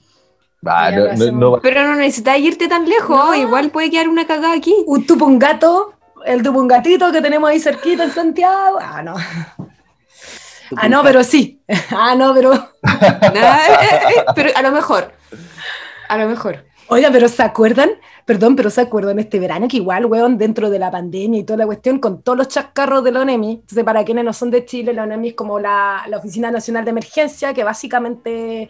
No, 0.62 0.71
no- 1.15 1.32
no 1.32 1.60
Pero 1.62 1.84
no 1.84 1.95
necesitas 1.95 2.38
irte 2.39 2.67
tan 2.67 2.88
lejos, 2.88 3.17
No. 3.17 3.36
igual 3.36 3.71
puede 3.71 3.89
quedar 3.89 4.08
una 4.08 4.28
cagada 4.28 4.54
aquí. 4.54 4.76
Un 4.86 5.06
tupungato, 5.08 5.93
el 6.26 6.43
tupungatito 6.43 7.12
que 7.12 7.21
tenemos 7.21 7.50
ahí 7.50 7.60
cerquita 7.60 8.04
en 8.04 8.12
Santiago, 8.12 8.78
ah 8.80 9.02
no, 9.02 9.15
ah 10.78 10.88
no, 10.88 11.04
pero 11.04 11.24
sí, 11.24 11.62
ah 11.91 12.13
no, 12.15 12.34
pero... 12.34 12.52
Nah, 12.84 13.58
eh, 13.58 14.00
eh, 14.17 14.24
pero 14.36 14.50
a 14.56 14.62
lo 14.62 14.71
mejor. 14.71 15.12
A 16.08 16.17
lo 16.17 16.28
mejor. 16.28 16.65
Oiga, 16.89 17.10
pero 17.12 17.28
¿se 17.30 17.41
acuerdan? 17.41 17.89
Perdón, 18.26 18.56
pero 18.56 18.69
¿se 18.69 18.82
acuerdan 18.82 19.17
este 19.19 19.39
verano 19.39 19.67
que 19.67 19.78
igual, 19.78 20.06
weón, 20.06 20.38
dentro 20.38 20.69
de 20.69 20.78
la 20.78 20.91
pandemia 20.91 21.39
y 21.39 21.43
toda 21.43 21.58
la 21.58 21.65
cuestión, 21.65 22.00
con 22.00 22.21
todos 22.21 22.38
los 22.38 22.47
chascarros 22.50 23.04
de 23.04 23.12
la 23.13 23.21
ONEMI? 23.21 23.52
Entonces, 23.62 23.84
para 23.84 24.04
quienes 24.04 24.26
no 24.26 24.34
son 24.34 24.52
de 24.52 24.65
Chile, 24.65 24.93
la 24.93 25.04
ONEMI 25.04 25.30
es 25.30 25.34
como 25.36 25.58
la, 25.60 26.04
la 26.08 26.17
Oficina 26.17 26.52
Nacional 26.52 26.84
de 26.86 26.91
Emergencia, 26.91 27.54
que 27.54 27.63
básicamente... 27.63 28.69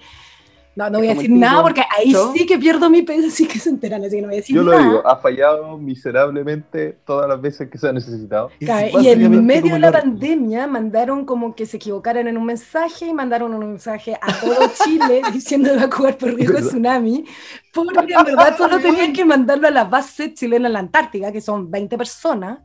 No, 0.73 0.89
no 0.89 0.99
voy 0.99 1.09
a 1.09 1.15
decir 1.15 1.29
nada 1.29 1.61
porque 1.61 1.81
ahí 1.97 2.11
¿No? 2.11 2.31
sí 2.31 2.45
que 2.45 2.57
pierdo 2.57 2.89
mi 2.89 3.01
peso, 3.01 3.29
sí 3.29 3.45
que 3.45 3.59
se 3.59 3.69
enteran, 3.69 4.03
así 4.05 4.15
que 4.15 4.21
no 4.21 4.27
voy 4.29 4.35
a 4.35 4.39
decir 4.39 4.55
Yo 4.55 4.63
lo 4.63 4.71
nada. 4.71 4.83
digo, 4.83 5.07
ha 5.07 5.17
fallado 5.17 5.77
miserablemente 5.77 6.97
todas 7.05 7.27
las 7.27 7.41
veces 7.41 7.69
que 7.69 7.77
se 7.77 7.89
ha 7.89 7.93
necesitado. 7.93 8.49
Es 8.59 8.67
Cae, 8.67 8.91
Y 9.01 9.09
en 9.09 9.45
medio 9.45 9.73
de 9.73 9.79
la 9.79 9.91
pandemia 9.91 10.67
mandaron 10.67 11.25
como 11.25 11.55
que 11.55 11.65
se 11.65 11.75
equivocaran 11.77 12.27
en 12.27 12.37
un 12.37 12.45
mensaje 12.45 13.07
y 13.07 13.13
mandaron 13.13 13.53
un 13.53 13.67
mensaje 13.67 14.15
a 14.15 14.39
todo 14.39 14.55
Chile 14.83 15.21
diciendo 15.33 15.71
que 15.71 15.75
va 15.77 15.83
a 15.83 15.91
jugar 15.91 16.17
por 16.17 16.33
riesgo 16.33 16.57
de 16.57 16.63
tsunami, 16.63 17.25
porque 17.73 18.13
en 18.13 18.23
verdad 18.25 18.57
solo 18.57 18.79
tenían 18.79 19.11
que 19.11 19.25
mandarlo 19.25 19.67
a 19.67 19.71
la 19.71 19.83
base 19.83 20.33
chilena 20.33 20.67
en 20.67 20.73
la 20.73 20.79
Antártica, 20.79 21.31
que 21.33 21.41
son 21.41 21.69
20 21.69 21.97
personas, 21.97 22.59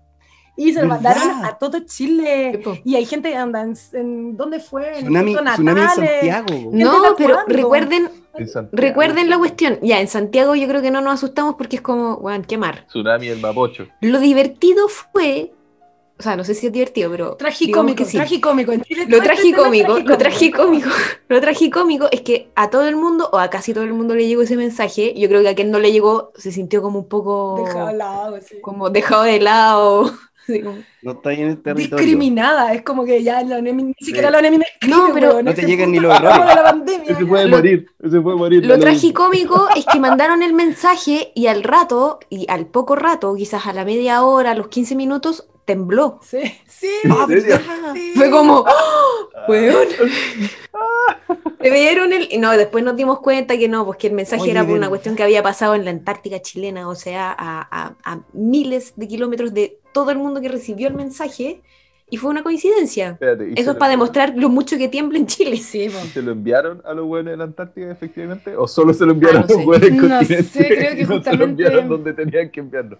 y 0.56 0.72
se 0.72 0.82
lo 0.82 0.88
mandaron 0.88 1.44
a 1.44 1.58
todo 1.58 1.80
Chile. 1.80 2.62
Y 2.84 2.96
hay 2.96 3.04
gente 3.04 3.30
que 3.30 3.36
anda 3.36 3.62
en, 3.62 3.74
en- 3.92 4.36
¿dónde 4.36 4.58
fue? 4.60 4.98
En 4.98 5.04
Tsunami, 5.04 5.32
en. 5.34 5.88
Santiago. 5.90 6.70
No, 6.72 7.02
pero 7.16 7.38
recuerden, 7.46 8.10
recuerden 8.72 9.30
la 9.30 9.38
cuestión. 9.38 9.78
Ya, 9.82 10.00
en 10.00 10.08
Santiago 10.08 10.54
yo 10.54 10.66
creo 10.66 10.80
que 10.82 10.90
no 10.90 11.00
nos 11.00 11.14
asustamos 11.14 11.56
porque 11.56 11.76
es 11.76 11.82
como, 11.82 12.14
weón, 12.14 12.42
quemar. 12.44 12.86
Tsunami 12.86 13.28
el 13.28 13.40
Mapocho. 13.40 13.86
Lo 14.00 14.18
divertido 14.18 14.88
fue, 14.88 15.52
o 16.18 16.22
sea, 16.22 16.36
no 16.36 16.44
sé 16.44 16.54
si 16.54 16.66
es 16.66 16.72
divertido, 16.72 17.10
pero. 17.10 17.36
Tragicómico, 17.36 17.98
que 17.98 18.04
sí. 18.10 18.16
tragicómico. 18.16 18.72
En 18.72 18.80
Chile 18.82 19.04
Lo 19.08 19.20
tragicómico, 19.22 19.98
lo 19.98 20.16
tragicómico, 20.16 20.88
lo 21.28 21.40
tragicómico 21.42 22.08
es 22.10 22.22
que 22.22 22.48
a 22.54 22.70
todo 22.70 22.88
el 22.88 22.96
mundo, 22.96 23.28
o 23.30 23.38
a 23.38 23.50
casi 23.50 23.74
todo 23.74 23.84
el 23.84 23.92
mundo 23.92 24.14
le 24.14 24.26
llegó 24.26 24.40
ese 24.40 24.56
mensaje. 24.56 25.12
Yo 25.18 25.28
creo 25.28 25.42
que 25.42 25.48
a 25.50 25.54
quien 25.54 25.70
no 25.70 25.78
le 25.78 25.92
llegó 25.92 26.32
se 26.34 26.50
sintió 26.50 26.80
como 26.80 27.00
un 27.00 27.08
poco 27.08 27.62
Dejado 27.66 27.88
al 27.88 27.98
lado, 27.98 28.38
sí. 28.40 28.56
como 28.62 28.88
dejado 28.88 29.24
de 29.24 29.40
lado. 29.40 30.10
No 31.02 31.12
está 31.12 31.30
ahí 31.30 31.40
en 31.40 31.48
el 31.48 31.62
territorio. 31.62 31.96
discriminada, 32.04 32.72
es 32.72 32.82
como 32.82 33.04
que 33.04 33.22
ya 33.22 33.42
la 33.42 33.58
ONEMI, 33.58 33.82
ni 33.84 33.94
siquiera 34.00 34.28
Sí. 34.28 34.32
la 34.32 34.38
ONEMI 34.38 34.58
me 34.58 34.64
escribe, 34.64 34.96
No, 34.96 35.10
pero- 35.14 35.42
No 35.42 35.54
te 35.54 35.62
llegan 35.66 35.90
ni 35.92 35.98
los 36.00 36.14
errores. 36.14 36.38
de 36.46 36.54
la 36.54 36.62
pandemia, 36.62 37.18
ya. 37.18 37.26
puede 37.26 37.46
morir, 37.46 37.86
ese 38.02 38.20
puede 38.20 38.36
morir. 38.36 38.64
Lo- 38.66 38.78
tragicómico 38.78 39.68
es 39.76 39.86
que 39.86 39.98
mandaron 40.00 40.42
el 40.42 40.52
mensaje 40.52 41.32
y 41.34 41.46
al 41.48 41.62
rato, 41.62 42.18
y 42.30 42.46
al 42.50 42.66
poco 42.66 42.96
rato, 42.96 43.34
quizás 43.34 43.66
a 43.66 43.72
la 43.72 43.84
media 43.84 44.22
hora, 44.24 44.52
a 44.52 44.54
los 44.54 44.68
15 44.68 44.94
minutos, 44.94 45.48
tembló. 45.66 46.18
Sí, 46.22 46.38
sí, 46.66 46.88
sí. 47.02 48.12
Fue 48.16 48.30
como, 48.30 48.60
¡Oh, 48.60 49.28
weón! 49.48 49.86
Te 51.60 51.70
vieron 51.70 52.12
el. 52.12 52.28
y 52.32 52.38
No, 52.38 52.52
después 52.56 52.84
nos 52.84 52.96
dimos 52.96 53.20
cuenta 53.20 53.56
que 53.58 53.68
no, 53.68 53.84
pues 53.84 53.98
que 53.98 54.06
el 54.06 54.12
mensaje 54.14 54.42
Oye, 54.42 54.52
era 54.52 54.64
por 54.64 54.76
una 54.76 54.88
cuestión 54.88 55.16
que 55.16 55.22
había 55.22 55.42
pasado 55.42 55.74
en 55.74 55.84
la 55.84 55.90
Antártica 55.90 56.40
chilena, 56.40 56.88
o 56.88 56.94
sea, 56.94 57.34
a, 57.36 57.60
a- 57.70 57.96
a 58.04 58.20
miles 58.32 58.94
de 58.96 59.08
kilómetros 59.08 59.52
de 59.52 59.78
todo 59.92 60.10
el 60.10 60.18
mundo 60.18 60.40
que 60.40 60.48
recibió 60.48 60.88
el 60.88 60.94
mensaje, 60.94 61.62
y 62.08 62.18
fue 62.18 62.30
una 62.30 62.44
coincidencia. 62.44 63.10
Espérate, 63.12 63.48
¿y 63.50 63.54
se 63.54 63.60
Eso 63.62 63.72
es 63.72 63.76
para 63.78 63.90
demostrar 63.90 64.34
lo 64.36 64.48
mucho 64.48 64.78
que 64.78 64.86
tiembla 64.88 65.18
en 65.18 65.26
Chile. 65.26 65.56
Sí. 65.56 65.88
¿Se 65.90 66.22
lo 66.22 66.30
enviaron 66.30 66.80
a 66.84 66.94
los 66.94 67.04
buenos 67.06 67.32
de 67.32 67.36
la 67.36 67.44
Antártida, 67.44 67.90
efectivamente? 67.90 68.54
¿O 68.56 68.68
solo 68.68 68.94
se 68.94 69.04
lo 69.04 69.12
enviaron 69.12 69.42
Ah, 69.42 69.46
no 69.48 69.54
a 69.58 69.64
los 69.64 69.80
del 69.80 69.96
No 69.96 70.02
continente? 70.18 70.42
sé, 70.44 70.68
creo 70.68 70.94
que 70.94 71.02
no 71.02 71.06
se 71.08 71.08
lo 71.08 71.14
justamente- 71.16 71.44
enviaron 71.44 71.88
donde 71.88 72.12
tenían 72.12 72.50
que 72.50 72.60
enviarlo. 72.60 72.98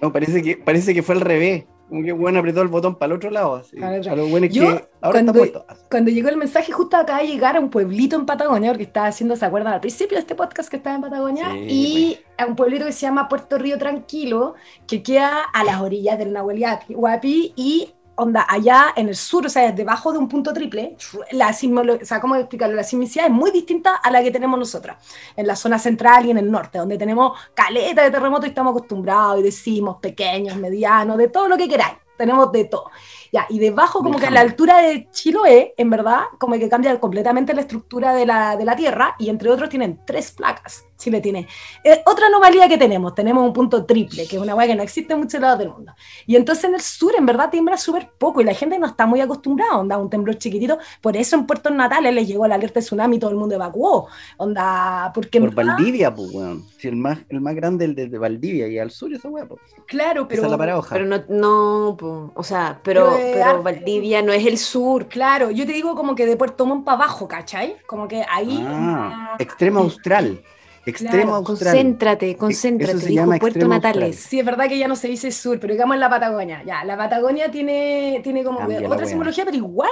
No, 0.00 0.10
parece 0.12 0.42
que, 0.42 0.56
parece 0.56 0.94
que 0.94 1.02
fue 1.02 1.16
al 1.16 1.20
revés. 1.20 1.64
Como 1.88 2.02
que 2.02 2.10
bueno 2.12 2.40
apretó 2.40 2.62
el 2.62 2.68
botón 2.68 2.96
para 2.96 3.12
el 3.12 3.16
otro 3.18 3.30
lado. 3.30 3.54
Así. 3.56 3.76
A 3.80 4.16
lo 4.16 4.26
bueno 4.26 4.46
es 4.46 4.52
Yo, 4.52 4.62
que 4.62 4.66
ahora 4.68 4.80
está 4.80 5.10
cuando- 5.10 5.32
puesto. 5.34 5.66
Cuando 5.90 6.10
llegó 6.10 6.28
el 6.28 6.36
mensaje, 6.36 6.72
justo 6.72 6.96
acaba 6.96 7.20
de 7.20 7.28
llegar 7.28 7.56
a 7.56 7.60
un 7.60 7.70
pueblito 7.70 8.16
en 8.16 8.26
Patagonia, 8.26 8.70
porque 8.70 8.82
estaba 8.84 9.06
haciendo, 9.06 9.36
¿se 9.36 9.44
acuerdan 9.44 9.72
al 9.74 9.80
principio 9.80 10.16
de 10.16 10.20
este 10.22 10.34
podcast 10.34 10.68
que 10.68 10.76
estaba 10.78 10.96
en 10.96 11.02
Patagonia? 11.02 11.50
Sí, 11.52 11.58
y 11.68 12.18
a 12.38 12.46
un 12.46 12.56
pueblito 12.56 12.84
que 12.86 12.92
se 12.92 13.02
llama 13.02 13.28
Puerto 13.28 13.56
Río 13.58 13.78
Tranquilo, 13.78 14.54
que 14.86 15.02
queda 15.02 15.42
a 15.52 15.64
las 15.64 15.80
orillas 15.80 16.18
del 16.18 16.32
Nahuel 16.32 16.64
Huapi, 16.88 17.52
y 17.54 17.90
onda, 18.16 18.46
allá 18.48 18.92
en 18.96 19.08
el 19.08 19.16
sur, 19.16 19.46
o 19.46 19.48
sea, 19.48 19.70
debajo 19.72 20.12
de 20.12 20.18
un 20.18 20.28
punto 20.28 20.52
triple, 20.52 20.96
la, 21.32 21.50
o 21.50 22.04
sea, 22.04 22.20
¿cómo 22.20 22.36
explicarlo? 22.36 22.74
La 22.74 22.84
sismicidad 22.84 23.26
es 23.26 23.32
muy 23.32 23.50
distinta 23.50 23.96
a 23.96 24.10
la 24.10 24.22
que 24.22 24.30
tenemos 24.30 24.58
nosotras, 24.58 24.96
en 25.36 25.46
la 25.46 25.56
zona 25.56 25.78
central 25.78 26.26
y 26.26 26.30
en 26.30 26.38
el 26.38 26.50
norte, 26.50 26.78
donde 26.78 26.98
tenemos 26.98 27.38
caleta 27.54 28.02
de 28.02 28.10
terremotos 28.10 28.46
y 28.46 28.48
estamos 28.48 28.72
acostumbrados 28.72 29.40
y 29.40 29.42
decimos 29.42 29.98
pequeños, 30.00 30.56
medianos, 30.56 31.16
de 31.16 31.28
todo 31.28 31.48
lo 31.48 31.56
que 31.56 31.68
queráis, 31.68 31.96
tenemos 32.16 32.50
de 32.52 32.64
todo. 32.64 32.90
Ya, 33.36 33.46
y 33.50 33.58
debajo, 33.58 34.02
como 34.02 34.18
que 34.18 34.28
a 34.28 34.30
la 34.30 34.40
altura 34.40 34.78
de 34.78 35.10
Chiloé, 35.10 35.74
en 35.76 35.90
verdad, 35.90 36.20
como 36.38 36.54
que 36.54 36.70
cambia 36.70 36.98
completamente 36.98 37.52
la 37.52 37.60
estructura 37.60 38.14
de 38.14 38.24
la, 38.24 38.56
de 38.56 38.64
la 38.64 38.74
Tierra, 38.74 39.14
y 39.18 39.28
entre 39.28 39.50
otros 39.50 39.68
tienen 39.68 40.00
tres 40.06 40.30
placas. 40.30 40.86
Chile 40.96 41.20
tiene. 41.20 41.46
Eh, 41.84 42.00
otra 42.06 42.28
anomalía 42.28 42.66
que 42.66 42.78
tenemos, 42.78 43.14
tenemos 43.14 43.44
un 43.44 43.52
punto 43.52 43.84
triple, 43.84 44.26
que 44.26 44.36
es 44.36 44.42
una 44.42 44.54
hueá 44.54 44.66
que 44.66 44.74
no 44.74 44.82
existe 44.82 45.12
en 45.12 45.18
muchos 45.18 45.38
lados 45.38 45.58
del 45.58 45.68
mundo. 45.68 45.92
Y 46.26 46.36
entonces 46.36 46.64
en 46.64 46.76
el 46.76 46.80
sur, 46.80 47.12
en 47.14 47.26
verdad, 47.26 47.50
tiembla 47.50 47.76
súper 47.76 48.10
poco, 48.16 48.40
y 48.40 48.44
la 48.44 48.54
gente 48.54 48.78
no 48.78 48.86
está 48.86 49.04
muy 49.04 49.20
acostumbrada, 49.20 49.76
onda, 49.76 49.98
un 49.98 50.08
temblor 50.08 50.38
chiquitito. 50.38 50.78
Por 51.02 51.14
eso 51.14 51.36
en 51.36 51.44
Puerto 51.44 51.68
Natales 51.68 52.14
les 52.14 52.26
llegó 52.26 52.46
la 52.46 52.54
alerta 52.54 52.80
de 52.80 52.86
tsunami 52.86 53.16
y 53.16 53.18
todo 53.18 53.32
el 53.32 53.36
mundo 53.36 53.54
evacuó. 53.54 54.08
Onda, 54.38 55.10
porque. 55.14 55.38
Por 55.40 55.54
Valdivia, 55.54 56.14
pues, 56.14 56.30
weón. 56.32 56.64
Si 56.78 56.88
el 56.88 56.96
más, 56.96 57.18
el 57.30 57.40
más 57.40 57.54
grande, 57.54 57.86
el 57.86 57.94
de, 57.94 58.18
Valdivia, 58.18 58.68
y 58.68 58.78
al 58.78 58.90
sur 58.90 59.12
esa 59.12 59.28
hueá, 59.28 59.46
pues. 59.46 59.60
Claro, 59.86 60.28
pero. 60.28 60.46
Esa 60.46 60.56
la 60.56 60.82
Pero 60.90 61.06
no, 61.06 61.24
no 61.28 61.96
o 62.34 62.42
sea, 62.42 62.80
pero 62.82 63.16
pero 63.16 63.62
Valdivia 63.62 64.22
no 64.22 64.32
es 64.32 64.46
el 64.46 64.58
sur. 64.58 65.06
Claro, 65.06 65.50
yo 65.50 65.66
te 65.66 65.72
digo 65.72 65.94
como 65.94 66.14
que 66.14 66.26
de 66.26 66.36
Puerto 66.36 66.66
Montt 66.66 66.84
para 66.84 66.96
abajo, 66.96 67.26
¿cachai? 67.26 67.76
Como 67.86 68.06
que 68.06 68.24
ahí. 68.28 68.62
Ah, 68.66 69.36
extremo 69.38 69.80
austral. 69.80 70.42
Extremo 70.84 71.34
austral. 71.34 71.74
Concéntrate, 71.74 72.36
concéntrate, 72.36 72.98
se 72.98 73.08
dijo 73.08 73.38
Puerto 73.40 73.66
Natales. 73.66 74.16
Sí, 74.20 74.38
es 74.38 74.46
verdad 74.46 74.68
que 74.68 74.78
ya 74.78 74.86
no 74.86 74.94
se 74.94 75.08
dice 75.08 75.32
sur, 75.32 75.58
pero 75.58 75.72
digamos 75.72 75.94
en 75.94 76.00
la 76.00 76.10
Patagonia. 76.10 76.62
Ya, 76.64 76.84
la 76.84 76.96
Patagonia 76.96 77.50
tiene, 77.50 78.20
tiene 78.22 78.44
como 78.44 78.60
otra 78.88 79.06
simbología, 79.06 79.44
pero 79.44 79.56
igual 79.56 79.90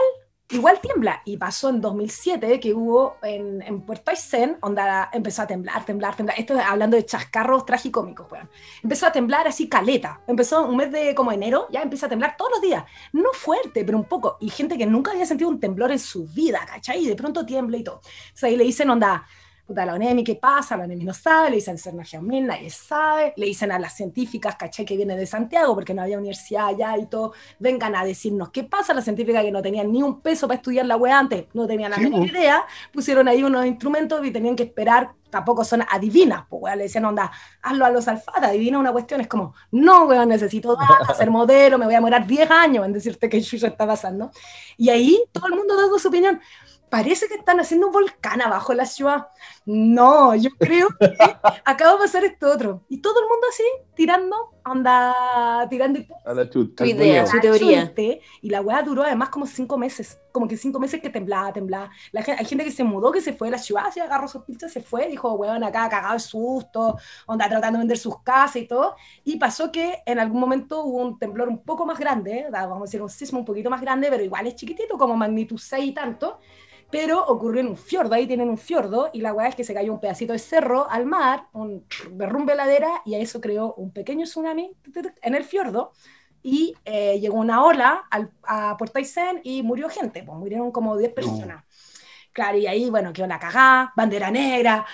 igual 0.50 0.80
tiembla. 0.80 1.22
Y 1.24 1.36
pasó 1.36 1.70
en 1.70 1.80
2007 1.80 2.60
que 2.60 2.74
hubo 2.74 3.16
en, 3.22 3.62
en 3.62 3.80
Puerto 3.82 4.10
Aysén, 4.10 4.58
donde 4.60 4.82
empezó 5.12 5.42
a 5.42 5.46
temblar, 5.46 5.84
temblar, 5.84 6.16
temblar. 6.16 6.38
Esto 6.38 6.58
hablando 6.58 6.96
de 6.96 7.04
chascarros 7.04 7.64
tragicómicos, 7.66 8.30
weón. 8.30 8.48
Empezó 8.82 9.06
a 9.06 9.12
temblar 9.12 9.46
así 9.48 9.68
caleta. 9.68 10.20
Empezó 10.26 10.66
un 10.66 10.76
mes 10.76 10.92
de 10.92 11.14
como 11.14 11.32
enero, 11.32 11.66
ya 11.70 11.82
empieza 11.82 12.06
a 12.06 12.08
temblar 12.08 12.36
todos 12.36 12.52
los 12.52 12.60
días. 12.60 12.84
No 13.12 13.32
fuerte, 13.32 13.84
pero 13.84 13.98
un 13.98 14.04
poco. 14.04 14.36
Y 14.40 14.50
gente 14.50 14.78
que 14.78 14.86
nunca 14.86 15.12
había 15.12 15.26
sentido 15.26 15.50
un 15.50 15.60
temblor 15.60 15.90
en 15.90 15.98
su 15.98 16.26
vida, 16.26 16.60
¿cachai? 16.66 17.04
Y 17.04 17.08
de 17.08 17.16
pronto 17.16 17.44
tiembla 17.44 17.76
y 17.76 17.84
todo. 17.84 17.96
O 17.96 18.02
sea, 18.36 18.48
ahí 18.48 18.56
le 18.56 18.64
dicen, 18.64 18.90
onda, 18.90 19.26
puta, 19.66 19.86
la 19.86 19.94
ONEMI, 19.94 20.24
¿qué 20.24 20.34
pasa? 20.34 20.76
La 20.76 20.84
ONEMI 20.84 21.04
no 21.04 21.14
sabe, 21.14 21.50
le 21.50 21.56
dicen 21.56 21.78
Serna 21.78 22.04
Geomil, 22.04 22.46
nadie 22.46 22.70
sabe, 22.70 23.32
le 23.36 23.46
dicen 23.46 23.72
a 23.72 23.78
las 23.78 23.96
científicas, 23.96 24.56
caché, 24.56 24.84
que 24.84 24.96
viene 24.96 25.16
de 25.16 25.26
Santiago, 25.26 25.74
porque 25.74 25.94
no 25.94 26.02
había 26.02 26.18
universidad 26.18 26.66
allá 26.66 26.98
y 26.98 27.06
todo, 27.06 27.32
vengan 27.58 27.96
a 27.96 28.04
decirnos 28.04 28.50
qué 28.50 28.64
pasa, 28.64 28.92
las 28.92 29.04
científicas 29.04 29.42
que 29.42 29.50
no 29.50 29.62
tenían 29.62 29.90
ni 29.90 30.02
un 30.02 30.20
peso 30.20 30.46
para 30.46 30.56
estudiar 30.56 30.84
la 30.86 30.96
web 30.96 31.12
antes, 31.12 31.46
no 31.54 31.66
tenían 31.66 31.90
la 31.90 31.96
menor 31.96 32.26
idea, 32.26 32.64
pusieron 32.92 33.26
ahí 33.26 33.42
unos 33.42 33.64
instrumentos 33.64 34.24
y 34.24 34.30
tenían 34.30 34.54
que 34.54 34.64
esperar, 34.64 35.12
tampoco 35.30 35.64
son 35.64 35.82
adivinas, 35.90 36.44
pues, 36.48 36.76
le 36.76 36.84
decían, 36.84 37.06
onda, 37.06 37.32
hazlo 37.62 37.86
a 37.86 37.90
los 37.90 38.06
alfadas, 38.06 38.50
adivina 38.50 38.78
una 38.78 38.92
cuestión, 38.92 39.22
es 39.22 39.28
como, 39.28 39.54
no, 39.70 40.04
weón, 40.04 40.28
necesito 40.28 40.76
data, 40.76 41.10
hacer 41.10 41.30
modelo, 41.30 41.78
me 41.78 41.86
voy 41.86 41.94
a 41.94 41.98
demorar 41.98 42.26
10 42.26 42.50
años 42.50 42.84
en 42.84 42.92
decirte 42.92 43.28
que 43.28 43.38
eso 43.38 43.66
está 43.66 43.86
pasando. 43.86 44.30
Y 44.76 44.90
ahí 44.90 45.24
todo 45.32 45.46
el 45.46 45.54
mundo 45.54 45.74
dando 45.76 45.98
su 45.98 46.08
opinión 46.08 46.40
parece 46.94 47.26
que 47.26 47.34
están 47.34 47.58
haciendo 47.58 47.88
un 47.88 47.92
volcán 47.92 48.40
abajo 48.40 48.70
en 48.70 48.78
la 48.78 48.86
ciudad. 48.86 49.26
No, 49.66 50.32
yo 50.36 50.50
creo 50.56 50.86
que 51.00 51.06
acaba 51.64 51.94
de 51.94 51.98
pasar 51.98 52.24
esto 52.24 52.52
otro. 52.52 52.84
Y 52.88 52.98
todo 52.98 53.18
el 53.18 53.26
mundo 53.26 53.48
así, 53.50 53.64
tirando, 53.96 54.36
anda, 54.62 55.66
tirando 55.68 55.98
a 56.24 56.34
la 56.34 56.48
chuta. 56.48 56.84
Tu 56.84 56.90
idea, 56.90 57.26
su 57.26 57.40
teoría. 57.40 57.92
Y 58.42 58.48
la 58.50 58.60
weá 58.60 58.80
duró 58.84 59.02
además 59.02 59.30
como 59.30 59.44
cinco 59.44 59.76
meses. 59.76 60.20
Como 60.30 60.46
que 60.46 60.56
cinco 60.56 60.78
meses 60.78 61.02
que 61.02 61.10
temblaba, 61.10 61.52
temblaba. 61.52 61.90
La 62.12 62.22
gente, 62.22 62.40
hay 62.40 62.46
gente 62.46 62.64
que 62.64 62.70
se 62.70 62.84
mudó, 62.84 63.10
que 63.10 63.20
se 63.20 63.32
fue 63.32 63.48
de 63.48 63.52
la 63.52 63.58
ciudad, 63.58 63.90
se 63.92 64.00
agarró 64.00 64.28
sus 64.28 64.44
pizzas, 64.44 64.72
se 64.72 64.80
fue, 64.80 65.08
dijo, 65.08 65.32
weón, 65.32 65.64
acá 65.64 65.88
cagado 65.88 66.14
de 66.14 66.20
susto, 66.20 66.96
onda 67.26 67.48
tratando 67.48 67.78
de 67.78 67.82
vender 67.82 67.98
sus 67.98 68.22
casas 68.22 68.62
y 68.62 68.68
todo. 68.68 68.94
Y 69.24 69.36
pasó 69.36 69.72
que 69.72 70.00
en 70.06 70.20
algún 70.20 70.38
momento 70.38 70.84
hubo 70.84 70.98
un 70.98 71.18
temblor 71.18 71.48
un 71.48 71.58
poco 71.58 71.86
más 71.86 71.98
grande, 71.98 72.46
vamos 72.52 72.78
a 72.78 72.82
decir 72.82 73.02
un 73.02 73.10
sismo 73.10 73.40
un 73.40 73.44
poquito 73.44 73.68
más 73.68 73.80
grande, 73.80 74.06
pero 74.10 74.22
igual 74.22 74.46
es 74.46 74.54
chiquitito, 74.54 74.96
como 74.96 75.16
magnitud 75.16 75.58
6 75.58 75.84
y 75.86 75.92
tanto 75.92 76.38
pero 76.90 77.24
ocurrió 77.26 77.60
en 77.60 77.68
un 77.68 77.76
fiordo, 77.76 78.14
ahí 78.14 78.26
tienen 78.26 78.48
un 78.48 78.58
fiordo, 78.58 79.10
y 79.12 79.20
la 79.20 79.32
weá 79.32 79.48
es 79.48 79.54
que 79.54 79.64
se 79.64 79.74
cayó 79.74 79.92
un 79.92 80.00
pedacito 80.00 80.32
de 80.32 80.38
cerro 80.38 80.88
al 80.90 81.06
mar, 81.06 81.48
un 81.52 81.86
derrumbe 82.12 82.54
ladera, 82.54 83.02
y 83.04 83.14
a 83.14 83.18
eso 83.18 83.40
creó 83.40 83.74
un 83.74 83.92
pequeño 83.92 84.24
tsunami 84.24 84.76
en 85.22 85.34
el 85.34 85.44
fiordo, 85.44 85.92
y 86.42 86.74
eh, 86.84 87.18
llegó 87.20 87.38
una 87.38 87.64
ola 87.64 88.04
al, 88.10 88.30
a 88.42 88.76
Puerto 88.76 88.98
Aysén 88.98 89.40
y 89.44 89.62
murió 89.62 89.88
gente, 89.88 90.22
pues 90.22 90.38
murieron 90.38 90.70
como 90.72 90.96
10 90.96 91.14
personas. 91.14 91.64
Claro, 92.34 92.58
y 92.58 92.66
ahí, 92.66 92.90
bueno, 92.90 93.12
quedó 93.12 93.28
la 93.28 93.38
cagá, 93.38 93.92
bandera 93.94 94.28
negra, 94.28 94.84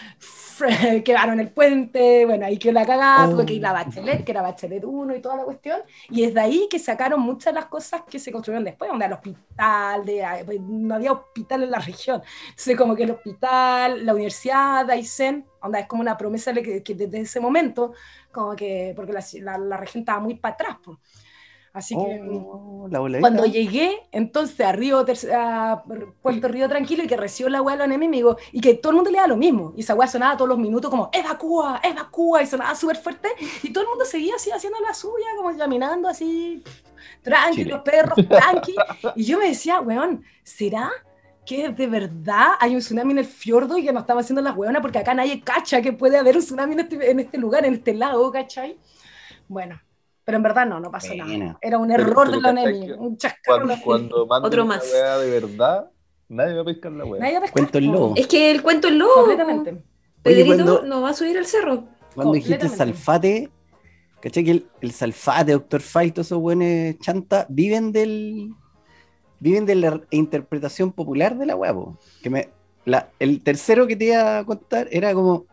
quedaron 1.05 1.41
el 1.41 1.51
puente, 1.51 2.27
bueno, 2.27 2.45
ahí 2.45 2.59
quedó 2.59 2.75
la 2.75 2.85
cagá, 2.85 3.31
tuve 3.31 3.47
que 3.47 3.55
ir 3.55 3.63
la 3.63 3.73
Bachelet, 3.73 4.25
que 4.25 4.33
era 4.33 4.43
Bachelet 4.43 4.85
1 4.85 5.17
y 5.17 5.23
toda 5.23 5.37
la 5.37 5.45
cuestión, 5.45 5.81
y 6.11 6.25
es 6.25 6.35
de 6.35 6.41
ahí 6.43 6.69
que 6.71 6.79
sacaron 6.79 7.19
muchas 7.21 7.55
de 7.55 7.61
las 7.61 7.71
cosas 7.71 8.03
que 8.03 8.19
se 8.19 8.31
construyeron 8.31 8.63
después, 8.63 8.91
donde 8.91 9.07
el 9.07 9.15
hospital, 9.15 10.05
de, 10.05 10.23
pues, 10.45 10.61
no 10.61 10.97
había 10.97 11.13
hospital 11.13 11.63
en 11.63 11.71
la 11.71 11.79
región, 11.79 12.21
entonces 12.51 12.77
como 12.77 12.95
que 12.95 13.05
el 13.05 13.13
hospital, 13.13 14.05
la 14.05 14.13
universidad 14.13 14.91
Aysén, 14.91 15.47
onda, 15.63 15.79
es 15.79 15.87
como 15.87 16.03
una 16.03 16.19
promesa 16.19 16.53
que, 16.53 16.83
que 16.83 16.95
desde 16.95 17.21
ese 17.21 17.41
momento, 17.41 17.95
como 18.31 18.55
que, 18.55 18.93
porque 18.95 19.15
la, 19.15 19.57
la, 19.57 19.77
región 19.79 20.03
estaba 20.03 20.21
muy 20.21 20.35
para 20.35 20.53
atrás, 20.53 20.77
pues. 20.85 20.99
Así 21.73 21.95
que 21.95 22.21
oh, 22.25 22.89
cuando 23.21 23.47
llegué, 23.47 24.01
entonces 24.11 24.61
a 24.61 24.73
Río, 24.73 25.05
a 25.33 25.85
Puerto 26.21 26.49
Río 26.49 26.69
Tranquilo 26.69 27.05
y 27.05 27.07
que 27.07 27.17
recibió 27.17 27.49
la 27.49 27.63
weá 27.63 27.77
de 27.77 27.79
los 27.79 27.87
enemigos 27.87 28.37
y 28.51 28.61
que 28.61 28.75
todo 28.75 28.91
el 28.91 28.97
mundo 28.97 29.11
le 29.11 29.19
da 29.19 29.29
lo 29.29 29.37
mismo. 29.37 29.73
Y 29.77 29.83
esa 29.83 29.95
weá 29.95 30.09
sonaba 30.09 30.37
todos 30.37 30.49
los 30.49 30.59
minutos 30.59 30.91
como 30.91 31.11
evacúa, 31.13 31.81
evacúa 31.85 32.43
y 32.43 32.47
sonaba 32.47 32.75
súper 32.75 32.97
fuerte 32.97 33.29
y 33.63 33.73
todo 33.73 33.85
el 33.85 33.91
mundo 33.91 34.05
seguía 34.05 34.35
así 34.35 34.51
haciendo 34.51 34.81
la 34.81 34.93
suya, 34.95 35.27
como 35.37 35.57
caminando 35.57 36.09
así, 36.09 36.63
tranquilo, 37.23 37.85
perros, 37.85 38.19
tranqui. 38.29 38.75
Y 39.15 39.25
yo 39.25 39.39
me 39.39 39.49
decía, 39.49 39.81
weón, 39.81 40.25
¿será? 40.43 40.91
que 41.47 41.71
de 41.71 41.87
verdad 41.87 42.51
hay 42.61 42.75
un 42.75 42.81
tsunami 42.81 43.13
en 43.13 43.19
el 43.19 43.25
fiordo 43.25 43.77
y 43.77 43.85
que 43.85 43.93
nos 43.93 44.03
estamos 44.03 44.25
haciendo 44.25 44.43
las 44.43 44.57
weonas 44.57 44.83
porque 44.83 44.99
acá 44.99 45.15
nadie 45.15 45.41
cacha 45.41 45.83
que 45.83 45.93
puede 45.93 46.19
haber 46.19 46.37
un 46.37 46.43
tsunami 46.43 46.75
en 46.75 46.81
este, 46.81 47.11
en 47.11 47.21
este 47.21 47.39
lugar, 47.39 47.65
en 47.65 47.75
este 47.75 47.95
lago, 47.95 48.31
¿cachai? 48.31 48.79
Bueno, 49.49 49.81
pero 50.31 50.37
en 50.37 50.43
verdad 50.45 50.65
no, 50.65 50.79
no 50.79 50.93
pasó 50.93 51.13
nada. 51.13 51.59
Era 51.61 51.79
un 51.79 51.91
error 51.91 52.31
de 52.31 52.41
la 52.41 52.53
NEMI, 52.53 52.93
un 52.93 53.17
chascarro. 53.17 53.67
Cuando, 53.83 54.29
cuando 54.29 54.47
Otro 54.47 54.65
más. 54.65 54.81
de 54.93 55.29
verdad, 55.29 55.91
nadie 56.29 56.55
va 56.55 56.63
a 56.63 56.65
pescar 56.65 56.93
la 56.93 57.05
weá. 57.05 57.21
Nadie 57.21 57.33
va 57.33 57.39
a 57.39 57.43
pescar. 57.43 57.55
Cuento 57.55 57.79
el 57.79 57.87
lobo. 57.87 58.15
Es 58.15 58.29
que 58.29 58.53
el 58.53 58.63
cuento 58.63 58.87
el 58.87 58.99
lobo. 58.99 59.15
Completamente. 59.15 59.83
Pedrito 60.23 60.83
no 60.85 61.03
va 61.03 61.11
a 61.11 61.15
subir 61.15 61.37
al 61.37 61.47
cerro. 61.47 61.83
Cuando 62.15 62.35
dijiste 62.35 62.69
salfate, 62.69 63.51
¿cachai? 64.21 64.45
Que 64.45 64.51
el, 64.53 64.67
el 64.81 64.93
salfate, 64.93 65.51
Doctor 65.51 65.81
Fight, 65.81 66.15
todos 66.15 66.29
esos 66.29 66.39
buenos 66.39 66.97
chanta, 67.01 67.47
viven 67.49 67.91
del. 67.91 68.55
Viven 69.41 69.67
de 69.67 69.75
la 69.75 70.01
interpretación 70.11 70.93
popular 70.93 71.37
de 71.37 71.47
la 71.47 71.57
weá, 71.57 71.75
Que 72.23 72.31
me, 72.31 72.51
la, 72.85 73.11
el 73.19 73.43
tercero 73.43 73.89
que 73.89 73.97
te 73.97 74.05
iba 74.05 74.39
a 74.39 74.45
contar 74.45 74.87
era 74.93 75.13
como 75.13 75.47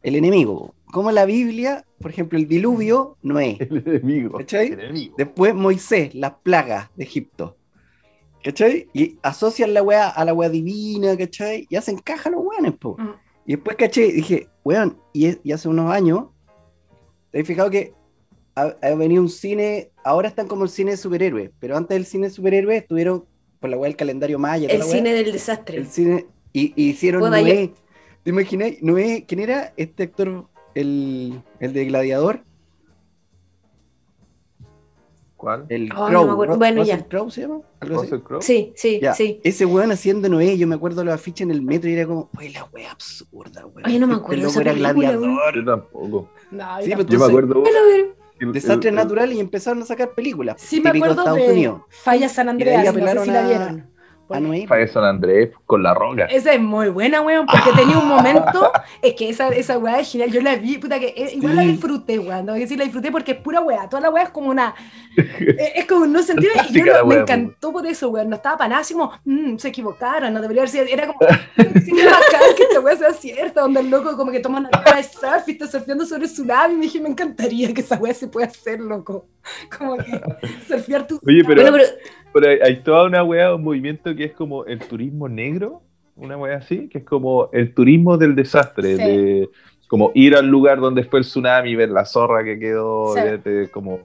el 0.00 0.14
enemigo. 0.14 0.76
Como 0.92 1.12
la 1.12 1.24
Biblia, 1.24 1.84
por 2.00 2.10
ejemplo, 2.10 2.38
el 2.38 2.48
diluvio, 2.48 3.16
Noé. 3.22 3.56
El 3.60 3.78
enemigo. 3.86 4.38
¿Cachai? 4.38 4.76
Después 5.16 5.54
Moisés, 5.54 6.14
las 6.14 6.32
plagas 6.42 6.90
de 6.96 7.04
Egipto. 7.04 7.56
¿Cachai? 8.42 8.88
Y 8.94 9.18
asocian 9.22 9.74
la 9.74 9.82
weá 9.82 10.08
a 10.08 10.24
la 10.24 10.32
weá 10.32 10.48
divina, 10.48 11.16
¿cachai? 11.16 11.66
Y 11.68 11.76
hacen 11.76 11.98
caja 11.98 12.30
los 12.30 12.42
weones, 12.42 12.72
po. 12.78 12.96
Mm. 12.98 13.14
Y 13.46 13.54
después, 13.56 13.76
¿cachai? 13.76 14.12
Dije, 14.12 14.48
weón, 14.64 14.98
y, 15.12 15.52
hace 15.52 15.68
unos 15.68 15.92
años, 15.92 16.28
te 17.30 17.40
he 17.40 17.44
fijado 17.44 17.70
que 17.70 17.92
ha, 18.54 18.94
venido 18.94 19.22
un 19.22 19.28
cine, 19.28 19.90
ahora 20.04 20.28
están 20.28 20.48
como 20.48 20.64
el 20.64 20.70
cine 20.70 20.92
de 20.92 20.96
superhéroes, 20.96 21.50
pero 21.58 21.76
antes 21.76 21.94
del 21.94 22.06
cine 22.06 22.28
de 22.28 22.34
superhéroes 22.34 22.82
estuvieron 22.82 23.24
por 23.58 23.70
la 23.70 23.76
weá 23.76 23.88
del 23.88 23.96
calendario 23.96 24.38
maya. 24.38 24.68
El 24.68 24.82
cine 24.82 25.12
del 25.12 25.32
desastre. 25.32 25.78
El 25.78 25.86
cine, 25.86 26.26
y, 26.52 26.72
hicieron 26.80 27.30
Noé. 27.30 27.72
¿Te 28.22 28.30
imaginas? 28.30 28.72
Noé, 28.82 29.24
¿quién 29.26 29.40
era 29.40 29.72
este 29.76 30.02
actor 30.02 30.46
el, 30.74 31.42
el 31.60 31.72
de 31.72 31.84
Gladiador. 31.84 32.40
¿Cuál? 35.36 35.64
El 35.70 35.88
Crow. 35.88 36.56
bueno, 36.58 36.84
ya. 36.84 37.02
Crow 37.06 37.30
se 37.30 37.42
llama? 37.42 37.60
Crow? 37.78 38.42
Sí, 38.42 38.72
sí, 38.76 39.00
sí. 39.14 39.40
Ese 39.42 39.64
weón 39.64 39.90
haciendo 39.90 40.28
Noé, 40.28 40.58
yo 40.58 40.66
me 40.66 40.74
acuerdo 40.74 40.98
de 40.98 41.06
los 41.06 41.14
afiches 41.14 41.46
en 41.46 41.50
el 41.50 41.62
metro 41.62 41.88
y 41.88 41.94
era 41.94 42.06
como, 42.06 42.28
oye, 42.36 42.50
la 42.50 42.64
wea 42.64 42.90
absurda, 42.92 43.64
weón. 43.64 43.86
Oye, 43.86 43.98
no 43.98 44.06
me 44.06 44.16
acuerdo. 44.16 44.48
Este 44.48 44.60
era 44.60 44.74
gladiador. 44.74 45.54
Yo 45.54 45.64
tampoco. 45.64 46.28
No, 46.50 46.82
sí, 46.82 46.90
pero 46.90 47.08
yo 47.08 47.18
me 47.18 47.24
acuerdo. 47.24 47.62
Desastre 48.52 48.92
natural 48.92 49.32
y 49.32 49.40
empezaron 49.40 49.82
a 49.82 49.86
sacar 49.86 50.14
películas. 50.14 50.60
Sí, 50.60 50.80
me 50.80 50.90
acuerdo 50.90 51.14
de, 51.14 51.20
Estados 51.20 51.52
Unidos. 51.52 51.82
Falla 51.88 52.28
San 52.28 52.48
Andreas, 52.48 52.94
no 52.94 53.06
sé 53.06 53.24
si 53.24 53.30
la 53.30 53.46
vieron 53.46 53.89
Fire 54.68 54.88
San 54.88 55.04
Andrés 55.04 55.50
con 55.66 55.82
la 55.82 55.92
roca. 55.92 56.26
Esa 56.26 56.52
es 56.52 56.60
muy 56.60 56.88
buena, 56.88 57.20
weón, 57.20 57.46
porque 57.46 57.72
tenía 57.76 57.98
un 57.98 58.06
momento, 58.06 58.70
es 59.02 59.14
que 59.14 59.28
esa, 59.28 59.48
esa 59.48 59.76
weá 59.78 59.98
es 59.98 60.10
genial, 60.10 60.30
yo 60.30 60.40
la 60.40 60.54
vi, 60.56 60.78
puta 60.78 61.00
que 61.00 61.08
eh, 61.08 61.32
igual 61.34 61.56
la 61.56 61.62
disfruté, 61.62 62.18
weón, 62.18 62.46
no 62.46 62.52
voy 62.52 62.60
a 62.60 62.64
decir 62.64 62.78
la 62.78 62.84
disfruté 62.84 63.10
porque 63.10 63.32
es 63.32 63.38
pura 63.38 63.60
weá, 63.60 63.88
toda 63.88 64.00
la 64.02 64.10
weá 64.10 64.24
es 64.24 64.30
como 64.30 64.50
una, 64.50 64.74
eh, 65.16 65.72
es 65.74 65.86
como 65.86 66.06
no 66.06 66.22
sentido, 66.22 66.52
y 66.68 66.72
yo 66.72 67.06
me 67.06 67.16
encantó 67.16 67.72
por 67.72 67.84
eso, 67.86 68.08
weón, 68.08 68.30
no 68.30 68.36
estaba 68.36 68.56
para 68.56 68.68
nada, 68.68 68.80
así 68.82 68.94
como, 68.94 69.12
mmm, 69.24 69.56
se 69.56 69.68
equivocaron, 69.68 70.32
no 70.32 70.40
debería 70.40 70.62
haber 70.62 70.70
sido, 70.70 70.84
era 70.84 71.08
como, 71.08 71.18
sin 71.84 71.96
bacán 71.96 72.54
que 72.56 72.62
esta 72.62 72.80
weá 72.80 72.96
sea 72.96 73.12
cierta, 73.12 73.62
donde 73.62 73.80
el 73.80 73.90
loco 73.90 74.16
como 74.16 74.30
que 74.30 74.40
toma 74.40 74.60
una 74.60 74.70
cara 74.70 74.96
de 74.96 75.02
surf 75.02 75.48
y 75.48 75.52
está 75.52 75.66
surfeando 75.66 76.06
sobre 76.06 76.24
el 76.24 76.30
tsunami, 76.30 76.74
y 76.74 76.76
me 76.76 76.82
dije, 76.84 77.00
me 77.00 77.08
encantaría 77.08 77.74
que 77.74 77.80
esa 77.80 77.96
weá 77.96 78.14
se 78.14 78.28
pueda 78.28 78.46
hacer, 78.46 78.78
loco, 78.80 79.26
como 79.76 79.96
que 79.96 80.20
surfear 80.68 81.06
tu... 81.06 81.20
Oye, 81.26 81.42
pero... 81.44 81.62
Pero 81.72 81.84
hay, 82.62 82.76
toda 82.82 83.04
una 83.04 83.22
weá, 83.22 83.54
un 83.54 83.62
movimiento 83.62 84.14
que 84.14 84.24
es 84.24 84.32
como 84.32 84.64
el 84.64 84.78
turismo 84.78 85.28
negro, 85.28 85.82
una 86.16 86.36
weá 86.36 86.58
así, 86.58 86.88
que 86.88 86.98
es 86.98 87.04
como 87.04 87.50
el 87.52 87.74
turismo 87.74 88.16
del 88.16 88.34
desastre, 88.34 88.96
de 88.96 89.48
como 89.88 90.12
ir 90.14 90.36
al 90.36 90.46
lugar 90.46 90.78
donde 90.78 91.02
fue 91.02 91.18
el 91.18 91.24
tsunami, 91.24 91.74
ver 91.74 91.88
la 91.88 92.04
zorra 92.04 92.44
que 92.44 92.58
quedó, 92.58 93.14
como... 93.72 94.00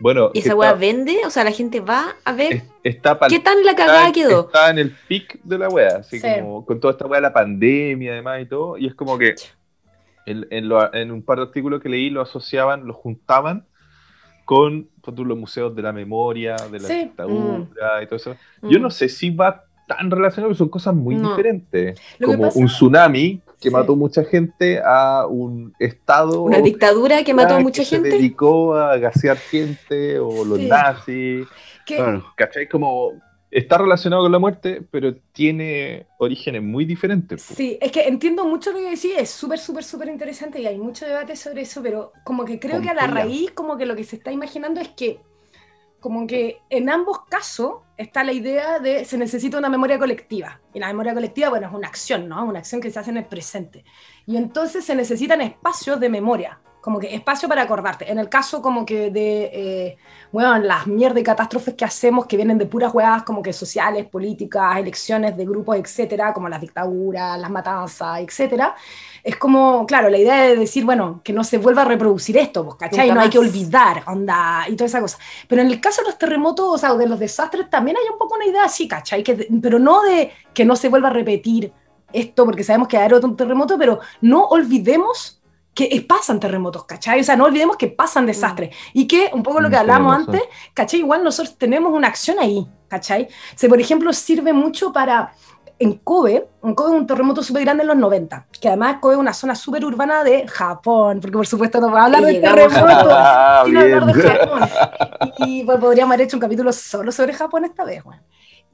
Bueno, 0.00 0.30
¿Y 0.34 0.40
esa 0.40 0.56
weá 0.56 0.74
vende? 0.74 1.20
O 1.24 1.30
sea, 1.30 1.44
la 1.44 1.52
gente 1.52 1.80
va 1.80 2.16
a 2.24 2.32
ver 2.32 2.62
qué 2.82 3.38
tan 3.38 3.64
la 3.64 3.74
cagada 3.74 4.12
quedó. 4.12 4.46
Está 4.46 4.68
en 4.68 4.78
el 4.78 4.90
pic 5.08 5.40
de 5.42 5.56
la 5.56 5.68
weá, 5.68 5.98
así 5.98 6.20
como 6.20 6.66
con 6.66 6.80
toda 6.80 6.92
esta 6.92 7.06
weá, 7.06 7.20
la 7.20 7.32
pandemia 7.32 8.12
además 8.12 8.42
y 8.42 8.46
todo, 8.46 8.76
y 8.76 8.86
es 8.86 8.94
como 8.94 9.16
que 9.16 9.34
en, 10.26 10.46
en 10.50 11.10
un 11.10 11.22
par 11.22 11.38
de 11.38 11.44
artículos 11.44 11.80
que 11.80 11.88
leí 11.88 12.10
lo 12.10 12.20
asociaban, 12.20 12.86
lo 12.86 12.92
juntaban 12.92 13.64
con 14.44 14.88
los 15.12 15.38
museos 15.38 15.74
de 15.74 15.82
la 15.82 15.92
memoria, 15.92 16.56
de 16.70 16.80
la 16.80 16.88
dictadura 16.88 18.00
mm. 18.00 18.02
y 18.02 18.06
todo 18.06 18.16
eso. 18.16 18.36
Yo 18.62 18.78
no 18.78 18.88
mm. 18.88 18.92
sé 18.92 19.08
si 19.08 19.30
va 19.30 19.64
tan 19.86 20.10
relacionado, 20.10 20.54
son 20.54 20.68
cosas 20.68 20.94
muy 20.94 21.16
diferentes. 21.16 22.00
como 22.22 22.48
un 22.48 22.66
tsunami 22.66 23.40
que 23.60 23.70
mató 23.70 23.96
mucha 23.96 24.24
gente 24.24 24.80
a 24.84 25.26
un 25.26 25.74
estado. 25.78 26.42
Una 26.42 26.60
dictadura 26.60 27.24
que 27.24 27.34
mató 27.34 27.54
a 27.54 27.60
mucha 27.60 27.84
gente. 27.84 28.10
Se 28.10 28.16
dedicó 28.16 28.74
a 28.74 28.96
gasear 28.98 29.36
gente 29.36 30.18
o 30.18 30.44
los 30.44 30.60
nazis. 30.60 31.46
¿Cachai? 32.36 32.68
Como 32.68 33.12
está 33.54 33.78
relacionado 33.78 34.22
con 34.24 34.32
la 34.32 34.38
muerte, 34.40 34.82
pero 34.90 35.14
tiene 35.32 36.06
orígenes 36.18 36.62
muy 36.62 36.84
diferentes. 36.84 37.42
Sí, 37.42 37.78
es 37.80 37.92
que 37.92 38.08
entiendo 38.08 38.44
mucho 38.44 38.72
lo 38.72 38.78
que 38.78 38.90
decís, 38.90 39.12
es 39.16 39.30
súper, 39.30 39.60
súper, 39.60 39.84
súper 39.84 40.08
interesante 40.08 40.60
y 40.60 40.66
hay 40.66 40.76
mucho 40.76 41.06
debate 41.06 41.36
sobre 41.36 41.62
eso, 41.62 41.80
pero 41.80 42.12
como 42.24 42.44
que 42.44 42.58
creo 42.58 42.82
que 42.82 42.90
a 42.90 42.94
la 42.94 43.06
raíz, 43.06 43.52
como 43.52 43.76
que 43.76 43.86
lo 43.86 43.94
que 43.94 44.02
se 44.02 44.16
está 44.16 44.32
imaginando 44.32 44.80
es 44.80 44.88
que, 44.88 45.20
como 46.00 46.26
que 46.26 46.58
en 46.68 46.90
ambos 46.90 47.20
casos 47.30 47.76
está 47.96 48.24
la 48.24 48.32
idea 48.32 48.80
de 48.80 49.04
se 49.04 49.16
necesita 49.16 49.56
una 49.56 49.70
memoria 49.70 49.98
colectiva. 49.98 50.60
Y 50.74 50.80
la 50.80 50.88
memoria 50.88 51.14
colectiva, 51.14 51.48
bueno, 51.48 51.68
es 51.68 51.72
una 51.72 51.88
acción, 51.88 52.28
¿no? 52.28 52.44
Una 52.44 52.58
acción 52.58 52.80
que 52.80 52.90
se 52.90 52.98
hace 52.98 53.10
en 53.10 53.18
el 53.18 53.24
presente. 53.24 53.84
Y 54.26 54.36
entonces 54.36 54.84
se 54.84 54.96
necesitan 54.96 55.40
espacios 55.40 56.00
de 56.00 56.08
memoria 56.08 56.60
como 56.84 56.98
que 56.98 57.14
espacio 57.14 57.48
para 57.48 57.62
acordarte. 57.62 58.12
En 58.12 58.18
el 58.18 58.28
caso 58.28 58.60
como 58.60 58.84
que 58.84 59.10
de, 59.10 59.96
bueno, 60.30 60.56
eh, 60.56 60.60
las 60.60 60.86
mierdas 60.86 61.18
y 61.18 61.24
catástrofes 61.24 61.72
que 61.72 61.82
hacemos 61.86 62.26
que 62.26 62.36
vienen 62.36 62.58
de 62.58 62.66
puras 62.66 62.92
huevas 62.92 63.22
como 63.22 63.40
que 63.40 63.54
sociales, 63.54 64.04
políticas, 64.04 64.76
elecciones 64.76 65.34
de 65.34 65.46
grupos, 65.46 65.78
etcétera, 65.78 66.34
como 66.34 66.46
las 66.46 66.60
dictaduras, 66.60 67.40
las 67.40 67.50
matanzas, 67.50 68.20
etcétera, 68.20 68.74
es 69.22 69.36
como, 69.36 69.86
claro, 69.86 70.10
la 70.10 70.18
idea 70.18 70.42
de 70.42 70.56
decir, 70.56 70.84
bueno, 70.84 71.22
que 71.24 71.32
no 71.32 71.42
se 71.42 71.56
vuelva 71.56 71.80
a 71.80 71.84
reproducir 71.86 72.36
esto, 72.36 72.62
pues, 72.66 72.76
¿cachai? 72.76 73.10
No 73.10 73.20
hay 73.20 73.30
que 73.30 73.38
olvidar, 73.38 74.02
onda, 74.06 74.66
y 74.68 74.76
toda 74.76 74.84
esa 74.84 75.00
cosa. 75.00 75.16
Pero 75.48 75.62
en 75.62 75.68
el 75.68 75.80
caso 75.80 76.02
de 76.02 76.08
los 76.08 76.18
terremotos, 76.18 76.66
o 76.68 76.76
sea, 76.76 76.92
de 76.92 77.06
los 77.06 77.18
desastres, 77.18 77.70
también 77.70 77.96
hay 77.96 78.12
un 78.12 78.18
poco 78.18 78.34
una 78.34 78.44
idea 78.44 78.64
así, 78.64 78.86
¿cachai? 78.86 79.22
Que, 79.22 79.48
pero 79.62 79.78
no 79.78 80.02
de 80.02 80.32
que 80.52 80.66
no 80.66 80.76
se 80.76 80.90
vuelva 80.90 81.08
a 81.08 81.12
repetir 81.12 81.72
esto, 82.12 82.44
porque 82.44 82.62
sabemos 82.62 82.88
que 82.88 82.98
hay 82.98 83.10
otro 83.10 83.34
terremoto, 83.34 83.78
pero 83.78 84.00
no 84.20 84.44
olvidemos 84.48 85.40
que 85.74 86.06
pasan 86.08 86.38
terremotos, 86.38 86.84
¿cachai? 86.84 87.20
O 87.20 87.24
sea, 87.24 87.36
no 87.36 87.44
olvidemos 87.44 87.76
que 87.76 87.88
pasan 87.88 88.26
desastres. 88.26 88.70
Mm. 88.70 88.98
Y 88.98 89.06
que, 89.06 89.30
un 89.32 89.42
poco 89.42 89.60
lo 89.60 89.68
que 89.68 89.76
hablamos 89.76 90.14
antes, 90.14 90.42
¿cachai? 90.72 91.00
Igual 91.00 91.24
nosotros 91.24 91.58
tenemos 91.58 91.92
una 91.92 92.08
acción 92.08 92.38
ahí, 92.38 92.66
¿cachai? 92.88 93.28
O 93.62 93.68
por 93.68 93.80
ejemplo, 93.80 94.12
sirve 94.12 94.52
mucho 94.52 94.92
para, 94.92 95.32
en 95.78 95.94
Kobe, 95.94 96.48
en 96.62 96.74
Kobe 96.74 96.96
un 96.96 97.06
terremoto 97.06 97.42
súper 97.42 97.64
grande 97.64 97.82
en 97.82 97.88
los 97.88 97.96
90, 97.96 98.46
que 98.60 98.68
además 98.68 98.98
Kobe 99.00 99.14
es 99.14 99.20
una 99.20 99.34
zona 99.34 99.54
súper 99.56 99.84
urbana 99.84 100.22
de 100.22 100.46
Japón, 100.46 101.18
porque 101.20 101.36
por 101.36 101.46
supuesto 101.46 101.80
no 101.80 101.90
va 101.90 102.02
a 102.02 102.04
hablar 102.04 102.22
de 102.22 102.34
terremotos, 102.34 103.66
sino 103.66 103.80
hablar 103.80 104.06
de 104.06 104.22
Japón. 104.30 104.68
Y 105.38 105.64
pues, 105.64 105.78
podríamos 105.78 106.14
haber 106.14 106.26
hecho 106.26 106.36
un 106.36 106.40
capítulo 106.40 106.72
solo 106.72 107.10
sobre 107.10 107.32
Japón 107.32 107.64
esta 107.64 107.84
vez, 107.84 108.04
bueno. 108.04 108.22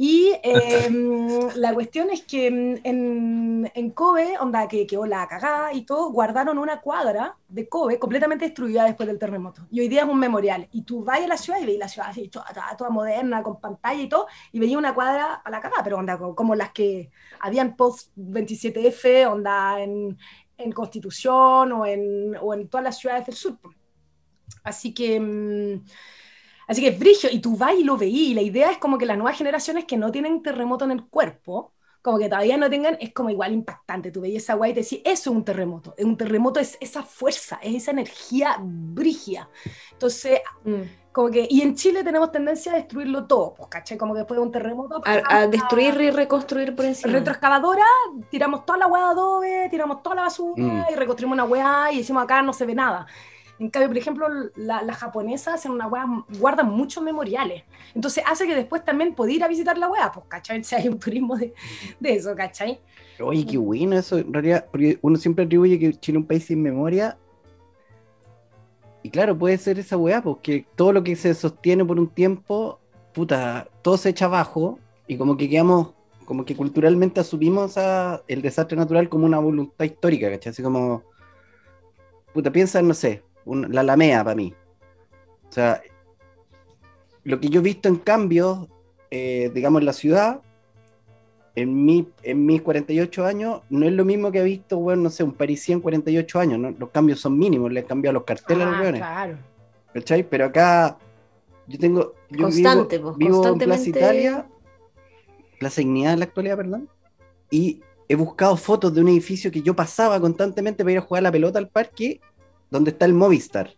Y 0.03 0.33
em, 0.43 1.51
la 1.57 1.75
cuestión 1.75 2.09
es 2.09 2.23
que 2.23 2.47
en, 2.47 3.71
en 3.75 3.91
Kobe, 3.91 4.39
onda 4.39 4.67
que 4.67 4.87
quedó 4.87 5.05
la 5.05 5.29
cagada 5.29 5.75
y 5.75 5.83
todo, 5.83 6.11
guardaron 6.11 6.57
una 6.57 6.81
cuadra 6.81 7.37
de 7.51 7.69
Kobe 7.69 7.99
completamente 7.99 8.47
destruida 8.47 8.85
después 8.85 9.07
del 9.07 9.19
terremoto. 9.19 9.67
Y 9.71 9.81
hoy 9.81 9.89
día 9.89 10.05
es 10.05 10.09
un 10.09 10.19
memorial. 10.19 10.67
Y 10.73 10.85
tú 10.85 11.05
vas 11.05 11.21
a 11.21 11.27
la 11.27 11.37
ciudad 11.37 11.61
y 11.61 11.67
veis 11.67 11.79
la 11.79 11.89
ciudad 11.89 12.09
así, 12.09 12.29
toda, 12.29 12.47
toda, 12.79 12.89
moderna, 12.89 13.43
con 13.43 13.61
pantalla 13.61 14.01
y 14.01 14.09
todo, 14.09 14.27
y 14.53 14.59
veías 14.59 14.79
una 14.79 14.95
cuadra 14.95 15.35
a 15.35 15.51
la 15.51 15.61
cagada, 15.61 15.85
pero 15.85 15.99
onda 15.99 16.17
como 16.17 16.55
las 16.55 16.73
que 16.73 17.11
habían 17.39 17.77
post 17.77 18.11
27F, 18.17 19.31
onda 19.31 19.83
en, 19.83 20.17
en 20.57 20.73
Constitución 20.73 21.73
o 21.73 21.85
en, 21.85 22.39
o 22.41 22.55
en 22.55 22.69
todas 22.69 22.85
las 22.85 22.99
ciudades 22.99 23.27
del 23.27 23.35
sur. 23.35 23.59
Así 24.65 24.95
que... 24.95 25.17
Em, 25.17 25.85
Así 26.71 26.83
que 26.83 26.89
es 26.91 26.99
brillo, 27.01 27.29
y 27.33 27.41
tú 27.41 27.57
vas 27.57 27.75
y 27.75 27.83
lo 27.83 27.97
veí, 27.97 28.31
y 28.31 28.35
la 28.35 28.43
idea 28.43 28.71
es 28.71 28.79
como 28.79 28.97
que 28.97 29.05
las 29.05 29.19
nuevas 29.19 29.37
generaciones 29.37 29.87
que 29.87 29.97
no 29.97 30.13
tienen 30.13 30.41
terremoto 30.41 30.85
en 30.85 30.93
el 30.93 31.05
cuerpo, 31.05 31.73
como 32.01 32.17
que 32.17 32.29
todavía 32.29 32.57
no 32.57 32.71
tengan, 32.71 32.97
es 33.01 33.13
como 33.13 33.29
igual 33.29 33.53
impactante. 33.53 34.13
Tú 34.13 34.21
veías 34.21 34.45
esa 34.45 34.55
guay 34.55 34.71
y 34.71 34.75
te 34.75 34.81
decís, 34.83 35.01
eso 35.05 35.31
es 35.31 35.37
un 35.37 35.45
terremoto. 35.45 35.97
Un 35.99 36.17
terremoto 36.17 36.61
es 36.61 36.79
esa 36.81 37.03
fuerza, 37.03 37.59
es 37.61 37.75
esa 37.75 37.91
energía 37.91 38.57
brigia. 38.61 39.49
Entonces, 39.91 40.43
mm. 40.63 41.11
como 41.11 41.29
que, 41.29 41.49
y 41.51 41.61
en 41.63 41.75
Chile 41.75 42.05
tenemos 42.05 42.31
tendencia 42.31 42.71
a 42.71 42.77
destruirlo 42.77 43.27
todo, 43.27 43.53
pues, 43.55 43.69
¿cachai? 43.69 43.99
Como 43.99 44.15
que 44.15 44.21
después 44.21 44.39
de 44.39 44.47
un 44.47 44.53
terremoto. 44.53 45.03
A, 45.05 45.49
destruir 45.49 46.01
y 46.01 46.11
reconstruir 46.13 46.77
por 46.77 46.85
encima. 46.85 47.13
Retroexcavadora, 47.13 47.85
tiramos 48.31 48.65
toda 48.65 48.79
la 48.79 48.87
hueá 48.87 49.03
de 49.03 49.11
adobe, 49.11 49.69
tiramos 49.73 50.05
toda 50.05 50.15
la 50.15 50.23
basura 50.23 50.63
mm. 50.63 50.85
y 50.93 50.95
reconstruimos 50.95 51.35
una 51.35 51.45
hueá 51.45 51.93
y 51.93 51.99
decimos 51.99 52.23
acá 52.23 52.43
no 52.43 52.53
se 52.53 52.65
ve 52.65 52.77
nada. 52.77 53.09
En 53.61 53.69
cambio, 53.69 53.89
por 53.89 53.99
ejemplo, 53.99 54.27
las 54.57 54.87
la 54.87 54.95
japonesas 54.95 55.55
hacen 55.55 55.73
una 55.73 55.87
wea, 55.87 56.07
guardan 56.39 56.71
muchos 56.71 57.05
memoriales. 57.05 57.63
Entonces 57.95 58.25
hace 58.27 58.47
que 58.47 58.55
después 58.55 58.83
también 58.83 59.15
pueda 59.15 59.33
ir 59.33 59.45
a 59.45 59.49
visitar 59.49 59.77
la 59.77 59.89
wea, 59.89 60.11
pues, 60.11 60.25
¿cachai? 60.29 60.65
Si 60.71 60.75
hay 60.75 60.89
un 60.89 60.99
turismo 60.99 61.37
de, 61.37 61.53
de, 62.01 62.15
eso, 62.15 62.35
¿cachai? 62.35 62.81
Oye, 63.21 63.45
qué 63.45 63.59
bueno 63.59 63.99
eso, 63.99 64.17
en 64.17 64.33
realidad, 64.33 64.65
porque 64.71 64.99
uno 65.03 65.17
siempre 65.17 65.45
atribuye 65.45 65.79
que 65.79 65.93
Chile 65.93 66.17
es 66.17 66.23
un 66.23 66.27
país 66.27 66.45
sin 66.47 66.63
memoria. 66.63 67.19
Y 69.03 69.11
claro, 69.11 69.37
puede 69.37 69.59
ser 69.59 69.79
esa 69.79 69.99
weá, 69.99 70.23
porque 70.23 70.65
todo 70.75 70.95
lo 70.95 71.05
que 71.05 71.15
se 71.15 71.35
sostiene 71.35 71.85
por 71.85 71.99
un 72.01 72.09
tiempo, 72.09 72.81
puta, 73.13 73.69
todo 73.83 73.99
se 73.99 74.09
echa 74.09 74.25
abajo 74.25 74.79
y 75.07 75.19
como 75.19 75.37
que 75.37 75.51
quedamos, 75.51 75.93
como 76.25 76.47
que 76.47 76.57
culturalmente 76.57 77.21
asumimos 77.21 77.75
el 78.27 78.41
desastre 78.41 78.79
natural 78.79 79.11
como 79.11 79.27
una 79.27 79.39
voluntad 79.39 79.85
histórica, 79.85 80.31
¿cachai? 80.31 80.53
Así 80.53 80.63
como, 80.63 81.03
puta, 82.33 82.51
piensa, 82.51 82.81
no 82.81 82.95
sé, 82.95 83.23
la 83.45 83.83
lamea 83.83 84.23
para 84.25 84.37
mí. 84.37 84.55
O 85.49 85.53
sea, 85.53 85.83
lo 87.25 87.41
que 87.41 87.49
yo 87.49 87.61
he 87.61 87.63
visto 87.65 87.89
en 87.89 87.97
cambio, 87.97 88.69
eh, 89.11 89.51
digamos, 89.55 89.81
en 89.81 89.87
la 89.87 89.93
ciudad, 89.93 90.41
en, 91.55 91.85
mi, 91.85 92.09
en 92.23 92.47
mis 92.47 92.63
48 92.63 93.25
años, 93.25 93.63
no 93.69 93.87
es 93.87 93.93
lo 93.93 94.05
mismo 94.05 94.31
que 94.31 94.41
he 94.41 94.45
visto, 94.45 94.79
bueno, 94.79 95.03
no 95.03 95.11
sé, 95.11 95.25
un 95.25 95.33
parisien 95.33 95.79
en 95.79 95.83
48 95.83 96.39
años, 96.39 96.75
los 96.79 96.91
cambios 96.91 97.21
son 97.21 97.39
mínimos, 97.39 97.73
le 97.73 97.81
han 97.81 97.87
cambiado 97.87 98.15
los 98.15 98.25
carteles 98.25 98.67
a 98.67 98.71
los 98.71 98.87
ah, 98.87 98.93
Claro. 98.93 99.39
¿Cachai? 99.93 100.23
Pero 100.23 100.45
acá 100.47 100.97
yo 101.67 101.79
tengo. 101.79 102.15
Constante, 102.37 102.99
vivo, 102.99 103.15
vivo 103.15 103.49
en 103.49 103.59
Plaza 103.59 103.89
Italia, 103.89 104.47
Plaza 105.59 105.81
Dignidad 105.81 106.13
en 106.13 106.19
la 106.21 106.25
actualidad, 106.27 106.57
perdón, 106.57 106.89
y 107.51 107.81
he 108.09 108.15
buscado 108.15 108.57
fotos 108.57 108.95
de 108.95 109.01
un 109.01 109.09
edificio 109.09 109.51
que 109.51 109.63
yo 109.63 109.75
pasaba 109.75 110.21
constantemente 110.21 110.85
para 110.85 110.93
ir 110.93 110.99
a 110.99 111.03
jugar 111.03 111.23
la 111.25 111.33
pelota 111.33 111.59
al 111.59 111.69
parque 111.69 112.21
donde 112.71 112.91
está 112.91 113.07
el 113.07 113.15
Movistar. 113.15 113.75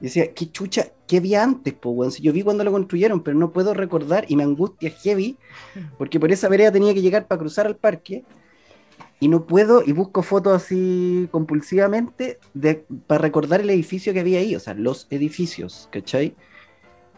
Y 0.00 0.04
decía, 0.04 0.32
qué 0.34 0.50
chucha, 0.50 0.88
qué 1.06 1.20
vi 1.20 1.34
antes, 1.34 1.72
po, 1.72 2.10
Si 2.10 2.22
yo 2.22 2.32
vi 2.32 2.42
cuando 2.42 2.64
lo 2.64 2.72
construyeron, 2.72 3.22
pero 3.22 3.38
no 3.38 3.52
puedo 3.52 3.74
recordar 3.74 4.26
y 4.28 4.36
me 4.36 4.42
angustia 4.42 4.90
heavy, 4.90 5.38
porque 5.98 6.20
por 6.20 6.30
esa 6.32 6.48
vereda 6.48 6.72
tenía 6.72 6.94
que 6.94 7.02
llegar 7.02 7.26
para 7.26 7.38
cruzar 7.38 7.66
al 7.66 7.76
parque 7.76 8.24
y 9.20 9.28
no 9.28 9.46
puedo, 9.46 9.82
y 9.84 9.92
busco 9.92 10.22
fotos 10.22 10.62
así 10.62 11.28
compulsivamente 11.30 12.38
de, 12.52 12.84
para 13.06 13.22
recordar 13.22 13.60
el 13.60 13.70
edificio 13.70 14.12
que 14.12 14.20
había 14.20 14.40
ahí, 14.40 14.54
o 14.54 14.60
sea, 14.60 14.74
los 14.74 15.06
edificios, 15.10 15.88
¿cachai? 15.92 16.34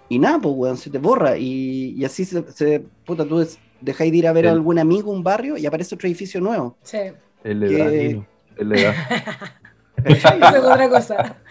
Y 0.09 0.19
nada, 0.19 0.39
pues, 0.39 0.55
weón, 0.57 0.77
se 0.77 0.91
te 0.91 0.99
borra. 0.99 1.37
Y, 1.37 2.05
así 2.05 2.25
se, 2.25 2.85
puta, 3.05 3.25
tú 3.25 3.45
dejáis 3.81 4.13
de 4.13 4.19
ir 4.19 4.27
a 4.29 4.33
ver 4.33 4.47
a 4.47 4.53
algún 4.53 4.79
amigo, 4.79 5.11
un 5.11 5.25
barrio, 5.25 5.57
y 5.57 5.67
aparece 5.67 5.95
otro 5.95 6.07
edificio 6.07 6.41
nuevo. 6.41 6.77
Sí. 6.83 6.99
El 7.43 7.61
de 7.61 8.25
el 8.57 8.69
Es 10.15 10.25
otra 10.25 10.89
cosa. 10.89 11.43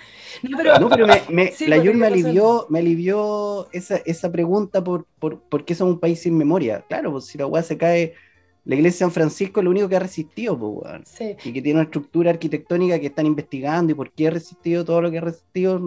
No, 0.44 0.90
pero, 0.90 1.08
me, 1.30 1.54
la 1.68 1.78
Yul 1.78 1.96
me 1.96 2.08
alivió, 2.08 2.68
me 2.70 2.80
alivió 2.80 3.68
esa, 3.72 3.98
esa 4.06 4.32
pregunta 4.32 4.84
por, 4.84 5.06
por, 5.20 5.40
por, 5.42 5.66
qué 5.66 5.76
somos 5.76 5.96
un 5.96 6.00
país 6.00 6.22
sin 6.22 6.38
memoria. 6.38 6.84
Claro, 6.88 7.12
pues 7.14 7.26
si 7.26 7.38
la 7.38 7.48
weá 7.48 7.64
se 7.64 7.78
cae, 7.78 8.14
la 8.66 8.76
iglesia 8.76 9.06
de 9.06 9.12
San 9.12 9.12
Francisco 9.12 9.60
es 9.60 9.64
lo 9.64 9.72
único 9.72 9.88
que 9.90 9.96
ha 9.96 10.00
resistido, 10.00 10.58
pues, 10.58 11.22
Y 11.44 11.54
que 11.54 11.62
tiene 11.62 11.80
una 11.80 11.84
estructura 11.84 12.32
arquitectónica 12.32 13.00
que 13.00 13.08
están 13.08 13.26
investigando 13.26 13.92
y 13.92 13.96
por 13.96 14.12
qué 14.12 14.28
ha 14.28 14.32
resistido 14.32 14.84
todo 14.84 15.02
lo 15.02 15.12
que 15.12 15.20
ha 15.20 15.22
resistido 15.22 15.80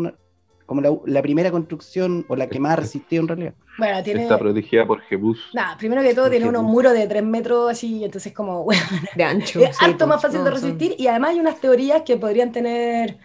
como 0.68 0.82
la, 1.06 1.22
primera 1.22 1.50
construcción 1.50 2.26
o 2.28 2.36
la 2.36 2.46
que 2.46 2.60
más 2.60 2.74
ha 2.74 2.76
resistido 2.76 3.22
en 3.22 3.28
realidad. 3.28 3.54
Bueno, 3.78 4.02
tiene... 4.02 4.24
Está 4.24 4.38
protegida 4.38 4.86
por 4.86 5.00
Jebus. 5.00 5.40
Nada, 5.54 5.78
primero 5.78 6.02
que 6.02 6.12
todo 6.12 6.28
tiene 6.28 6.46
unos 6.46 6.62
muros 6.62 6.92
de 6.92 7.06
3 7.06 7.24
metros 7.24 7.70
así, 7.70 8.04
entonces 8.04 8.34
como, 8.34 8.64
bueno, 8.64 8.82
de 9.16 9.24
ancho. 9.24 9.60
Es 9.60 9.80
alto 9.80 10.06
más 10.06 10.20
fácil 10.20 10.44
de 10.44 10.50
resistir 10.50 10.94
y 10.98 11.06
además 11.06 11.30
hay 11.30 11.40
unas 11.40 11.58
teorías 11.58 12.02
que 12.02 12.18
podrían 12.18 12.52
tener... 12.52 13.16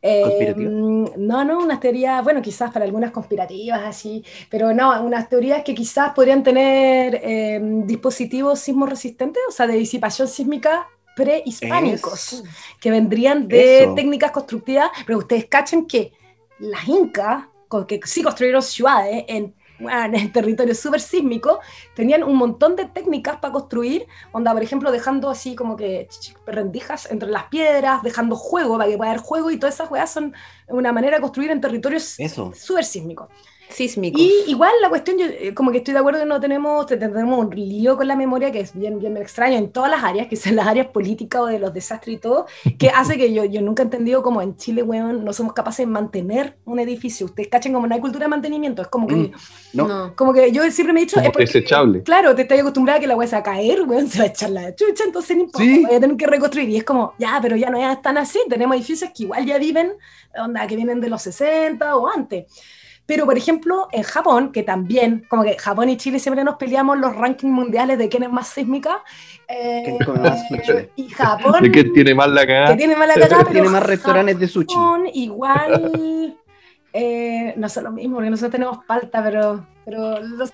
Eh, 0.00 0.54
no, 0.56 1.44
no, 1.44 1.58
unas 1.58 1.78
teorías, 1.78 2.24
bueno, 2.24 2.40
quizás 2.40 2.72
para 2.72 2.86
algunas 2.86 3.10
conspirativas 3.10 3.82
así, 3.84 4.24
pero 4.48 4.72
no, 4.72 5.02
unas 5.02 5.28
teorías 5.28 5.62
que 5.64 5.74
quizás 5.74 6.14
podrían 6.14 6.42
tener 6.42 7.20
eh, 7.22 7.60
dispositivos 7.84 8.60
sismo 8.60 8.86
resistentes, 8.86 9.42
o 9.46 9.52
sea, 9.52 9.66
de 9.66 9.74
disipación 9.74 10.26
sísmica 10.26 10.86
prehispánicos, 11.14 12.44
que 12.80 12.90
vendrían 12.90 13.46
de 13.46 13.92
técnicas 13.94 14.30
constructivas, 14.30 14.88
pero 15.04 15.18
ustedes 15.18 15.44
cachen 15.46 15.84
que 15.84 16.12
las 16.58 16.88
incas, 16.88 17.44
que 17.86 18.00
sí 18.04 18.22
construyeron 18.22 18.62
ciudades 18.62 19.24
en, 19.28 19.54
en 19.78 20.32
territorio 20.32 20.74
súper 20.74 21.00
sísmico, 21.00 21.60
tenían 21.94 22.22
un 22.24 22.36
montón 22.36 22.76
de 22.76 22.86
técnicas 22.86 23.36
para 23.36 23.52
construir, 23.52 24.06
onda, 24.32 24.52
por 24.52 24.62
ejemplo, 24.62 24.90
dejando 24.90 25.30
así 25.30 25.54
como 25.54 25.76
que 25.76 26.08
rendijas 26.46 27.10
entre 27.10 27.28
las 27.28 27.44
piedras, 27.44 28.02
dejando 28.02 28.36
juego 28.36 28.78
para 28.78 28.90
que 28.90 28.96
pueda 28.96 29.10
haber 29.10 29.22
juego, 29.22 29.50
y 29.50 29.58
todas 29.58 29.74
esas 29.74 29.90
weas 29.90 30.10
son 30.10 30.34
una 30.68 30.92
manera 30.92 31.16
de 31.16 31.22
construir 31.22 31.50
en 31.50 31.60
territorios 31.60 32.16
súper 32.54 32.84
sísmicos. 32.84 33.28
Y 34.18 34.50
igual 34.50 34.72
la 34.80 34.88
cuestión, 34.88 35.18
yo 35.18 35.26
eh, 35.26 35.54
como 35.54 35.70
que 35.70 35.78
estoy 35.78 35.94
de 35.94 36.00
acuerdo 36.00 36.20
que 36.20 36.26
no 36.26 36.40
tenemos, 36.40 36.86
tenemos 36.86 37.38
un 37.38 37.54
lío 37.54 37.96
con 37.96 38.08
la 38.08 38.16
memoria 38.16 38.50
que 38.50 38.60
es 38.60 38.74
bien, 38.74 38.98
bien 38.98 39.16
extraño 39.16 39.56
en 39.56 39.70
todas 39.70 39.90
las 39.90 40.02
áreas, 40.02 40.26
que 40.26 40.36
son 40.36 40.56
las 40.56 40.66
áreas 40.66 40.86
políticas 40.88 41.42
o 41.42 41.46
de 41.46 41.58
los 41.58 41.72
desastres 41.72 42.16
y 42.16 42.18
todo, 42.18 42.46
que 42.78 42.88
hace 42.94 43.16
que 43.16 43.32
yo, 43.32 43.44
yo 43.44 43.60
nunca 43.60 43.82
he 43.82 43.84
entendido 43.84 44.22
como 44.22 44.42
en 44.42 44.56
Chile, 44.56 44.82
weón, 44.82 45.24
no 45.24 45.32
somos 45.32 45.52
capaces 45.52 45.86
de 45.86 45.92
mantener 45.92 46.56
un 46.64 46.78
edificio. 46.78 47.26
Ustedes 47.26 47.48
cachen 47.48 47.72
como 47.72 47.86
no 47.86 47.94
hay 47.94 48.00
cultura 48.00 48.24
de 48.24 48.30
mantenimiento, 48.30 48.82
es 48.82 48.88
como 48.88 49.06
que, 49.06 49.14
mm, 49.14 49.32
no. 49.74 50.14
como 50.16 50.32
que 50.32 50.50
yo 50.50 50.68
siempre 50.70 50.92
me 50.92 51.00
he 51.00 51.04
dicho, 51.04 51.20
es 51.20 51.32
desechable. 51.32 52.02
Claro, 52.02 52.34
te 52.34 52.42
estás 52.42 52.58
acostumbrada 52.58 52.98
a 52.98 53.00
que 53.00 53.06
la 53.06 53.16
weá 53.16 53.28
se 53.28 53.36
va 53.36 53.40
a 53.40 53.42
caer, 53.42 53.82
weón, 53.82 54.06
se 54.08 54.18
va 54.18 54.24
a 54.24 54.28
echar 54.28 54.50
la 54.50 54.74
chucha, 54.74 55.04
entonces 55.04 55.36
no 55.36 55.44
importa, 55.44 55.70
voy 55.86 55.94
a 55.94 56.00
tener 56.00 56.16
que 56.16 56.26
reconstruir. 56.26 56.68
Y 56.68 56.76
es 56.78 56.84
como, 56.84 57.12
ya, 57.18 57.38
pero 57.42 57.56
ya 57.56 57.70
no 57.70 57.78
es 57.78 58.02
tan 58.02 58.16
así, 58.18 58.38
tenemos 58.48 58.76
edificios 58.76 59.10
que 59.14 59.24
igual 59.24 59.44
ya 59.44 59.58
viven, 59.58 59.92
onda, 60.36 60.66
que 60.66 60.76
vienen 60.76 61.00
de 61.00 61.10
los 61.10 61.22
60 61.22 61.96
o 61.96 62.08
antes. 62.08 62.46
Pero, 63.08 63.24
por 63.24 63.38
ejemplo, 63.38 63.88
en 63.90 64.02
Japón, 64.02 64.52
que 64.52 64.62
también, 64.62 65.24
como 65.30 65.42
que 65.42 65.56
Japón 65.56 65.88
y 65.88 65.96
Chile 65.96 66.18
siempre 66.18 66.44
nos 66.44 66.56
peleamos 66.56 66.98
los 66.98 67.16
rankings 67.16 67.50
mundiales 67.50 67.96
de 67.96 68.10
quién 68.10 68.24
es 68.24 68.30
más 68.30 68.48
sísmica. 68.48 69.02
Eh, 69.48 69.96
y 70.94 71.08
Japón. 71.08 71.62
De 71.62 71.70
quién 71.70 71.90
tiene 71.94 72.14
más 72.14 72.28
la 72.28 72.46
cagada. 72.46 72.68
Que 72.68 72.76
tiene 72.76 72.94
más 72.96 73.08
la 73.08 73.14
cagada. 73.14 73.38
Pero 73.38 73.50
tiene 73.50 73.68
más 73.70 73.82
restaurantes 73.82 74.38
de 74.38 74.46
sushi. 74.46 74.76
igual. 75.14 76.36
Eh, 76.92 77.54
no 77.56 77.70
sé 77.70 77.80
lo 77.80 77.92
mismo, 77.92 78.16
porque 78.16 78.28
nosotros 78.28 78.52
tenemos 78.52 78.84
palta, 78.84 79.24
pero, 79.24 79.66
pero 79.86 80.20
los, 80.20 80.52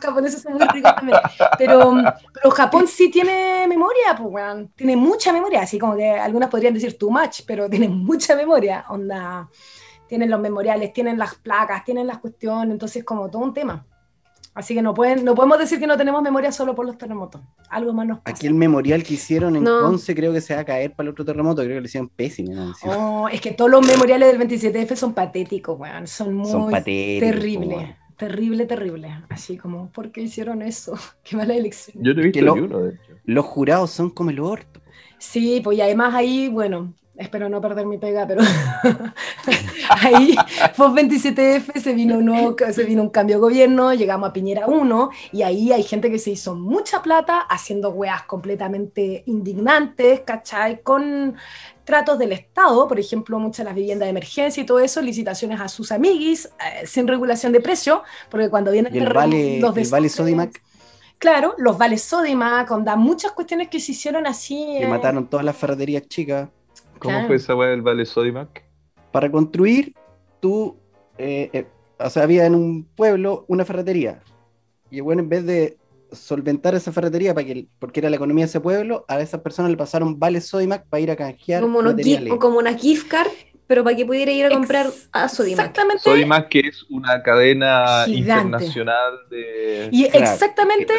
japoneses 0.00 0.40
son 0.40 0.52
muy 0.52 0.68
ricos 0.68 0.94
también. 0.94 1.18
Pero, 1.58 1.94
pero 2.32 2.50
Japón 2.52 2.86
sí 2.86 3.10
tiene 3.10 3.66
memoria, 3.66 4.14
pues, 4.16 4.68
tiene 4.76 4.94
mucha 4.94 5.32
memoria, 5.32 5.62
así 5.62 5.80
como 5.80 5.96
que 5.96 6.10
algunas 6.10 6.48
podrían 6.48 6.74
decir 6.74 6.96
too 6.96 7.10
much, 7.10 7.40
pero 7.44 7.68
tiene 7.68 7.88
mucha 7.88 8.36
memoria, 8.36 8.84
onda 8.88 9.48
tienen 10.12 10.28
los 10.28 10.40
memoriales, 10.40 10.92
tienen 10.92 11.16
las 11.16 11.36
placas, 11.36 11.86
tienen 11.86 12.06
las 12.06 12.18
cuestiones, 12.18 12.70
entonces 12.70 13.02
como 13.02 13.30
todo 13.30 13.40
un 13.44 13.54
tema. 13.54 13.86
Así 14.52 14.74
que 14.74 14.82
no, 14.82 14.92
pueden, 14.92 15.24
no 15.24 15.34
podemos 15.34 15.58
decir 15.58 15.80
que 15.80 15.86
no 15.86 15.96
tenemos 15.96 16.20
memoria 16.20 16.52
solo 16.52 16.74
por 16.74 16.84
los 16.84 16.98
terremotos. 16.98 17.40
Algo 17.70 17.94
más 17.94 18.06
nos 18.06 18.18
pasa. 18.18 18.36
Aquí 18.36 18.46
el 18.46 18.52
memorial 18.52 19.02
que 19.04 19.14
hicieron 19.14 19.56
en 19.56 19.64
no. 19.64 19.98
creo 20.14 20.34
que 20.34 20.42
se 20.42 20.54
va 20.54 20.60
a 20.60 20.64
caer 20.66 20.92
para 20.92 21.06
el 21.06 21.12
otro 21.12 21.24
terremoto. 21.24 21.62
Creo 21.62 21.76
que 21.76 21.80
le 21.80 21.86
hicieron 21.86 22.10
pésimo. 22.10 22.74
Oh, 22.84 23.26
es 23.32 23.40
que 23.40 23.52
todos 23.52 23.70
los 23.70 23.86
memoriales 23.86 24.36
del 24.36 24.46
27F 24.46 24.96
son 24.96 25.14
patéticos, 25.14 25.80
weón. 25.80 26.06
Son 26.06 26.34
muy 26.34 26.50
son 26.50 26.70
terribles. 26.84 27.96
Terrible, 28.18 28.66
terrible. 28.66 29.24
Así 29.30 29.56
como, 29.56 29.90
¿por 29.92 30.12
qué 30.12 30.20
hicieron 30.20 30.60
eso? 30.60 30.92
Qué 31.24 31.38
mala 31.38 31.54
elección. 31.54 32.04
Yo 32.04 32.14
te 32.14 32.20
he 32.20 32.24
visto 32.24 32.52
uno, 32.52 32.80
de 32.80 32.96
hecho. 32.96 33.14
Los 33.24 33.46
jurados 33.46 33.90
son 33.90 34.10
como 34.10 34.28
el 34.28 34.40
orto. 34.40 34.82
Sí, 35.16 35.62
pues 35.64 35.78
y 35.78 35.80
además 35.80 36.14
ahí, 36.14 36.50
bueno, 36.50 36.92
espero 37.16 37.48
no 37.48 37.60
perder 37.60 37.86
mi 37.86 37.98
pega, 37.98 38.26
pero 38.26 38.42
ahí, 39.88 40.34
FOS 40.74 40.92
27F, 40.92 41.80
se 41.80 41.92
vino, 41.92 42.16
un 42.18 42.56
se 42.72 42.84
vino 42.84 43.02
un 43.02 43.10
cambio 43.10 43.36
de 43.36 43.40
gobierno, 43.40 43.92
llegamos 43.92 44.30
a 44.30 44.32
Piñera 44.32 44.66
1, 44.66 45.10
y 45.32 45.42
ahí 45.42 45.72
hay 45.72 45.82
gente 45.82 46.10
que 46.10 46.18
se 46.18 46.30
hizo 46.30 46.54
mucha 46.54 47.02
plata 47.02 47.40
haciendo 47.40 47.90
weas 47.90 48.22
completamente 48.22 49.22
indignantes, 49.26 50.20
¿cachai? 50.20 50.82
Con 50.82 51.36
tratos 51.84 52.18
del 52.18 52.32
Estado, 52.32 52.88
por 52.88 52.98
ejemplo, 52.98 53.38
muchas 53.38 53.58
de 53.58 53.64
las 53.64 53.74
viviendas 53.74 54.06
de 54.06 54.10
emergencia 54.10 54.62
y 54.62 54.66
todo 54.66 54.78
eso, 54.78 55.02
licitaciones 55.02 55.60
a 55.60 55.68
sus 55.68 55.92
amiguis, 55.92 56.46
eh, 56.46 56.86
sin 56.86 57.06
regulación 57.06 57.52
de 57.52 57.60
precio, 57.60 58.02
porque 58.30 58.48
cuando 58.48 58.70
vienen 58.70 58.94
el 58.96 59.12
vale, 59.12 59.60
los 59.60 59.76
el 59.76 59.88
vale 59.88 60.08
Sodimac. 60.08 60.62
Claro, 61.18 61.54
los 61.58 61.78
vales 61.78 62.02
Sodimac, 62.02 62.68
onda, 62.70 62.96
muchas 62.96 63.32
cuestiones 63.32 63.68
que 63.68 63.78
se 63.78 63.92
hicieron 63.92 64.26
así. 64.26 64.76
Que 64.80 64.88
mataron 64.88 65.28
todas 65.28 65.44
las 65.44 65.56
ferreterías 65.56 66.08
chicas. 66.08 66.48
¿Cómo 67.02 67.26
fue 67.26 67.36
esa 67.36 67.54
weá 67.54 67.70
del 67.70 67.82
Vale 67.82 68.06
Sodimac? 68.06 68.64
Para 69.10 69.30
construir, 69.30 69.94
tú, 70.40 70.76
eh, 71.18 71.50
eh, 71.52 71.66
o 71.98 72.10
sea, 72.10 72.22
había 72.22 72.46
en 72.46 72.54
un 72.54 72.84
pueblo 72.84 73.44
una 73.48 73.64
ferretería. 73.64 74.22
Y 74.90 75.00
bueno, 75.00 75.22
en 75.22 75.28
vez 75.28 75.44
de 75.44 75.76
solventar 76.12 76.74
esa 76.74 76.92
ferretería 76.92 77.34
para 77.34 77.46
que, 77.46 77.66
porque 77.78 78.00
era 78.00 78.10
la 78.10 78.16
economía 78.16 78.44
de 78.44 78.50
ese 78.50 78.60
pueblo, 78.60 79.04
a 79.08 79.20
esas 79.20 79.40
personas 79.40 79.70
le 79.70 79.76
pasaron 79.76 80.18
Vale 80.18 80.40
Sodimac 80.40 80.86
para 80.88 81.00
ir 81.00 81.10
a 81.10 81.16
canjear. 81.16 81.62
Como, 81.62 81.80
como 82.38 82.58
una 82.58 82.74
gift 82.74 83.08
card 83.08 83.30
pero 83.72 83.84
para 83.84 83.96
que 83.96 84.04
pudiera 84.04 84.30
ir 84.30 84.44
a 84.44 84.50
comprar 84.50 84.88
a 85.12 85.30
Sodimac. 85.30 85.60
Exactamente. 85.68 86.02
Sodimac, 86.02 86.50
que 86.50 86.60
es 86.60 86.84
una 86.90 87.22
cadena 87.22 88.04
internacional 88.06 89.20
de. 89.30 89.88
Y 89.90 90.04
exactamente 90.04 90.92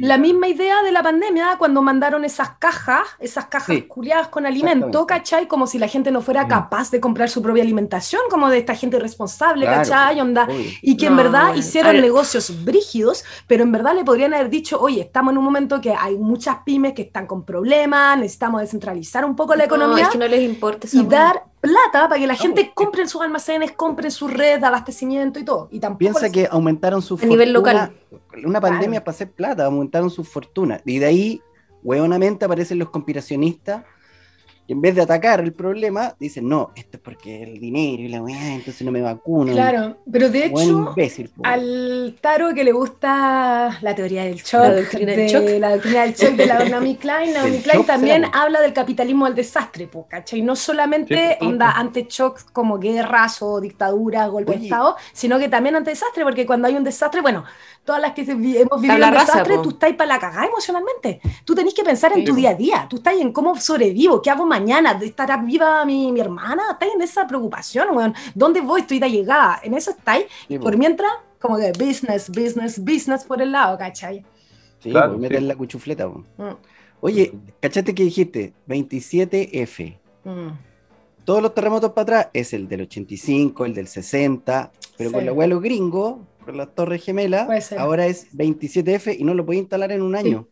la 0.00 0.16
misma 0.16 0.48
idea 0.48 0.82
de 0.82 0.90
la 0.90 1.02
pandemia 1.02 1.56
cuando 1.58 1.82
mandaron 1.82 2.24
esas 2.24 2.52
cajas, 2.58 3.02
esas 3.18 3.44
cajas 3.48 3.76
sí, 3.76 3.88
con 4.30 4.46
alimento, 4.46 5.06
¿cachai? 5.06 5.48
Como 5.48 5.66
si 5.66 5.78
la 5.78 5.86
gente 5.86 6.10
no 6.10 6.22
fuera 6.22 6.48
capaz 6.48 6.90
de 6.90 6.98
comprar 6.98 7.28
su 7.28 7.42
propia 7.42 7.62
alimentación, 7.62 8.22
como 8.30 8.48
de 8.48 8.56
esta 8.56 8.74
gente 8.74 8.96
irresponsable, 8.96 9.66
¿cachai? 9.66 10.18
Onda, 10.18 10.48
y 10.80 10.96
que 10.96 11.08
en 11.08 11.16
verdad 11.18 11.56
hicieron 11.56 12.00
negocios 12.00 12.64
brígidos, 12.64 13.22
pero 13.46 13.64
en 13.64 13.72
verdad 13.72 13.94
le 13.94 14.02
podrían 14.02 14.32
haber 14.32 14.48
dicho, 14.48 14.80
oye, 14.80 15.02
estamos 15.02 15.32
en 15.32 15.36
un 15.36 15.44
momento 15.44 15.78
que 15.82 15.92
hay 15.92 16.16
muchas 16.16 16.56
pymes 16.64 16.94
que 16.94 17.02
están 17.02 17.26
con 17.26 17.44
problemas, 17.44 18.16
necesitamos 18.16 18.62
descentralizar 18.62 19.26
un 19.26 19.36
poco 19.36 19.54
la 19.54 19.64
economía. 19.64 20.04
Es 20.04 20.08
que 20.08 20.16
no 20.16 20.26
les 20.26 20.40
importa 20.40 20.88
y 20.90 21.04
dar 21.04 21.42
plata 21.60 22.08
para 22.08 22.20
que 22.20 22.26
la 22.26 22.34
gente 22.34 22.72
compre 22.74 23.02
en 23.02 23.08
sus 23.08 23.20
almacenes, 23.20 23.72
compre 23.72 24.06
en 24.06 24.10
sus 24.10 24.32
redes 24.32 24.60
de 24.60 24.66
abastecimiento 24.66 25.38
y 25.38 25.44
todo. 25.44 25.68
Y 25.70 25.80
tampoco 25.80 25.98
Piensa 25.98 26.30
que 26.30 26.48
aumentaron 26.50 27.02
su 27.02 27.16
fortuna. 27.16 27.30
nivel 27.30 27.52
local. 27.52 27.92
Una 28.44 28.60
pandemia 28.60 29.02
para 29.04 29.14
hacer 29.14 29.30
plata, 29.30 29.64
aumentaron 29.64 30.10
su 30.10 30.24
fortuna. 30.24 30.80
Y 30.84 30.98
de 30.98 31.06
ahí, 31.06 31.42
hueonamente, 31.82 32.44
aparecen 32.44 32.78
los 32.78 32.90
conspiracionistas 32.90 33.84
y 34.68 34.74
en 34.74 34.82
vez 34.82 34.94
de 34.94 35.00
atacar 35.00 35.40
el 35.40 35.54
problema, 35.54 36.14
dicen, 36.20 36.46
no, 36.46 36.72
esto 36.76 36.98
es 36.98 37.02
porque 37.02 37.42
el 37.42 37.58
dinero 37.58 38.02
y 38.02 38.08
la 38.08 38.20
weá, 38.22 38.54
entonces 38.54 38.82
no 38.82 38.92
me 38.92 39.00
vacuno. 39.00 39.50
Claro, 39.54 39.96
pero 40.12 40.28
de 40.28 40.44
hecho, 40.44 40.94
al 41.42 42.14
Taro 42.20 42.52
que 42.52 42.64
le 42.64 42.72
gusta 42.72 43.78
la 43.80 43.94
teoría 43.94 44.24
del 44.24 44.36
shock, 44.36 44.60
la 44.60 44.74
doctrina 44.74 45.12
del 45.12 45.26
shock, 45.26 45.48
la 45.58 45.70
doctrina 45.70 46.02
del 46.02 46.12
shock 46.12 46.32
de 46.32 46.46
la 46.46 46.64
Naomi 46.68 46.96
Klein, 46.96 47.32
Naomi 47.32 47.60
Klein 47.60 47.86
también 47.86 48.26
habla 48.34 48.60
del 48.60 48.74
capitalismo 48.74 49.24
al 49.24 49.34
desastre, 49.34 49.88
¿cachai? 50.06 50.42
No 50.42 50.54
solamente 50.54 51.38
onda 51.40 51.70
ante 51.70 52.06
shock 52.06 52.52
como 52.52 52.78
guerras 52.78 53.40
o 53.40 53.62
dictaduras, 53.62 54.28
golpes 54.28 54.60
de 54.60 54.66
Estado, 54.66 54.96
sino 55.14 55.38
que 55.38 55.48
también 55.48 55.76
ante 55.76 55.92
desastre, 55.92 56.24
porque 56.24 56.44
cuando 56.44 56.68
hay 56.68 56.74
un 56.74 56.84
desastre, 56.84 57.22
bueno, 57.22 57.42
todas 57.88 58.02
las 58.02 58.12
que 58.12 58.20
hemos 58.20 58.82
vivido 58.82 59.06
un 59.06 59.12
desastre, 59.14 59.56
tú 59.62 59.70
estás 59.70 59.94
para 59.94 60.08
la 60.08 60.18
cagada 60.18 60.44
emocionalmente. 60.44 61.22
Tú 61.42 61.54
tenés 61.54 61.72
que 61.72 61.82
pensar 61.82 62.12
en 62.12 62.22
tu 62.22 62.34
día 62.34 62.50
a 62.50 62.54
día, 62.54 62.86
tú 62.86 62.96
estás 62.96 63.14
en 63.14 63.32
cómo 63.32 63.58
sobrevivo, 63.58 64.20
qué 64.20 64.28
hago 64.28 64.44
mañana, 64.44 64.98
estará 65.02 65.38
viva 65.38 65.86
mi, 65.86 66.12
mi 66.12 66.20
hermana, 66.20 66.64
estás 66.72 66.90
en 66.94 67.00
esa 67.00 67.26
preocupación, 67.26 67.96
weón. 67.96 68.14
¿Dónde 68.34 68.60
voy? 68.60 68.82
Estoy 68.82 68.98
de 68.98 69.10
llegada. 69.10 69.60
En 69.62 69.72
eso 69.72 69.92
estáis. 69.92 70.26
por 70.60 70.76
mientras, 70.76 71.10
como 71.40 71.56
que 71.56 71.72
business, 71.82 72.28
business, 72.28 72.78
business 72.78 73.24
por 73.24 73.40
el 73.40 73.52
lado, 73.52 73.78
¿cachai? 73.78 74.22
Sí, 74.80 74.90
claro, 74.90 75.16
meter 75.16 75.40
la 75.40 75.56
cuchufleta. 75.56 76.08
Mm. 76.08 76.56
Oye, 77.00 77.32
¿cachate 77.58 77.94
que 77.94 78.02
dijiste? 78.02 78.52
27F. 78.68 79.96
Mm. 80.24 80.48
Todos 81.24 81.40
los 81.40 81.54
terremotos 81.54 81.92
para 81.92 82.02
atrás 82.02 82.28
es 82.34 82.52
el 82.52 82.68
del 82.68 82.82
85, 82.82 83.64
el 83.64 83.72
del 83.72 83.88
60, 83.88 84.72
pero 84.98 85.10
con 85.10 85.22
el 85.22 85.30
abuelo 85.30 85.58
gringo 85.58 86.27
con 86.48 86.56
las 86.56 86.74
Torres 86.74 87.04
Gemelas, 87.04 87.72
ahora 87.72 88.06
es 88.06 88.34
27F 88.34 89.14
y 89.18 89.22
no 89.22 89.34
lo 89.34 89.44
puede 89.44 89.58
instalar 89.58 89.92
en 89.92 90.00
un 90.00 90.16
año. 90.16 90.48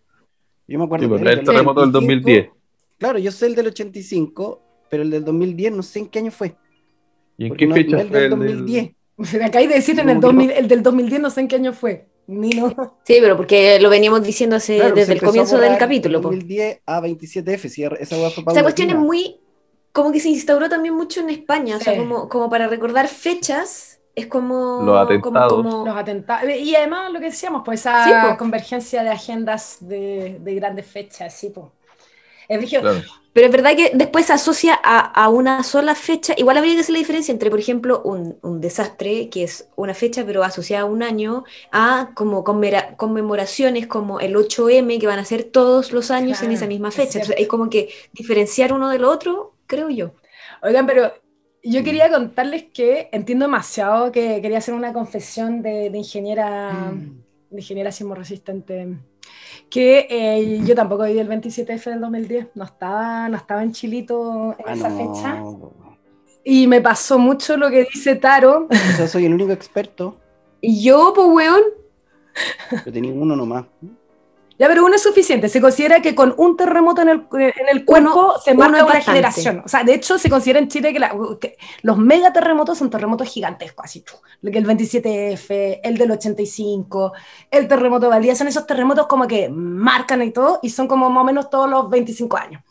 Yo 0.68 0.78
me 0.78 0.84
acuerdo. 0.84 1.16
Sí, 1.16 1.24
el 1.26 1.42
terremoto 1.42 1.80
del 1.80 1.90
2010. 1.90 2.51
Claro, 2.99 3.18
yo 3.18 3.32
sé 3.32 3.47
el 3.47 3.55
del 3.55 3.68
85, 3.68 4.62
pero 4.90 5.05
el 5.05 5.11
del 5.11 5.24
2010 5.24 5.72
no 5.72 5.82
sé 5.82 6.01
en 6.01 6.07
qué 6.09 6.18
año 6.18 6.30
fue. 6.30 6.55
¿Y 7.38 7.47
en 7.47 7.57
qué 7.57 7.66
fecha 7.72 8.05
fue 8.05 8.24
el 8.24 8.30
2010? 8.30 8.90
Me 9.16 9.44
acabáis 9.47 9.70
de 9.70 9.74
decir 9.76 9.99
en 9.99 10.11
el, 10.11 10.20
2000, 10.20 10.51
el 10.51 10.68
del 10.68 10.82
2010, 10.82 11.20
no 11.22 11.30
sé 11.30 11.40
en 11.40 11.49
qué 11.49 11.57
año 11.57 11.72
fue. 11.72 12.09
Ni 12.26 12.51
no. 12.51 12.99
Sí, 13.05 13.16
pero 13.22 13.34
porque 13.38 13.80
lo 13.80 13.88
veníamos 13.88 14.22
diciendo 14.22 14.57
desde 14.57 15.12
el 15.14 15.22
comienzo 15.22 15.57
del 15.57 15.78
capítulo. 15.78 16.20
2010 16.20 16.82
a 16.84 17.01
27F, 17.01 17.68
si 17.70 17.84
esa 17.84 18.16
Esa 18.26 18.62
cuestión 18.62 18.90
es 18.90 18.97
muy. 18.97 19.40
Como 19.92 20.12
que 20.12 20.20
se 20.20 20.28
instauró 20.28 20.68
también 20.68 20.94
mucho 20.94 21.20
en 21.20 21.30
España, 21.30 21.78
o 21.78 21.80
sea, 21.80 21.97
como, 21.97 22.28
como 22.28 22.51
para 22.51 22.68
recordar 22.68 23.09
fechas 23.09 23.95
es 24.16 24.26
como 24.28 24.82
los 24.82 24.98
atentados. 24.98 25.62
Los 25.62 25.96
atentados. 25.96 26.50
Y 26.50 26.74
además 26.74 27.12
lo 27.12 27.20
que 27.20 27.26
decíamos, 27.26 27.62
pues 27.64 27.80
esa 27.80 28.34
convergencia 28.38 29.02
de 29.02 29.10
agendas 29.10 29.76
de, 29.80 30.38
de, 30.40 30.54
grandes 30.54 30.86
fechas, 30.86 31.34
sí, 31.34 31.50
pues. 31.50 31.66
Es 32.48 32.70
Pero 33.32 33.46
es 33.46 33.52
verdad 33.52 33.76
que 33.76 33.90
después 33.92 34.26
se 34.26 34.32
asocia 34.32 34.74
a, 34.82 35.28
una 35.28 35.62
sola 35.64 35.94
fecha. 35.94 36.32
Igual 36.36 36.56
habría 36.56 36.74
que 36.74 36.80
hacer 36.80 36.92
la 36.92 37.00
diferencia 37.00 37.32
entre, 37.32 37.50
por 37.50 37.58
ejemplo, 37.58 38.00
un, 38.04 38.38
un 38.40 38.60
desastre, 38.60 39.28
que 39.28 39.42
es 39.42 39.68
una 39.74 39.94
fecha 39.94 40.24
pero 40.24 40.44
asociada 40.44 40.84
a 40.84 40.86
un 40.86 41.02
año, 41.02 41.44
a 41.72 42.12
como 42.14 42.44
conmemoraciones 42.44 43.86
como 43.88 44.20
el 44.20 44.36
8M, 44.36 44.98
que 45.00 45.06
van 45.08 45.18
a 45.18 45.24
ser 45.24 45.44
todos 45.44 45.92
los 45.92 46.10
años 46.10 46.42
en 46.42 46.52
esa 46.52 46.66
misma 46.66 46.90
fecha. 46.90 47.18
Es, 47.18 47.30
es 47.36 47.48
como 47.48 47.68
que 47.68 47.90
diferenciar 48.12 48.72
uno 48.72 48.88
de 48.88 49.00
lo 49.00 49.10
otro, 49.10 49.54
creo 49.66 49.90
yo. 49.90 50.12
Oigan, 50.62 50.86
pero 50.86 51.12
yo 51.70 51.84
quería 51.84 52.10
contarles 52.10 52.64
que 52.64 53.08
entiendo 53.12 53.46
demasiado 53.46 54.12
que 54.12 54.40
quería 54.40 54.58
hacer 54.58 54.74
una 54.74 54.92
confesión 54.92 55.62
de, 55.62 55.86
ingeniera, 55.94 56.92
mm. 56.92 57.24
de 57.50 57.60
ingeniera 57.60 57.90
resistente 58.14 58.96
que 59.70 60.06
eh, 60.08 60.60
yo 60.64 60.74
tampoco 60.74 61.04
viví 61.04 61.18
el 61.18 61.28
27F 61.28 61.90
del 61.90 62.00
2010, 62.00 62.48
no 62.54 62.64
estaba, 62.64 63.28
no 63.28 63.36
estaba 63.36 63.62
en 63.62 63.72
Chilito 63.72 64.54
en 64.58 64.64
ah, 64.68 64.74
esa 64.74 64.90
fecha. 64.90 65.42
Y 66.44 66.66
me 66.66 66.80
pasó 66.80 67.18
mucho 67.18 67.56
lo 67.56 67.68
que 67.70 67.86
dice 67.92 68.14
Taro. 68.14 68.68
O 68.70 68.96
sea, 68.96 69.08
soy 69.08 69.24
el 69.24 69.34
único 69.34 69.52
experto. 69.52 70.16
¿Y 70.60 70.84
yo, 70.84 71.12
pues, 71.14 71.28
weón? 71.28 71.62
Yo 72.84 72.92
tenía 72.92 73.12
uno 73.12 73.34
nomás. 73.34 73.64
Ya, 74.59 74.68
pero 74.68 74.86
uno 74.86 74.94
es 74.94 75.02
suficiente. 75.02 75.48
Se 75.48 75.61
considera 75.61 76.00
que 76.00 76.14
con 76.14 76.34
un 76.38 76.57
terremoto 76.57 77.02
en 77.02 77.09
el, 77.11 77.26
en 77.32 77.68
el 77.68 77.84
cuerpo 77.84 78.34
se 78.42 78.54
marca 78.54 78.84
una 78.84 79.00
generación. 79.00 79.62
O 79.64 79.68
sea, 79.68 79.84
de 79.84 79.94
hecho, 79.94 80.18
se 80.18 80.30
considera 80.30 80.59
en 80.59 80.68
Chile 80.68 80.94
que, 80.94 81.57
los 81.82 81.98
megaterremotos 81.98 82.78
son 82.78 82.88
terremotos 82.88 83.28
gigantescos, 83.28 83.84
así. 83.84 84.04
El 84.42 84.66
27F, 84.66 85.80
el 85.82 85.98
del 85.98 86.11
85, 86.11 87.12
el 87.50 87.68
terremoto 87.68 88.07
de 88.07 88.11
Valdía, 88.11 88.34
son 88.34 88.48
esos 88.48 88.66
terremotos 88.66 89.07
como 89.07 89.26
que 89.26 89.48
marcan 89.50 90.22
y 90.22 90.30
todo, 90.30 90.61
y 90.62 90.70
son 90.70 90.88
como 90.88 91.11
más 91.11 91.22
o 91.22 91.24
menos 91.24 91.50
todos 91.50 91.68
los 91.68 91.90
25 91.90 92.36
años. 92.36 92.62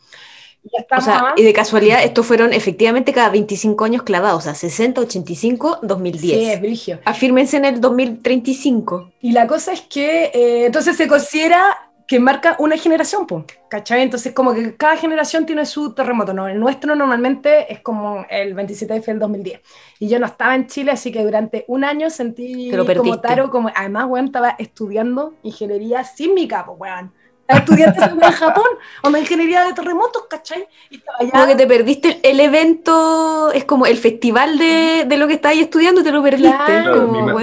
O 0.98 1.02
sea, 1.02 1.34
y 1.36 1.44
de 1.44 1.54
casualidad, 1.54 2.04
estos 2.04 2.26
fueron 2.26 2.54
efectivamente 2.54 3.14
cada 3.14 3.30
25 3.30 3.86
años 3.86 4.04
clavados, 4.04 4.40
o 4.40 4.42
sea, 4.42 4.56
60, 4.56 5.02
85, 5.02 5.80
2010. 5.84 6.34
Sí, 6.34 6.46
es 6.50 6.62
brigio. 6.62 7.00
Afírmense 7.06 7.58
en 7.58 7.66
el 7.66 7.82
2035. 7.82 9.12
Y 9.22 9.32
la 9.32 9.48
cosa 9.48 9.74
es 9.74 9.82
que 9.82 10.32
eh, 10.34 10.66
entonces 10.66 10.98
se 10.98 11.08
considera 11.08 11.92
que 12.08 12.20
marca 12.20 12.56
una 12.60 12.78
generación, 12.78 13.26
pues, 13.26 13.46
¿cachai? 13.68 14.04
Entonces, 14.04 14.32
como 14.34 14.54
que 14.54 14.76
cada 14.76 14.96
generación 14.96 15.46
tiene 15.46 15.66
su 15.66 15.94
terremoto, 15.94 16.34
¿no? 16.34 16.48
El 16.48 16.60
nuestro 16.60 16.96
normalmente 16.96 17.72
es 17.72 17.80
como 17.80 18.26
el 18.30 18.54
27 18.54 18.94
de 18.94 19.02
febrero 19.02 19.28
del 19.28 19.32
2010. 19.32 19.62
Y 20.00 20.08
yo 20.08 20.20
no 20.20 20.28
estaba 20.28 20.54
en 20.56 20.68
Chile, 20.68 20.92
así 20.92 21.12
que 21.12 21.24
durante 21.24 21.66
un 21.68 21.84
año 21.84 22.10
sentí 22.12 22.72
como 22.96 23.20
Taro, 23.20 23.50
como, 23.50 23.72
además, 23.76 24.06
weón, 24.08 24.26
estaba 24.26 24.56
estudiando 24.60 25.34
ingeniería 25.42 26.04
sin 26.04 26.36
mi 26.36 26.48
capo, 26.48 26.74
weón 26.74 27.12
estudiantes 27.48 28.04
en 28.04 28.20
Japón, 28.20 28.66
o 29.04 29.10
en 29.10 29.18
ingeniería 29.18 29.64
de 29.66 29.74
terremotos, 29.74 30.24
¿cachai? 30.30 30.68
Y 30.90 31.00
Como 31.30 31.48
que 31.48 31.56
te 31.56 31.68
perdiste 31.68 32.20
el 32.24 32.40
evento, 32.40 33.52
es 33.52 33.66
como 33.66 33.86
el 33.86 33.98
festival 33.98 34.58
de, 34.58 35.06
de 35.08 35.18
lo 35.18 35.28
que 35.28 35.34
estabas 35.34 35.58
estudiando, 35.58 36.04
te 36.04 36.12
lo 36.12 36.24
perdiste. 36.24 36.84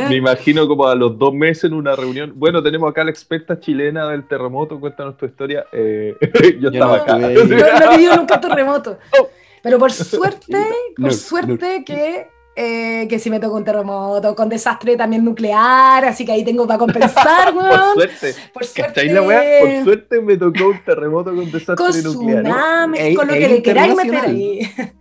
me, 0.08 0.16
imagino 0.16 0.66
como 0.66 0.86
a 0.88 0.94
los 0.94 1.18
dos 1.18 1.32
meses 1.32 1.64
en 1.64 1.74
una 1.74 1.94
reunión. 1.94 2.32
Bueno, 2.34 2.62
tenemos 2.62 2.90
acá 2.90 3.04
la 3.04 3.10
experta 3.10 3.58
chilena 3.58 4.08
del 4.08 4.26
terremoto, 4.26 4.80
cuéntanos 4.80 5.16
tu 5.16 5.26
historia. 5.26 5.64
Eh, 5.72 6.16
yo, 6.60 6.70
estaba 6.70 6.96
acá. 6.96 7.18
Yo 7.18 7.44
no 7.44 7.56
he 7.56 7.96
vivido 7.96 8.16
nunca 8.16 8.40
terremoto. 8.40 8.98
Pero 9.62 9.78
por 9.78 9.92
suerte, 9.92 10.66
por 10.96 11.14
suerte 11.14 11.84
que 11.84 12.26
eh, 12.54 13.06
que 13.08 13.18
si 13.18 13.30
me 13.30 13.40
toca 13.40 13.56
un 13.56 13.64
terremoto, 13.64 14.34
con 14.34 14.48
desastre 14.48 14.96
también 14.96 15.24
nuclear, 15.24 16.04
así 16.04 16.24
que 16.24 16.32
ahí 16.32 16.44
tengo 16.44 16.66
para 16.66 16.78
compensar, 16.78 17.54
por 17.54 17.94
suerte. 17.94 18.34
Por 18.52 18.64
suerte. 18.64 19.04
La 19.06 19.22
Por 19.22 19.84
suerte 19.84 20.20
me 20.20 20.36
tocó 20.36 20.68
un 20.68 20.84
terremoto 20.84 21.34
con 21.34 21.50
desastre 21.50 21.76
con 21.76 22.02
nuclear. 22.02 22.42
Tsunami, 22.42 23.14
con 23.14 23.26
lo 23.26 23.32
que 23.34 23.48
le 23.48 23.62
queráis 23.62 23.94
meter 23.94 24.16
ahí. 24.16 24.70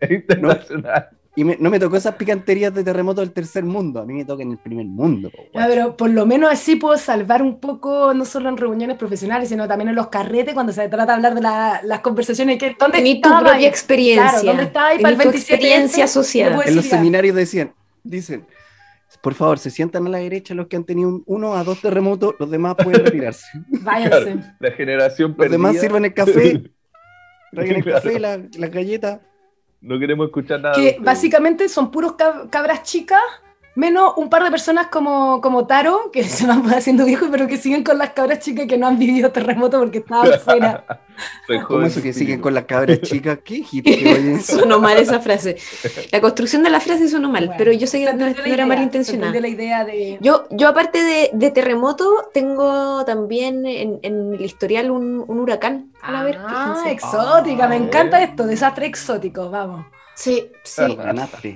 Es 0.00 0.12
internacional. 0.12 1.08
Y 1.38 1.44
no 1.44 1.70
me 1.70 1.78
tocó 1.78 1.96
esas 1.96 2.16
picanterías 2.16 2.74
de 2.74 2.82
terremoto 2.82 3.20
del 3.20 3.30
tercer 3.30 3.62
mundo, 3.62 4.00
a 4.00 4.04
mí 4.04 4.12
me 4.12 4.24
toca 4.24 4.42
en 4.42 4.50
el 4.50 4.58
primer 4.58 4.86
mundo. 4.86 5.30
pero 5.52 5.96
por 5.96 6.10
lo 6.10 6.26
menos 6.26 6.50
así 6.50 6.74
puedo 6.74 6.98
salvar 6.98 7.42
un 7.42 7.60
poco, 7.60 8.12
no 8.12 8.24
solo 8.24 8.48
en 8.48 8.56
reuniones 8.56 8.96
profesionales, 8.96 9.48
sino 9.48 9.68
también 9.68 9.90
en 9.90 9.94
los 9.94 10.08
carretes, 10.08 10.52
cuando 10.52 10.72
se 10.72 10.88
trata 10.88 11.12
de 11.12 11.12
hablar 11.12 11.34
de 11.36 11.86
las 11.86 12.00
conversaciones. 12.00 12.58
Que, 12.58 12.74
¿Dónde 12.76 13.00
Ni 13.00 13.20
tu 13.20 13.28
propia 13.28 13.68
experiencia. 13.68 14.30
Claro, 14.30 14.46
¿Dónde 14.46 14.62
estaba 14.64 14.88
ahí 14.88 14.98
para 14.98 15.10
el 15.10 15.16
27 15.16 15.54
experiencia 15.54 16.08
social. 16.08 16.60
En 16.66 16.74
los 16.74 16.86
seminarios 16.86 17.36
decían, 17.36 17.72
dicen, 18.02 18.44
por 19.22 19.34
favor, 19.34 19.60
se 19.60 19.70
sientan 19.70 20.08
a 20.08 20.10
la 20.10 20.18
derecha 20.18 20.54
los 20.54 20.66
que 20.66 20.74
han 20.74 20.82
tenido 20.82 21.22
uno 21.24 21.54
a 21.54 21.62
dos 21.62 21.80
terremotos, 21.80 22.34
los 22.40 22.50
demás 22.50 22.74
pueden 22.82 23.04
retirarse. 23.04 23.46
Váyanse. 23.68 24.38
la 24.58 24.72
generación 24.72 25.36
perdida. 25.36 25.56
Los 25.56 25.62
demás 25.70 25.80
sirven 25.80 26.04
el 26.04 26.14
café, 26.14 26.62
traigan 27.52 27.76
el 27.76 27.84
café, 27.84 28.18
la, 28.18 28.42
la 28.58 28.66
galleta. 28.66 29.20
No 29.80 29.98
queremos 29.98 30.26
escuchar 30.26 30.60
nada. 30.60 30.74
Que 30.74 30.98
básicamente 31.00 31.68
son 31.68 31.90
puros 31.90 32.14
cabras 32.50 32.82
chicas, 32.82 33.20
menos 33.78 34.14
un 34.16 34.28
par 34.28 34.42
de 34.42 34.50
personas 34.50 34.88
como, 34.88 35.40
como 35.40 35.66
Taro, 35.66 36.10
que 36.12 36.24
se 36.38 36.46
van 36.46 36.68
haciendo 36.74 37.04
viejos, 37.04 37.28
pero 37.30 37.46
que 37.46 37.56
siguen 37.56 37.84
con 37.84 37.96
las 37.96 38.10
cabras 38.10 38.40
chicas 38.40 38.66
que 38.66 38.76
no 38.76 38.88
han 38.88 38.98
vivido 38.98 39.30
terremoto 39.30 39.78
porque 39.78 39.98
estaban 39.98 40.40
fuera. 40.44 40.84
¿Cómo 41.66 41.82
eso 41.82 42.02
que 42.02 42.12
siguen 42.12 42.40
con 42.40 42.54
las 42.54 42.64
cabras 42.64 43.00
chicas? 43.02 43.38
¿Qué 43.44 43.64
hippie 43.70 44.40
Sonó 44.42 44.80
mal 44.80 44.98
esa 44.98 45.20
frase. 45.20 45.56
La 46.12 46.20
construcción 46.20 46.62
de 46.62 46.70
la 46.70 46.80
frase 46.80 47.08
sonó 47.08 47.30
mal, 47.30 47.54
pero 47.56 47.72
yo 47.72 47.86
sé 47.86 48.04
que 48.04 48.12
no, 48.12 48.26
era 48.26 48.66
malintencionada. 48.66 49.38
La 49.40 49.48
idea 49.48 49.84
de... 49.84 50.18
yo, 50.20 50.46
yo, 50.50 50.68
aparte 50.68 51.30
de, 51.32 51.50
terremoto, 51.50 52.30
tengo 52.34 53.04
también 53.04 53.64
en, 53.66 54.00
el 54.02 54.40
historial 54.40 54.90
un, 54.90 55.24
huracán. 55.28 55.92
A 56.02 56.22
ver, 56.24 56.38
ah, 56.40 56.84
exótica, 56.88 57.68
me 57.68 57.76
encanta 57.76 58.22
esto, 58.22 58.46
desastre 58.46 58.86
exótico, 58.86 59.50
vamos. 59.50 59.86
Sí, 60.18 60.50
sí. 60.64 60.82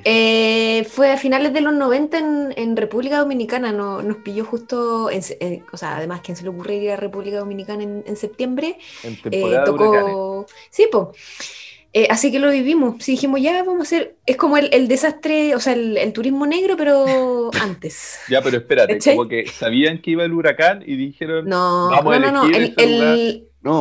Eh, 0.05 0.87
fue 0.89 1.11
a 1.11 1.17
finales 1.17 1.53
de 1.53 1.61
los 1.63 1.75
90 1.75 2.53
en, 2.57 2.77
República 2.77 3.19
Dominicana, 3.19 3.73
no, 3.73 4.03
nos 4.03 4.19
pilló 4.19 4.45
justo, 4.45 5.11
en, 5.11 5.65
o 5.73 5.77
sea, 5.77 5.97
además, 5.97 6.21
¿quién 6.23 6.37
se 6.37 6.45
le 6.45 6.51
ocurre 6.51 6.77
ir 6.77 6.93
a 6.93 6.97
República 6.97 7.39
Dominicana 7.39 7.83
en, 7.83 8.17
septiembre? 8.17 8.79
En 9.03 9.21
temporada 9.21 9.63
eh, 9.63 9.67
tocó... 9.67 10.47
Sí, 10.71 10.87
pues. 10.93 12.09
así 12.09 12.31
que 12.31 12.39
lo 12.39 12.53
vivimos. 12.53 13.03
Sí, 13.03 13.13
dijimos, 13.13 13.41
ya 13.43 13.65
vamos 13.65 13.81
a 13.81 13.83
hacer. 13.83 14.15
Es 14.27 14.37
como 14.37 14.57
el, 14.57 14.87
desastre, 14.87 15.57
o 15.57 15.61
sea, 15.61 15.73
el, 15.73 16.13
turismo 16.13 16.47
negro, 16.47 16.77
pero 16.77 17.51
antes. 17.61 18.21
ya, 18.29 18.43
pero 18.43 18.59
espérate, 18.59 19.01
como 19.11 19.27
que 19.27 19.45
sabían 19.49 20.01
que 20.01 20.13
iba 20.13 20.23
el 20.23 20.33
huracán 20.33 20.85
y 20.87 20.95
dijeron. 20.95 21.49
No, 21.49 21.91
no, 21.91 22.19
no, 22.21 22.31
no. 22.31 22.45
El, 22.45 22.63
este 22.77 22.85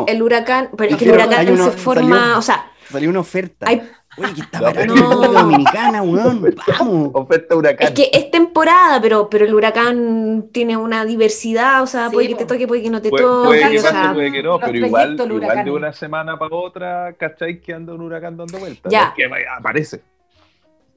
el, 0.07 0.23
huracán, 0.23 0.71
pero 0.75 0.93
es 0.93 0.97
que 0.97 1.05
el 1.05 1.11
huracán 1.11 1.55
se 1.55 1.71
forma, 1.73 2.39
o 2.39 2.41
sea. 2.41 2.71
Salió 2.89 3.09
una 3.09 3.19
oferta. 3.21 3.67
Hay, 3.69 3.84
Oye, 4.18 4.34
que 4.34 4.41
está 4.41 4.62
barato 4.62 4.93
no. 4.93 5.28
Dominicana, 5.28 6.01
weón. 6.01 6.55
Vamos. 6.80 7.12
Oferta 7.14 7.55
huracán. 7.55 7.88
Es 7.88 7.93
que 7.93 8.09
es 8.12 8.30
temporada, 8.30 9.01
pero, 9.01 9.30
pero 9.30 9.45
el 9.45 9.53
huracán 9.53 10.49
tiene 10.51 10.76
una 10.76 11.05
diversidad, 11.05 11.82
o 11.82 11.88
sea, 11.88 12.09
puede 12.09 12.28
que 12.28 12.36
te 12.36 12.45
toque, 12.45 12.68
puede 12.68 12.84
que 12.84 12.89
no 12.89 13.01
te 13.01 13.09
toque. 13.09 13.24
Puede 13.24 13.72
que 13.72 13.82
pase, 13.82 14.14
puede 14.14 14.32
que 14.32 14.43
no, 14.43 14.59
pero 14.59 14.78
igual, 14.78 15.18
igual 15.20 15.64
de 15.64 15.72
una 15.72 15.93
semana 15.93 16.38
para 16.38 16.55
otra, 16.55 17.14
¿cachai? 17.14 17.62
Que 17.62 17.74
anda 17.74 17.93
un 17.93 18.01
huracán 18.01 18.36
dando 18.36 18.59
vueltas. 18.59 18.91
Ya. 18.91 19.14
Que 19.16 19.30
aparece. 19.57 20.01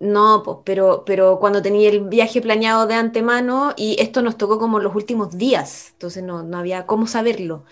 No, 0.05 0.43
pues, 0.45 0.59
pero, 0.65 1.03
pero 1.07 1.39
cuando 1.41 1.63
tenía 1.63 1.89
el 1.89 2.01
viaje 2.03 2.43
planeado 2.43 2.87
de 2.87 2.95
antemano 2.95 3.73
y 3.75 3.97
esto 3.99 4.21
nos 4.21 4.37
tocó 4.37 4.59
como 4.59 4.79
los 4.79 4.95
últimos 4.95 5.39
días, 5.39 5.93
entonces 5.93 6.23
no, 6.23 6.43
no 6.43 6.59
había 6.59 6.85
cómo 6.85 7.07
saberlo. 7.07 7.65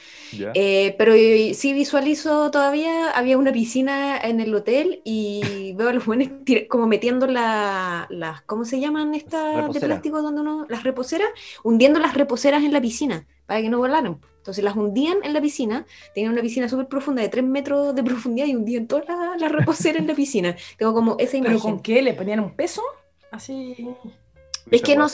Eh, 0.54 0.94
pero 0.96 1.12
sí 1.12 1.74
visualizo 1.74 2.50
todavía, 2.50 3.10
había 3.10 3.36
una 3.36 3.52
piscina 3.52 4.16
en 4.16 4.40
el 4.40 4.54
hotel 4.54 5.02
y 5.04 5.74
veo 5.76 5.90
a 5.90 5.92
los 5.92 6.04
jóvenes 6.04 6.30
como 6.70 6.86
metiendo 6.86 7.26
las, 7.26 8.08
¿cómo 8.46 8.64
se 8.64 8.80
llaman 8.80 9.14
estas 9.14 9.70
de 9.70 9.80
plástico 9.80 10.22
donde 10.22 10.40
uno, 10.40 10.64
las 10.70 10.84
reposeras? 10.84 11.28
Hundiendo 11.62 12.00
las 12.00 12.14
reposeras 12.14 12.64
en 12.64 12.72
la 12.72 12.80
piscina 12.80 13.26
para 13.44 13.60
que 13.60 13.68
no 13.68 13.76
volaran. 13.76 14.20
Entonces 14.42 14.64
las 14.64 14.74
hundían 14.74 15.18
en 15.22 15.32
la 15.32 15.40
piscina, 15.40 15.86
tenían 16.14 16.32
una 16.32 16.42
piscina 16.42 16.68
súper 16.68 16.88
profunda 16.88 17.22
de 17.22 17.28
3 17.28 17.44
metros 17.44 17.94
de 17.94 18.02
profundidad 18.02 18.48
y 18.48 18.56
hundían 18.56 18.88
toda 18.88 19.04
la, 19.04 19.36
la 19.38 19.48
reposera 19.48 20.00
en 20.00 20.08
la 20.08 20.14
piscina. 20.16 20.56
Tengo 20.76 20.92
como 20.92 21.14
esa 21.20 21.36
imagen. 21.36 21.58
¿Pero 21.58 21.62
con 21.62 21.80
qué? 21.80 22.02
¿Le 22.02 22.12
ponían 22.12 22.40
un 22.40 22.56
peso? 22.56 22.82
Así. 23.30 23.88
Es 24.68 24.82
que 24.82 24.96
no. 24.96 25.06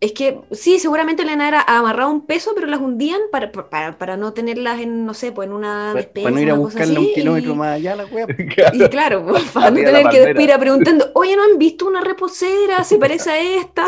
Es 0.00 0.12
que 0.12 0.40
sí, 0.52 0.78
seguramente 0.78 1.24
la 1.24 1.32
era 1.32 1.60
amarrado 1.60 2.10
un 2.10 2.24
peso, 2.24 2.52
pero 2.54 2.68
las 2.68 2.80
hundían 2.80 3.20
para, 3.32 3.50
para, 3.50 4.16
no 4.16 4.32
tenerlas 4.32 4.78
en, 4.80 5.04
no 5.04 5.12
sé, 5.12 5.32
pues 5.32 5.48
en 5.48 5.54
una 5.54 5.92
despensa. 5.92 6.28
Para 6.28 6.36
no 6.36 6.40
ir 6.40 6.50
a 6.52 6.54
buscarla 6.54 7.00
un 7.00 7.12
kilómetro 7.14 7.54
más 7.56 7.74
allá 7.74 7.96
la 7.96 8.06
wea. 8.06 8.26
Y 8.72 8.88
claro, 8.88 9.26
para 9.52 9.70
no 9.70 9.76
tener 9.76 10.08
que 10.08 10.20
despedir 10.20 10.56
preguntando, 10.56 11.10
oye, 11.14 11.34
¿no 11.34 11.42
han 11.42 11.58
visto 11.58 11.86
una 11.86 12.00
reposera? 12.00 12.84
¿Se 12.84 12.96
parece 12.96 13.30
a 13.30 13.40
esta? 13.40 13.86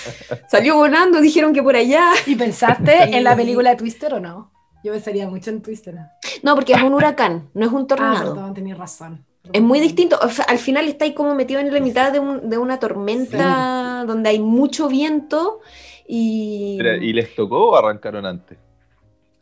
Salió 0.50 0.76
volando, 0.76 1.20
dijeron 1.20 1.52
que 1.52 1.62
por 1.62 1.76
allá. 1.76 2.12
¿Y 2.24 2.36
pensaste 2.36 3.14
en 3.14 3.22
la 3.22 3.36
película 3.36 3.76
Twister 3.76 4.14
o 4.14 4.20
no? 4.20 4.50
Yo 4.82 4.92
pensaría 4.92 5.28
mucho 5.28 5.50
en 5.50 5.60
Twister. 5.60 5.94
No, 6.42 6.54
porque 6.54 6.72
es 6.72 6.82
un 6.82 6.94
huracán, 6.94 7.50
no 7.52 7.66
es 7.66 7.72
un 7.72 7.86
tornado. 7.86 8.34
Ah, 8.40 8.52
tenías 8.54 8.78
razón. 8.78 9.26
Es 9.52 9.62
muy 9.62 9.80
distinto. 9.80 10.18
al 10.46 10.58
final 10.58 10.86
está 10.86 11.04
ahí 11.04 11.14
como 11.14 11.34
metido 11.34 11.60
en 11.60 11.72
la 11.72 11.80
mitad 11.80 12.12
de, 12.12 12.18
una 12.58 12.78
tormenta 12.78 13.89
donde 14.06 14.30
hay 14.30 14.40
mucho 14.40 14.88
viento 14.88 15.60
y... 16.06 16.78
¿Y 16.80 17.12
les 17.12 17.34
tocó 17.34 17.70
o 17.70 17.76
arrancaron 17.76 18.26
antes? 18.26 18.58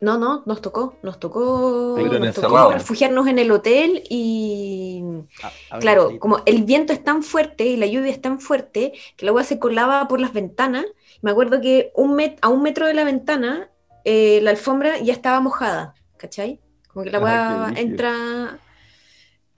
No, 0.01 0.17
no, 0.17 0.43
nos 0.45 0.61
tocó, 0.61 0.95
nos 1.03 1.19
tocó, 1.19 1.97
nos 1.99 2.73
refugiarnos 2.73 3.27
en 3.27 3.37
el 3.37 3.51
hotel 3.51 4.01
y 4.09 5.03
ah, 5.71 5.79
claro, 5.79 6.17
como 6.19 6.41
el 6.45 6.63
viento 6.63 6.93
es 6.93 7.03
tan 7.03 7.21
fuerte 7.21 7.65
y 7.65 7.75
la 7.75 7.85
lluvia 7.85 8.11
es 8.11 8.21
tan 8.21 8.39
fuerte 8.39 8.93
que 9.17 9.25
el 9.25 9.29
agua 9.29 9.43
se 9.43 9.59
colaba 9.59 10.07
por 10.07 10.21
las 10.21 10.31
ventanas. 10.31 10.85
Me 11.21 11.31
acuerdo 11.31 11.59
que 11.59 11.91
un 11.95 12.17
a 12.41 12.47
un 12.47 12.61
metro 12.61 12.87
de 12.87 12.93
la 12.93 13.03
ventana 13.03 13.69
eh, 14.05 14.39
la 14.41 14.51
alfombra 14.51 14.99
ya 14.99 15.11
estaba 15.11 15.41
mojada, 15.41 15.95
¿cachai? 16.15 16.61
Como 16.87 17.03
que 17.03 17.11
la 17.11 17.17
agua 17.17 17.73
entra 17.75 18.57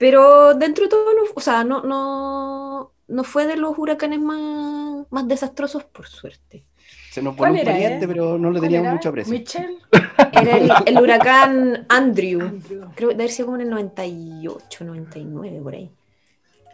pero 0.02 0.54
dentro 0.54 0.82
de 0.82 0.90
todo, 0.90 1.14
no, 1.14 1.22
o 1.32 1.40
sea, 1.40 1.62
no, 1.62 1.84
no, 1.84 2.92
no 3.08 3.24
fue 3.24 3.46
de 3.46 3.56
los 3.56 3.76
huracanes 3.78 4.20
más, 4.20 5.06
más 5.10 5.28
desastrosos, 5.28 5.84
por 5.84 6.06
suerte. 6.08 6.64
Se 7.10 7.20
nos 7.20 7.36
pone 7.36 7.60
un 7.60 7.64
pariente, 7.64 8.04
eh? 8.04 8.08
pero 8.08 8.38
no 8.38 8.50
le 8.50 8.60
teníamos 8.60 8.94
mucho 8.94 9.10
aprecio. 9.10 9.32
¿Michel? 9.32 9.76
Era 10.32 10.82
el, 10.86 10.98
huracán 10.98 11.86
Andrew. 11.88 12.60
Creo 12.94 13.10
que 13.10 13.14
debe 13.14 13.28
ser 13.28 13.44
como 13.44 13.56
en 13.58 13.62
el 13.62 13.70
98, 13.70 14.84
99, 14.84 15.60
por 15.62 15.74
ahí. 15.74 15.90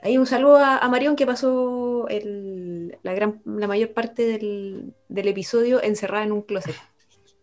Ahí 0.02 0.16
un 0.16 0.26
saludo 0.26 0.58
a, 0.58 0.88
Marión 0.88 1.16
que 1.16 1.26
pasó 1.26 2.06
el, 2.08 2.96
la, 3.02 3.14
gran, 3.14 3.42
la 3.44 3.66
mayor 3.66 3.92
parte 3.92 4.26
del, 4.26 4.94
del 5.08 5.28
episodio 5.28 5.82
encerrada 5.82 6.24
en 6.24 6.32
un 6.32 6.42
closet. 6.42 6.76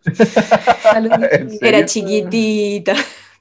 Era 1.61 1.85
chiquitita. 1.85 2.93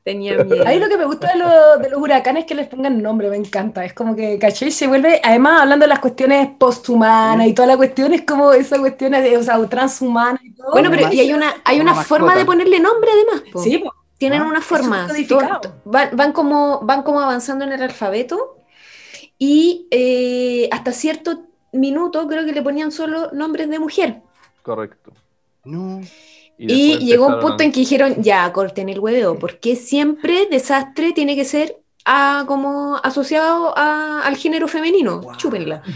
Tenía 0.04 0.36
miedo. 0.44 0.66
Ahí 0.66 0.78
lo 0.78 0.88
que 0.88 0.98
me 0.98 1.06
gusta 1.06 1.32
de, 1.32 1.88
los 1.88 2.00
huracanes 2.00 2.42
es 2.42 2.46
que 2.46 2.54
les 2.54 2.68
pongan 2.68 3.02
nombre, 3.02 3.30
me 3.30 3.36
encanta. 3.36 3.84
Es 3.84 3.94
como 3.94 4.14
que, 4.14 4.38
¿cachai? 4.38 4.70
Se 4.70 4.86
vuelve, 4.86 5.20
además 5.24 5.62
hablando 5.62 5.84
de 5.84 5.88
las 5.88 5.98
cuestiones 5.98 6.50
posthumanas 6.58 7.46
y 7.48 7.54
toda 7.54 7.68
la 7.68 7.76
cuestión, 7.76 8.12
es 8.12 8.22
como 8.22 8.52
esa 8.52 8.78
cuestión 8.78 9.12
de, 9.12 9.36
o 9.36 9.42
sea, 9.42 9.66
transhumana 9.66 10.38
y 10.44 10.52
todo. 10.52 10.72
Bueno, 10.72 10.90
pero 10.90 11.10
y 11.12 11.20
hay 11.20 11.32
una, 11.32 11.54
hay 11.64 11.80
una, 11.80 11.94
forma 11.94 12.36
de 12.36 12.44
ponerle 12.44 12.78
nombre 12.78 13.10
además. 13.10 13.64
Sí, 13.64 13.82
Tienen 14.18 14.42
ah, 14.42 14.46
una 14.46 14.60
forma. 14.60 15.08
van, 15.84 16.32
como, 16.32 16.80
van 16.82 17.02
como 17.02 17.20
avanzando 17.20 17.64
en 17.64 17.72
el 17.72 17.82
alfabeto 17.82 18.58
y 19.38 19.88
eh, 19.90 20.68
hasta 20.70 20.92
cierto 20.92 21.46
minuto 21.72 22.28
creo 22.28 22.44
que 22.44 22.52
le 22.52 22.62
ponían 22.62 22.92
solo 22.92 23.30
nombres 23.32 23.70
de 23.70 23.78
mujer. 23.78 24.20
Correcto. 24.62 25.12
No. 25.64 26.02
Y, 26.56 26.98
llegó 26.98 27.26
un 27.26 27.40
punto 27.40 27.62
en 27.62 27.72
que 27.72 27.80
dijeron, 27.80 28.22
ya, 28.22 28.52
corten 28.52 28.88
el 28.88 29.00
huevo, 29.00 29.38
porque 29.38 29.76
siempre 29.76 30.46
desastre 30.50 31.12
tiene 31.12 31.34
que 31.34 31.44
ser 31.44 31.78
a, 32.04 32.44
como 32.46 32.96
asociado 33.02 33.76
al 33.76 34.36
género 34.36 34.68
femenino, 34.68 35.20
chúpenla. 35.36 35.82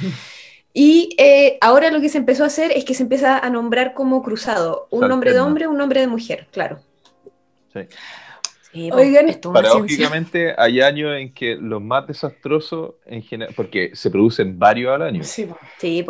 Y 0.75 1.17
eh, 1.19 1.59
ahora 1.61 1.91
lo 1.91 2.01
que 2.01 2.09
se 2.09 2.19
empezó 2.19 2.45
a 2.45 2.49
hacer 2.49 2.71
es 2.71 2.85
que 2.85 2.95
se 2.95 3.03
empieza 3.03 3.39
a 3.39 3.51
nombrar 3.51 3.95
como 3.95 4.23
cruzado, 4.23 4.87
un 4.91 5.09
nombre 5.09 5.33
de 5.33 5.41
hombre, 5.41 5.67
un 5.67 5.77
nombre 5.77 6.01
de 6.01 6.07
mujer, 6.07 6.47
claro. 6.53 6.79
Sí. 7.73 7.81
Sí, 8.71 8.91
Oigan, 8.93 9.27
paradójicamente 9.53 10.55
hay 10.57 10.83
años 10.83 11.17
en 11.17 11.33
que 11.33 11.57
los 11.57 11.83
más 11.83 12.07
desastrosos, 12.07 12.95
en 13.07 13.23
general, 13.23 13.53
porque 13.57 13.91
se 13.95 14.11
producen 14.11 14.59
varios 14.59 14.95
al 14.95 15.03
año. 15.03 15.25
Sí, 15.25 15.49
sí 15.79 16.05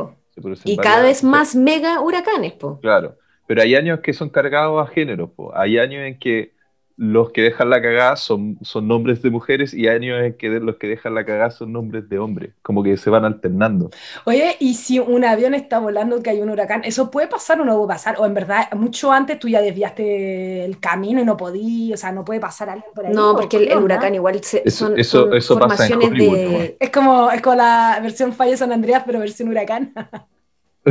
y 0.65 0.77
cada 0.77 1.03
vez 1.03 1.23
más 1.25 1.55
mega 1.55 2.01
huracanes, 2.01 2.53
po. 2.53 2.79
Claro. 2.81 3.17
Pero 3.49 3.63
hay 3.63 3.75
años 3.75 4.01
que 4.01 4.13
son 4.13 4.29
cargados 4.29 4.87
a 4.87 4.93
género, 4.93 5.33
hay 5.55 5.79
años 5.79 6.07
en 6.07 6.19
que 6.19 6.53
los 6.99 7.31
que 7.31 7.41
dejan 7.41 7.71
la 7.71 7.81
cagada 7.81 8.17
son, 8.17 8.59
son 8.61 8.87
nombres 8.89 9.23
de 9.23 9.31
mujeres 9.31 9.73
y 9.73 9.87
hay 9.87 9.97
años 9.97 10.21
en 10.21 10.37
que 10.37 10.49
los 10.49 10.77
que 10.77 10.89
dejan 10.89 11.15
la 11.15 11.25
cagada 11.25 11.51
son 11.51 11.73
nombres 11.73 12.11
de 12.11 12.19
hombres, 12.19 12.51
como 12.61 12.83
que 12.83 12.99
se 12.99 13.09
van 13.09 13.25
alternando. 13.25 13.89
Oye, 14.27 14.57
y 14.61 14.75
si 14.75 14.99
un 14.99 15.25
avión 15.25 15.55
está 15.55 15.79
volando 15.79 16.23
que 16.23 16.29
hay 16.29 16.43
un 16.43 16.51
huracán, 16.51 16.83
¿eso 16.85 17.11
puede 17.11 17.27
pasar 17.27 17.59
o 17.61 17.65
no 17.65 17.75
puede 17.77 17.89
pasar? 17.89 18.17
O 18.19 18.27
en 18.27 18.35
verdad, 18.35 18.71
mucho 18.73 19.13
antes 19.13 19.39
tú 19.39 19.49
ya 19.49 19.63
desviaste 19.63 20.67
el 20.67 20.79
camino 20.79 21.23
y 21.23 21.25
no 21.25 21.39
podías, 21.39 21.99
o 21.99 22.03
sea, 22.03 22.13
no 22.13 22.23
puede 22.23 22.41
pasar 22.41 22.69
alguien 22.69 22.93
por 22.95 23.07
ahí. 23.07 23.15
No, 23.15 23.35
porque 23.35 23.57
el, 23.57 23.79
huracán 23.79 24.15
igual 24.15 24.43
son, 24.43 24.99
eso, 24.99 25.31
formaciones 25.41 26.11
de... 26.11 26.77
Es 26.79 26.91
como, 26.91 27.31
es 27.31 27.41
como 27.41 27.57
la 27.57 27.99
versión 28.03 28.35
Falla 28.35 28.59
San 28.59 28.73
Andreas, 28.73 29.05
pero 29.07 29.21
versión 29.21 29.49
huracán. 29.49 29.95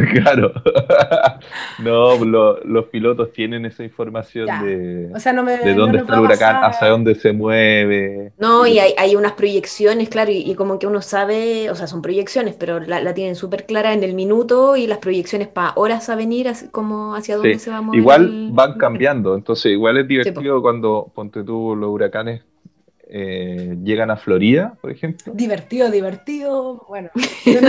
Claro. 0.17 0.51
no, 1.79 2.23
los 2.63 2.85
pilotos 2.85 3.31
tienen 3.31 3.65
esa 3.65 3.83
información 3.83 4.47
de, 4.63 5.07
de 5.07 5.73
dónde 5.73 5.99
está 5.99 6.15
el 6.15 6.21
huracán, 6.21 6.63
hacia 6.63 6.89
dónde 6.89 7.15
se 7.15 7.33
mueve. 7.33 8.31
No, 8.37 8.65
y 8.65 8.79
hay, 8.79 9.15
unas 9.15 9.33
proyecciones, 9.33 10.09
claro, 10.09 10.31
y, 10.31 10.53
como 10.55 10.79
que 10.79 10.87
uno 10.87 11.01
sabe, 11.01 11.69
o 11.69 11.75
sea, 11.75 11.87
son 11.87 12.01
proyecciones, 12.01 12.55
pero 12.55 12.79
la, 12.79 13.13
tienen 13.13 13.35
súper 13.35 13.65
clara 13.65 13.93
en 13.93 14.03
el 14.03 14.13
minuto 14.13 14.75
y 14.75 14.87
las 14.87 14.99
proyecciones 14.99 15.47
para 15.47 15.73
horas 15.75 16.09
a 16.09 16.15
venir, 16.15 16.47
como 16.71 17.15
hacia 17.15 17.35
dónde 17.35 17.59
se 17.59 17.69
va 17.69 17.77
a 17.77 17.81
mover. 17.81 17.99
Igual 17.99 18.49
van 18.51 18.77
cambiando, 18.77 19.35
entonces 19.35 19.71
igual 19.71 19.97
es 19.97 20.07
divertido 20.07 20.61
cuando, 20.61 21.11
ponte 21.13 21.43
tú, 21.43 21.75
los 21.75 21.89
huracanes 21.89 22.41
eh, 23.09 23.77
llegan 23.83 24.11
a 24.11 24.17
Florida, 24.17 24.75
por 24.81 24.91
ejemplo. 24.91 25.31
Divertido, 25.33 25.89
divertido. 25.89 26.85
Bueno, 26.87 27.09
¿eh? 27.45 27.59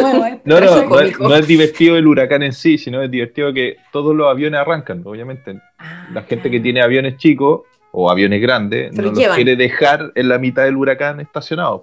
no, 0.45 0.61
no, 0.61 1.37
es, 1.37 1.47
divertido 1.47 1.97
el 1.97 2.07
huracán 2.07 2.43
en 2.43 2.53
sí, 2.53 2.77
sino 2.77 3.03
es 3.03 3.11
divertido 3.11 3.53
que 3.53 3.77
todos 3.93 4.17
los 4.17 4.29
aviones 4.29 4.61
arrancan, 4.61 5.03
obviamente. 5.05 5.61
Ah, 5.79 6.09
la 6.13 6.23
gente 6.23 6.51
que 6.51 6.59
tiene 6.61 6.83
aviones 6.83 7.19
chicos 7.19 7.63
o 7.93 8.11
aviones 8.11 8.43
grandes 8.43 8.93
no 8.93 9.03
los 9.03 9.19
quiere 9.19 9.55
dejar 9.55 10.13
en 10.15 10.29
la 10.29 10.39
mitad 10.39 10.65
del 10.65 10.77
huracán 10.77 11.21
estacionados. 11.21 11.83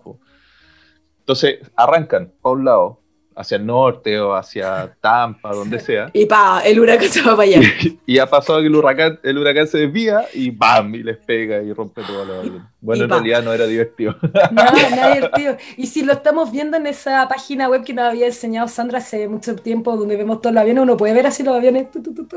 Entonces 1.19 1.59
arrancan 1.75 2.33
a 2.43 2.49
un 2.49 2.65
lado, 2.65 2.99
hacia 3.35 3.57
el 3.57 3.65
norte 3.65 4.19
o 4.19 4.33
hacia 4.33 4.95
Tampa, 5.01 5.51
donde 5.53 5.79
sea. 5.79 6.09
Y 6.13 6.25
pa, 6.25 6.61
el 6.65 6.79
huracán 6.79 7.09
se 7.09 7.21
va 7.21 7.31
para 7.35 7.43
allá. 7.43 7.61
y 8.05 8.17
ha 8.17 8.25
pasado 8.27 8.61
que 8.61 8.67
el 8.67 8.75
huracán, 8.75 9.19
el 9.23 9.37
huracán 9.37 9.67
se 9.67 9.79
desvía 9.79 10.25
y 10.33 10.51
¡bam! 10.51 10.95
y 10.95 11.03
les 11.03 11.17
pega 11.17 11.61
y 11.61 11.73
rompe 11.73 12.01
todo 12.03 12.23
lo 12.23 12.61
Bueno, 12.79 13.03
en 13.03 13.09
realidad 13.09 13.43
no 13.43 13.53
era 13.53 13.65
divertido. 13.67 14.15
No, 14.51 14.63
no 14.63 14.77
era 14.77 15.13
divertido. 15.13 15.57
Y 15.75 15.87
si 15.87 16.03
lo 16.03 16.13
estamos 16.13 16.51
viendo 16.51 16.77
en 16.77 16.87
esa 16.87 17.27
página 17.27 17.67
web 17.67 17.83
que 17.83 17.93
nos 17.93 18.05
había 18.05 18.27
enseñado 18.27 18.67
Sandra 18.67 18.99
hace 18.99 19.27
mucho 19.27 19.55
tiempo, 19.55 19.97
donde 19.97 20.15
vemos 20.15 20.41
todos 20.41 20.53
los 20.53 20.61
aviones, 20.61 20.83
uno 20.83 20.95
puede 20.95 21.13
ver 21.13 21.27
así 21.27 21.43
los 21.43 21.55
aviones. 21.55 21.87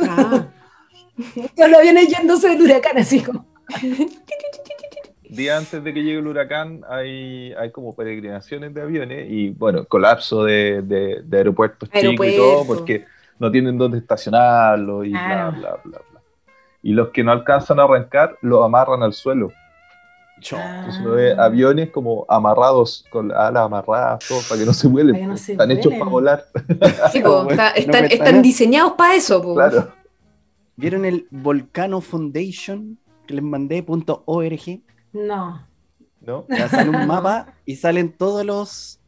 Ah. 0.03 0.47
Todos 1.57 1.71
los 1.71 1.79
aviones 1.81 2.09
yéndose 2.09 2.49
del 2.49 2.63
huracán, 2.63 2.99
así 2.99 3.21
como. 3.21 3.45
Día 5.29 5.57
antes 5.57 5.83
de 5.83 5.95
que 5.95 6.03
llegue 6.03 6.19
el 6.19 6.27
huracán 6.27 6.83
hay, 6.89 7.53
hay 7.53 7.71
como 7.71 7.95
peregrinaciones 7.95 8.73
de 8.75 8.83
aviones 8.83 9.27
y 9.31 9.51
bueno, 9.51 9.85
colapso 9.85 10.45
de, 10.45 10.83
de, 10.83 11.37
aeropuertos 11.37 11.89
chicos 11.91 12.27
y 12.27 12.37
todo 12.37 12.67
porque 12.67 13.05
no 13.39 13.51
tienen 13.51 13.79
dónde 13.79 13.99
estacionarlo 13.99 15.05
y 15.05 15.11
bla, 15.11 15.51
bla, 15.57 15.81
bla, 15.85 16.01
bla. 16.11 16.21
Y 16.83 16.93
los 16.93 17.09
que 17.09 17.23
no 17.25 17.33
alcanzan 17.33 17.81
a 17.81 17.85
arrancar 17.85 18.37
lo 18.41 18.65
amarran 18.65 19.03
al 19.03 19.13
suelo. 19.13 19.53
Entonces 20.37 21.01
uno 21.01 21.11
ve 21.13 21.35
aviones 21.37 21.91
como 21.91 22.25
amarrados, 22.29 23.05
con 23.11 23.33
alas 23.33 23.65
amarradas, 23.65 24.25
todo, 24.27 24.41
para 24.49 24.61
que 24.61 24.67
no 24.67 24.73
se 24.73 24.87
vuelen. 24.89 25.33
están 25.33 25.71
hechos 25.71 25.93
para 25.95 26.11
volar. 26.11 26.45
Sí, 27.11 27.23
están, 27.77 28.05
están 28.05 28.43
diseñados 28.43 28.93
para 28.93 29.15
eso. 29.15 29.55
Claro. 29.55 29.89
¿Vieron 30.77 31.05
el 31.05 31.27
Volcano 31.31 32.01
Foundation 32.01 32.99
que 33.27 33.35
les 33.35 33.43
mandé 33.43 33.85
.org? 33.87 34.81
No. 35.13 35.67
¿No? 36.21 36.47
Ya 36.49 36.69
sale 36.69 36.91
un 36.91 37.07
mapa 37.07 37.55
y 37.65 37.77
salen 37.77 38.13
todos 38.13 38.45
los. 38.45 39.01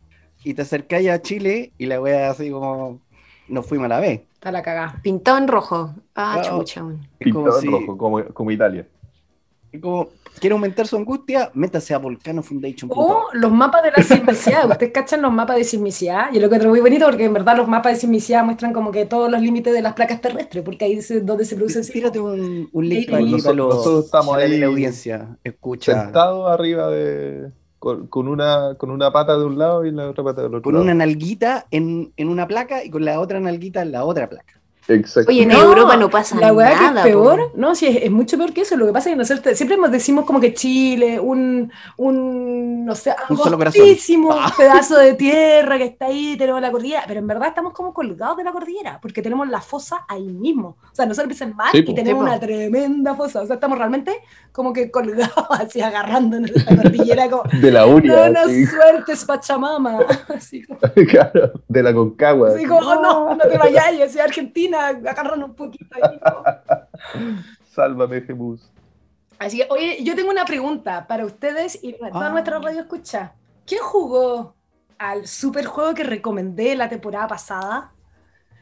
Y 0.45 0.55
te 0.55 0.63
acercáis 0.63 1.11
a 1.11 1.21
Chile 1.21 1.73
y 1.79 1.87
la 1.87 2.01
wea 2.01 2.31
así 2.31 2.51
como. 2.51 3.01
Nos 3.49 3.67
fuimos 3.67 3.87
a 3.87 3.89
la 3.89 4.01
vez. 4.01 4.21
Está 4.35 4.53
la 4.53 4.63
cagada. 4.63 5.01
Pintado 5.03 5.39
en 5.39 5.49
rojo. 5.49 5.95
Ah, 6.15 6.41
chucha. 6.43 6.85
Pintado 7.19 7.61
en 7.61 7.73
rojo, 7.73 7.99
como, 7.99 8.25
como 8.27 8.51
Italia. 8.51 8.87
Como, 9.79 10.09
quiere 10.41 10.55
aumentar 10.55 10.87
su 10.87 10.97
angustia, 10.97 11.51
métase 11.55 11.95
a 11.95 11.99
Volcano 11.99 12.43
Foundation. 12.43 12.91
O 12.95 13.29
los 13.33 13.53
mapas 13.53 13.83
de 13.83 13.91
la 13.91 14.03
sismicidad. 14.03 14.68
Ustedes 14.71 14.93
cachan 14.93 15.23
los 15.23 15.33
mapas 15.33 15.57
de 15.57 15.64
sismicidad. 15.64 16.33
Y 16.33 16.41
lo 16.41 16.49
que 16.49 16.57
es 16.57 16.66
muy 16.66 16.81
bonito 16.81 17.07
porque 17.07 17.25
en 17.25 17.33
verdad 17.33 17.57
los 17.57 17.68
mapas 17.68 17.95
de 17.95 18.01
sismicidad 18.01 18.45
muestran 18.45 18.73
como 18.73 18.91
que 18.91 19.07
todos 19.07 19.31
los 19.31 19.41
límites 19.41 19.73
de 19.73 19.83
las 19.83 19.95
placas 19.95 20.21
terrestres, 20.21 20.64
porque 20.64 20.85
ahí 20.85 20.95
es 20.95 21.27
donde 21.27 21.45
se 21.45 21.57
produce. 21.57 21.81
Tírate 21.83 22.18
un, 22.18 22.68
un 22.73 22.89
link 22.89 23.11
para 23.11 23.23
nosotros, 23.23 24.05
estamos 24.07 24.37
ahí 24.37 24.55
en 24.55 24.61
la 24.61 24.66
audiencia. 24.66 25.37
Escucha. 25.45 26.03
Sentado 26.03 26.49
arriba 26.49 26.89
de. 26.89 27.51
Con, 27.79 28.29
una, 28.29 28.75
con 28.77 28.91
una 28.91 29.11
pata 29.11 29.39
de 29.39 29.45
un 29.47 29.57
lado 29.57 29.87
y 29.87 29.91
la 29.91 30.11
otra 30.11 30.23
pata 30.23 30.43
del 30.43 30.55
otro. 30.55 30.61
Con 30.61 30.77
una 30.77 30.93
nalguita 30.93 31.66
en, 31.71 32.12
en 32.18 32.29
una 32.29 32.47
placa 32.47 32.85
y 32.85 32.91
con 32.91 33.07
la 33.07 33.18
otra 33.18 33.41
nalguita 33.41 33.81
en 33.81 33.93
la 33.93 34.05
otra 34.05 34.29
placa. 34.29 34.60
Exacto. 34.89 35.31
Oye, 35.31 35.43
en 35.43 35.51
Europa 35.51 35.97
no 35.97 36.11
pasa 36.11 36.35
nada. 36.35 36.53
La 36.53 36.93
que 36.93 36.99
es 36.99 37.05
peor, 37.05 37.53
no, 37.55 37.74
sí, 37.74 37.87
es, 37.87 38.11
mucho 38.11 38.37
peor 38.37 38.53
que 38.53 38.62
eso. 38.62 38.76
Lo 38.76 38.87
que 38.87 38.93
pasa 38.93 39.11
es 39.11 39.14
que 39.14 39.18
nosotros 39.18 39.57
siempre 39.57 39.76
decimos 39.91 40.24
como 40.24 40.41
que 40.41 40.55
Chile, 40.55 41.20
un, 41.20 41.70
un 41.97 42.85
no 42.85 42.95
sé, 42.95 43.14
un 43.28 43.39
ah. 44.33 44.55
pedazo 44.57 44.97
de 44.97 45.14
tierra 45.14 45.78
que 45.78 45.85
está 45.85 46.07
ahí, 46.07 46.37
tenemos 46.37 46.61
la 46.61 46.70
cordillera, 46.70 47.05
pero 47.07 47.20
en 47.20 47.26
verdad 47.26 47.49
estamos 47.49 47.72
como 47.72 47.95
colgados 47.95 48.37
de 48.37 48.45
la 48.45 48.53
cordillera, 48.53 48.99
porque 49.01 49.22
tenemos 49.22 49.49
la 49.49 49.61
fosa 49.61 50.05
ahí 50.09 50.33
mismo. 50.33 50.76
O 50.91 50.95
sea, 50.95 51.07
nosotros 51.07 51.24
empiezan 51.24 51.55
mal 51.57 51.70
y 51.74 51.95
tenemos 51.95 52.22
una 52.22 52.41
tremenda 52.41 53.14
fosa. 53.14 53.43
O 53.43 53.47
sea, 53.47 53.55
estamos 53.55 53.78
realmente 53.78 54.12
como 54.53 54.72
que 54.72 54.91
colgados 54.91 55.31
así, 55.51 55.81
agarrándonos 55.81 56.53
de 56.53 56.64
la 56.64 56.83
cordillera. 56.83 57.31
Como, 57.31 57.43
de 57.61 57.70
la 57.70 57.87
única. 57.87 58.28
No, 58.28 58.47
no, 58.47 58.66
suerte, 58.66 59.12
Pachamama. 59.26 59.99
Así 60.35 60.64
como, 60.64 60.81
claro, 61.09 61.53
de 61.68 61.83
la 61.83 61.93
Concagua. 61.93 62.51
Así 62.51 62.64
como, 62.64 62.95
no, 62.95 63.35
no 63.35 63.49
te 63.49 63.59
vayas, 63.59 63.99
yo 63.99 64.09
soy 64.09 64.20
argentina 64.20 64.70
agarran 64.75 65.43
un 65.43 65.55
poquito 65.55 65.97
ahí. 66.01 66.18
Sálvame, 67.75 68.21
Jesús. 68.23 68.71
Así 69.39 69.59
que, 69.59 69.66
oye, 69.71 69.99
yo 70.03 70.14
tengo 70.14 70.31
una 70.31 70.45
pregunta 70.45 71.07
para 71.07 71.25
ustedes 71.25 71.79
y 71.83 71.95
para 71.95 72.12
toda 72.12 72.27
ah. 72.27 72.31
nuestra 72.31 72.59
radio 72.59 72.81
escucha. 72.81 73.33
¿Quién 73.66 73.81
jugó 73.81 74.55
al 74.99 75.27
super 75.27 75.64
juego 75.64 75.95
que 75.95 76.05
recomendé 76.05 76.77
la 76.77 76.89
temporada 76.89 77.27
pasada? 77.27 77.93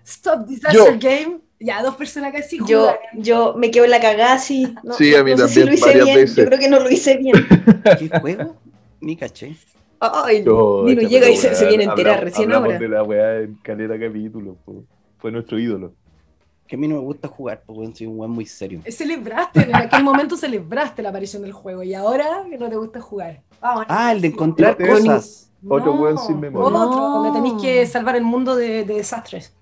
Stop 0.04 0.46
Disaster 0.46 0.98
Game. 0.98 1.40
Ya, 1.60 1.82
dos 1.82 1.96
personas 1.96 2.32
que 2.32 2.42
sí 2.44 2.60
yo, 2.64 2.94
yo 3.14 3.54
me 3.54 3.72
quedo 3.72 3.84
en 3.84 3.90
la 3.90 4.00
cagada, 4.00 4.38
sí. 4.38 4.72
No, 4.84 4.94
sí, 4.94 5.12
a 5.14 5.24
mí 5.24 5.34
también, 5.34 5.66
lo 5.66 5.72
hice 5.72 6.04
bien. 6.04 6.26
Yo 6.26 6.44
creo 6.44 6.58
que 6.60 6.68
no 6.68 6.78
lo 6.78 6.88
hice 6.88 7.16
bien. 7.16 7.34
¿Qué 7.98 8.20
juego? 8.20 8.56
Ni 9.00 9.16
caché. 9.16 9.56
Ay, 9.98 10.44
no, 10.44 10.84
ni 10.84 10.94
no 10.94 11.02
llega 11.02 11.28
y 11.28 11.36
se, 11.36 11.66
viene 11.66 11.84
a 11.84 11.90
enterar 11.90 12.22
recién 12.22 12.52
ahora. 12.52 12.78
de 12.78 12.88
la 12.88 13.02
weá 13.02 13.40
en 13.40 13.56
calera 13.56 13.98
capítulo, 13.98 14.56
fue 15.18 15.30
nuestro 15.30 15.58
ídolo 15.58 15.92
que 16.68 16.76
a 16.76 16.78
mí 16.78 16.86
no 16.86 16.96
me 16.96 17.00
gusta 17.00 17.26
jugar, 17.26 17.62
porque 17.66 17.96
soy 17.96 18.06
un 18.06 18.20
weón 18.20 18.30
muy 18.30 18.44
serio. 18.44 18.82
Celebraste, 18.86 19.62
en 19.62 19.74
aquel 19.74 20.04
momento 20.04 20.36
celebraste 20.36 21.02
la 21.02 21.08
aparición 21.08 21.42
del 21.42 21.52
juego 21.52 21.82
y 21.82 21.94
ahora 21.94 22.44
que 22.48 22.58
no 22.58 22.68
te 22.68 22.76
gusta 22.76 23.00
jugar. 23.00 23.40
ah, 23.62 24.12
el 24.12 24.20
de 24.20 24.28
encontrar 24.28 24.76
cosas. 24.76 25.50
Otro 25.66 25.94
weón 25.94 26.18
sin 26.18 26.38
memoria. 26.38 26.78
Otro, 26.78 27.00
donde 27.00 27.32
tenéis 27.32 27.60
que 27.60 27.86
salvar 27.86 28.14
el 28.14 28.22
mundo 28.22 28.54
de, 28.54 28.84
desastres. 28.84 29.54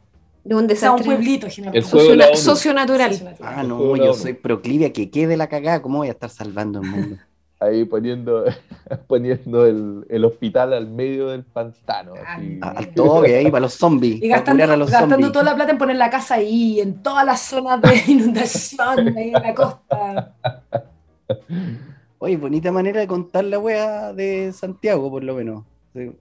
De 0.44 0.54
un 0.54 0.66
desastre. 0.66 1.09
un 1.09 1.14
pueblito, 1.14 1.46
El 1.46 1.84
socio, 1.84 2.36
socio 2.36 2.74
natural. 2.74 3.36
Ah, 3.40 3.62
no, 3.62 3.96
yo 3.96 4.12
soy 4.12 4.34
proclive 4.34 4.86
a 4.86 4.92
que 4.92 5.09
quede 5.09 5.36
la 5.36 5.48
cagada. 5.48 5.80
¿Cómo 5.80 5.98
voy 5.98 6.09
a 6.09 6.12
estar 6.12 6.28
salvando 6.28 6.82
el 6.82 6.88
mundo? 6.88 7.16
Ahí 7.61 7.84
poniendo, 7.84 8.44
poniendo 9.07 9.66
el, 9.66 10.07
el, 10.09 10.24
hospital 10.24 10.72
al 10.72 10.88
medio 10.88 11.28
del 11.28 11.44
pantano. 11.44 12.14
Así. 12.26 12.59
Al 12.62 12.88
toque 12.94 13.36
ahí 13.36 13.50
para 13.50 13.62
los 13.62 13.74
zombies. 13.74 14.22
Y 14.22 14.28
gastando, 14.28 14.66
gastando 14.66 15.32
toda 15.32 15.44
la 15.44 15.54
plata 15.54 15.72
en 15.72 15.78
poner 15.78 15.96
la 15.96 16.11
casa 16.11 16.34
ahí, 16.34 16.80
en 16.80 17.02
todas 17.02 17.24
las 17.24 17.40
zonas 17.40 17.80
de 17.80 18.02
inundación, 18.12 19.16
ahí 19.16 19.28
en 19.28 19.32
la 19.32 19.54
costa. 19.54 20.34
Oye, 22.18 22.36
bonita 22.36 22.72
manera 22.72 23.00
de 23.00 23.07
contar 23.07 23.44
la 23.44 23.59
wea 23.59 24.12
de 24.12 24.52
Santiago, 24.52 25.11
por 25.11 25.22
lo 25.22 25.34
menos. 25.34 25.64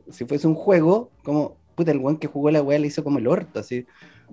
Si, 0.09 0.25
fuese 0.25 0.47
un 0.47 0.55
juego, 0.55 1.09
como, 1.23 1.57
puta, 1.75 1.91
el 1.91 1.99
weón 1.99 2.17
que 2.17 2.27
jugó 2.27 2.51
la 2.51 2.61
wea 2.61 2.79
le 2.79 2.88
hizo 2.88 3.03
como 3.03 3.19
el 3.19 3.27
orto, 3.27 3.59
así. 3.59 3.86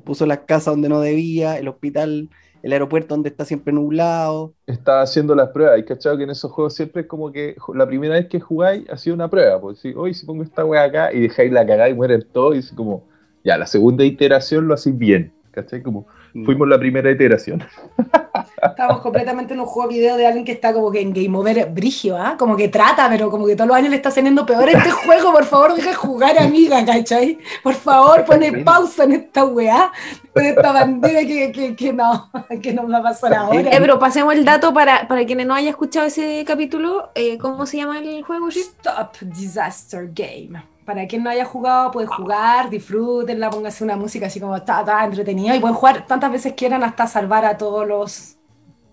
Puso 0.04 0.26
la 0.26 0.44
casa 0.44 0.70
donde 0.70 0.88
no 0.88 1.00
debía, 1.00 1.58
el 1.58 1.68
hospital 1.68 2.30
el 2.62 2.72
aeropuerto 2.72 3.14
donde 3.14 3.28
está 3.28 3.44
siempre 3.44 3.72
nublado. 3.72 4.54
Está 4.66 5.02
haciendo 5.02 5.34
las 5.34 5.50
pruebas, 5.50 5.78
y 5.78 5.84
cachado 5.84 6.16
que 6.16 6.24
en 6.24 6.30
esos 6.30 6.50
juegos 6.52 6.74
siempre 6.74 7.02
es 7.02 7.08
como 7.08 7.32
que 7.32 7.56
la 7.74 7.86
primera 7.86 8.14
vez 8.14 8.28
que 8.28 8.40
jugáis 8.40 8.88
ha 8.88 8.96
sido 8.96 9.14
una 9.14 9.28
prueba, 9.28 9.60
pues 9.60 9.78
si 9.80 9.92
hoy 9.94 10.14
si 10.14 10.24
pongo 10.24 10.42
esta 10.42 10.64
wea 10.64 10.84
acá 10.84 11.12
y 11.12 11.20
dejáis 11.20 11.52
la 11.52 11.66
cagada 11.66 11.88
y 11.88 11.94
mueren 11.94 12.24
todos, 12.32 12.54
y 12.54 12.58
es 12.58 12.72
como, 12.72 13.04
ya, 13.44 13.56
la 13.58 13.66
segunda 13.66 14.04
iteración 14.04 14.68
lo 14.68 14.74
hacéis 14.74 14.96
bien, 14.96 15.32
¿cachai? 15.50 15.82
Como, 15.82 16.06
mm. 16.34 16.44
fuimos 16.44 16.68
la 16.68 16.78
primera 16.78 17.10
iteración. 17.10 17.62
Estamos 18.62 19.00
completamente 19.00 19.54
en 19.54 19.60
un 19.60 19.66
juego 19.66 19.88
video 19.88 20.16
de 20.16 20.26
alguien 20.26 20.44
que 20.44 20.52
está 20.52 20.72
como 20.72 20.90
que 20.90 21.00
en 21.00 21.12
Game 21.12 21.36
Over 21.36 21.68
brigio, 21.70 22.16
¿ah? 22.16 22.36
Como 22.38 22.56
que 22.56 22.68
trata, 22.68 23.08
pero 23.08 23.30
como 23.30 23.46
que 23.46 23.56
todos 23.56 23.68
los 23.68 23.76
años 23.76 23.90
le 23.90 23.96
está 23.96 24.10
haciendo 24.10 24.46
peor 24.46 24.68
este 24.68 24.90
juego. 25.06 25.32
Por 25.32 25.44
favor, 25.44 25.74
deja 25.74 25.90
de 25.90 25.96
jugar, 25.96 26.38
amiga, 26.38 26.84
¿cachai? 26.84 27.38
Por 27.62 27.74
favor, 27.74 28.24
pone 28.24 28.52
pausa 28.62 29.04
en 29.04 29.12
esta 29.12 29.44
weá. 29.44 29.92
Con 30.32 30.44
esta 30.46 30.72
bandera 30.72 31.20
que, 31.20 31.52
que, 31.52 31.76
que, 31.76 31.92
no, 31.92 32.30
que 32.62 32.72
no 32.72 32.88
va 32.88 32.98
a 32.98 33.02
pasar 33.02 33.34
ahora. 33.34 33.60
Eh, 33.60 33.78
pero 33.78 33.98
pasemos 33.98 34.32
el 34.34 34.44
dato 34.44 34.72
para, 34.72 35.06
para 35.08 35.26
quienes 35.26 35.46
no 35.46 35.54
hayan 35.54 35.70
escuchado 35.70 36.06
ese 36.06 36.44
capítulo. 36.46 37.10
Eh, 37.14 37.38
¿Cómo 37.38 37.66
se 37.66 37.78
llama 37.78 37.98
el 37.98 38.22
juego, 38.22 38.48
Stop 38.48 39.18
Disaster 39.20 40.10
Game 40.14 40.71
para 40.84 41.06
quien 41.06 41.22
no 41.22 41.30
haya 41.30 41.44
jugado, 41.44 41.90
puede 41.90 42.06
jugar, 42.06 42.70
disfrútenla, 42.70 43.50
póngase 43.50 43.84
una 43.84 43.96
música 43.96 44.26
así 44.26 44.40
como 44.40 44.56
está, 44.56 44.80
está 44.80 45.04
entretenido 45.04 45.54
y 45.54 45.60
pueden 45.60 45.76
jugar 45.76 46.06
tantas 46.06 46.32
veces 46.32 46.54
quieran 46.54 46.82
hasta 46.82 47.06
salvar 47.06 47.44
a 47.44 47.56
todos 47.56 47.86
los 47.86 48.36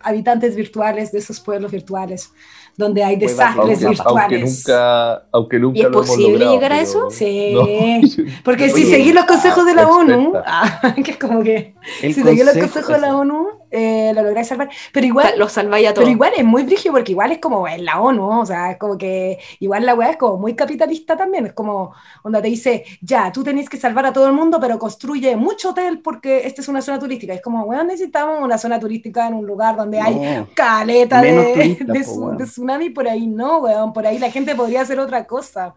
habitantes 0.01 0.55
virtuales 0.55 1.11
de 1.11 1.19
esos 1.19 1.39
pueblos 1.39 1.71
virtuales 1.71 2.31
donde 2.79 3.03
hay 3.03 3.17
desastres 3.17 3.85
virtuales. 3.85 3.99
Aunque 4.07 4.39
nunca, 4.39 5.23
aunque 5.33 5.59
nunca 5.59 5.79
¿Y 5.79 5.81
es 5.81 5.87
posible 5.89 6.45
llegar 6.45 6.71
a 6.71 6.79
eso? 6.79 7.09
Sí, 7.11 7.53
porque 8.45 8.69
si 8.69 8.85
seguís 8.85 9.13
los 9.13 9.25
consejos 9.25 9.65
de 9.65 9.73
la 9.73 9.85
ONU, 9.85 10.33
ah, 10.45 10.95
que 11.03 11.11
es 11.11 11.17
como 11.17 11.43
que 11.43 11.75
si 11.99 12.13
seguís 12.13 12.45
los 12.45 12.57
consejos 12.57 12.95
de 12.95 13.01
la 13.01 13.17
ONU, 13.17 13.47
eh, 13.71 14.11
lo 14.13 14.23
lográis 14.23 14.47
salvar. 14.47 14.69
Pero 14.91 15.05
igual, 15.05 15.33
lo 15.37 15.47
salváis 15.49 15.87
a 15.87 15.93
todos. 15.93 16.05
Pero 16.05 16.11
igual 16.11 16.31
es 16.35 16.43
muy 16.43 16.63
brígido 16.63 16.93
porque 16.93 17.11
igual 17.11 17.31
es 17.31 17.39
como 17.39 17.67
en 17.67 17.85
la 17.85 17.99
ONU, 17.99 18.41
o 18.41 18.45
sea, 18.45 18.71
es 18.71 18.77
como 18.77 18.97
que 18.97 19.39
igual 19.59 19.85
la 19.85 19.93
weá 19.93 20.11
es 20.11 20.17
como 20.17 20.37
muy 20.37 20.55
capitalista 20.55 21.15
también. 21.15 21.47
Es 21.47 21.53
como 21.53 21.93
donde 22.23 22.41
te 22.41 22.47
dice, 22.47 22.85
ya, 23.01 23.31
tú 23.31 23.43
tenés 23.43 23.69
que 23.69 23.77
salvar 23.77 24.05
a 24.05 24.13
todo 24.13 24.27
el 24.27 24.33
mundo, 24.33 24.59
pero 24.59 24.79
construye 24.79 25.35
mucho 25.35 25.69
hotel 25.69 25.99
porque 25.99 26.45
esta 26.47 26.61
es 26.61 26.67
una 26.67 26.81
zona 26.81 26.99
turística. 26.99 27.33
Es 27.33 27.41
como, 27.41 27.63
weón, 27.63 27.87
necesitamos 27.87 28.41
una 28.41 28.57
zona 28.57 28.79
turística 28.79 29.27
en 29.27 29.33
un 29.33 29.45
lugar 29.45 29.75
donde 29.75 29.99
hay 29.99 30.45
caleta 30.53 31.21
de, 31.21 31.77
de, 31.79 32.45
tsunami, 32.45 32.89
por 32.89 33.07
ahí 33.07 33.27
no, 33.27 33.59
weón, 33.59 33.93
por 33.93 34.05
ahí 34.05 34.17
la 34.19 34.31
gente 34.31 34.55
podría 34.55 34.81
hacer 34.81 34.99
otra 34.99 35.25
cosa. 35.25 35.75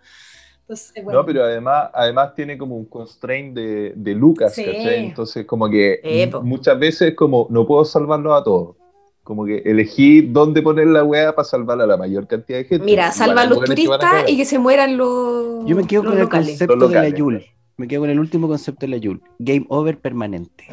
No, 1.13 1.25
pero 1.25 1.45
además, 1.45 1.91
además 1.93 2.35
tiene 2.35 2.59
como 2.59 2.77
un 2.77 2.87
constraint 2.87 3.55
de, 3.55 3.93
de 3.95 4.15
Lucas, 4.15 4.57
Entonces, 4.59 5.47
como 5.47 5.69
que 5.69 6.31
muchas 6.43 6.79
veces 6.79 7.15
como 7.15 7.47
no 7.51 7.67
puedo 7.67 7.85
salvarlo 7.85 8.35
a 8.35 8.43
todos. 8.45 8.77
Como 9.23 9.45
que 9.45 9.59
elegí 9.59 10.21
dónde 10.21 10.63
poner 10.63 10.89
la 10.89 11.05
weá 11.05 11.33
para 11.33 11.45
salvar 11.45 11.81
a 11.81 11.87
la 11.87 11.97
mayor 11.97 12.27
cantidad 12.27 12.59
de 12.59 12.65
gente. 12.65 12.85
Mira, 12.85 13.13
salva 13.13 13.43
a 13.43 13.47
los 13.47 13.63
turistas 13.63 14.29
y 14.29 14.37
que 14.37 14.45
se 14.45 14.59
mueran 14.59 14.97
los 14.97 15.65
Yo 15.65 15.77
me 15.77 15.87
quedo 15.87 16.05
con 16.05 16.19
el 16.19 16.29
concepto 16.29 16.89
de 16.89 16.95
la 16.95 17.09
Yul. 17.09 17.45
Me 17.77 17.89
quedo 17.89 18.01
con 18.01 18.11
el 18.11 18.19
último 18.19 18.49
concepto 18.49 18.81
de 18.81 18.89
la 18.89 18.97
Yul. 18.97 19.23
Game 19.39 19.65
over 19.69 19.99
permanente. 19.99 20.67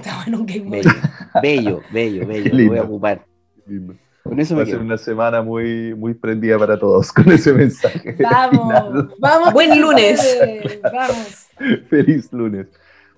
bello, 0.61 1.01
bello, 1.41 1.81
bello, 1.93 2.27
bello. 2.27 2.53
Lo 2.53 2.69
voy 2.69 2.77
a 2.77 2.83
ocupar. 2.83 3.25
Va 4.25 4.61
a 4.61 4.65
ser 4.65 4.79
una 4.79 4.97
semana 4.97 5.41
muy, 5.41 5.95
muy 5.95 6.13
prendida 6.13 6.57
para 6.57 6.77
todos 6.77 7.11
con 7.13 7.31
ese 7.31 7.53
mensaje. 7.53 8.15
Vamos, 8.19 9.15
vamos. 9.17 9.53
Buen 9.53 9.79
lunes. 9.79 10.37
Vamos. 10.83 11.47
Feliz 11.89 12.31
lunes. 12.31 12.67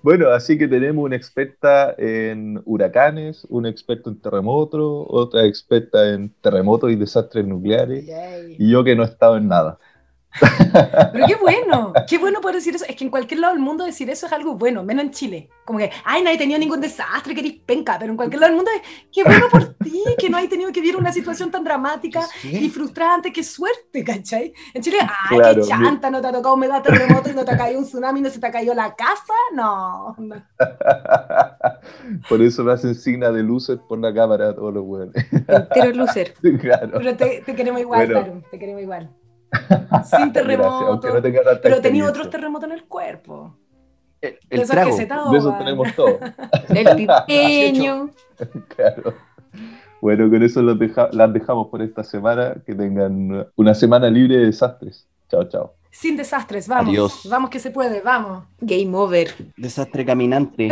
Bueno, 0.02 0.30
así 0.30 0.58
que 0.58 0.66
tenemos 0.66 1.04
una 1.04 1.14
experta 1.14 1.94
en 1.96 2.60
huracanes, 2.64 3.46
un 3.48 3.66
experto 3.66 4.10
en 4.10 4.20
terremotos, 4.20 5.06
otra 5.08 5.44
experta 5.44 6.12
en 6.12 6.30
terremotos 6.40 6.90
y 6.90 6.96
desastres 6.96 7.46
nucleares, 7.46 8.04
y 8.58 8.68
yo 8.68 8.82
que 8.82 8.96
no 8.96 9.04
he 9.04 9.06
estado 9.06 9.36
en 9.36 9.46
nada. 9.46 9.78
Pero 11.12 11.26
qué 11.26 11.34
bueno, 11.36 11.92
qué 12.08 12.18
bueno 12.18 12.40
poder 12.40 12.56
decir 12.56 12.74
eso. 12.74 12.84
Es 12.88 12.96
que 12.96 13.04
en 13.04 13.10
cualquier 13.10 13.40
lado 13.40 13.54
del 13.54 13.62
mundo 13.62 13.84
decir 13.84 14.08
eso 14.10 14.26
es 14.26 14.32
algo 14.32 14.54
bueno, 14.54 14.82
menos 14.82 15.04
en 15.04 15.10
Chile. 15.10 15.50
Como 15.64 15.78
que, 15.78 15.90
ay, 16.04 16.22
no 16.22 16.30
he 16.30 16.38
tenido 16.38 16.58
ningún 16.58 16.80
desastre, 16.80 17.34
que 17.34 17.62
penca, 17.64 17.96
pero 17.98 18.10
en 18.10 18.16
cualquier 18.16 18.40
lado 18.40 18.50
del 18.50 18.56
mundo 18.56 18.70
es, 18.74 18.82
qué 19.12 19.24
bueno 19.24 19.46
por 19.50 19.74
ti, 19.74 20.02
que 20.18 20.28
no 20.28 20.36
hay 20.36 20.48
tenido 20.48 20.72
que 20.72 20.80
vivir 20.80 20.96
una 20.96 21.12
situación 21.12 21.50
tan 21.50 21.64
dramática 21.64 22.26
y 22.42 22.68
frustrante, 22.70 23.32
qué 23.32 23.44
suerte, 23.44 24.02
¿cachai? 24.02 24.52
En 24.74 24.82
Chile, 24.82 24.98
ay, 25.00 25.38
qué 25.54 25.60
chanta, 25.62 26.10
no 26.10 26.20
te 26.20 26.28
ha 26.28 26.32
tocado 26.32 26.54
humedad, 26.54 26.82
terremoto 26.82 27.30
y 27.30 27.34
no 27.34 27.44
te 27.44 27.52
ha 27.52 27.56
caído 27.56 27.78
un 27.78 27.84
tsunami, 27.84 28.20
no 28.20 28.30
se 28.30 28.40
te 28.40 28.46
ha 28.46 28.50
caído 28.50 28.74
la 28.74 28.94
casa, 28.94 29.34
no. 29.54 30.16
por 32.28 32.42
eso 32.42 32.64
me 32.64 32.72
hacen 32.72 32.94
signa 32.94 33.30
de 33.30 33.42
luces 33.42 33.78
por 33.88 33.98
la 33.98 34.12
cámara 34.12 34.54
todos 34.54 34.74
los 34.74 34.84
buenos. 34.84 35.14
Entero 35.14 35.92
lucer. 35.92 36.34
Claro. 36.62 36.98
Pero 36.98 37.16
te, 37.16 37.42
queremos 37.56 37.80
igual, 37.80 38.06
claro, 38.06 38.42
te 38.50 38.58
queremos 38.58 38.82
igual. 38.82 39.10
Sin 40.04 40.32
terremoto. 40.32 41.08
pero 41.62 41.80
tenía 41.80 42.08
otros 42.08 42.30
terremotos 42.30 42.68
en 42.68 42.72
el 42.72 42.84
cuerpo. 42.84 43.56
El, 44.20 44.38
el 44.50 44.68
trago, 44.68 44.96
de 44.96 45.38
eso 45.38 45.54
tenemos 45.58 45.94
todo. 45.96 46.18
el 46.68 46.96
pipeño. 46.96 48.10
claro. 48.76 49.14
Bueno, 50.00 50.30
con 50.30 50.42
eso 50.42 50.62
las 50.62 51.32
dejamos 51.32 51.68
por 51.68 51.82
esta 51.82 52.04
semana. 52.04 52.54
Que 52.64 52.74
tengan 52.74 53.48
una 53.56 53.74
semana 53.74 54.08
libre 54.08 54.36
de 54.36 54.46
desastres. 54.46 55.08
Chao, 55.28 55.44
chao. 55.48 55.74
Sin 55.90 56.16
desastres, 56.16 56.68
vamos. 56.68 57.22
Vamos 57.28 57.50
que 57.50 57.58
se 57.58 57.70
puede, 57.70 58.00
vamos. 58.00 58.44
Game 58.60 58.96
over. 58.96 59.34
Desastre 59.56 60.04
caminante. 60.06 60.70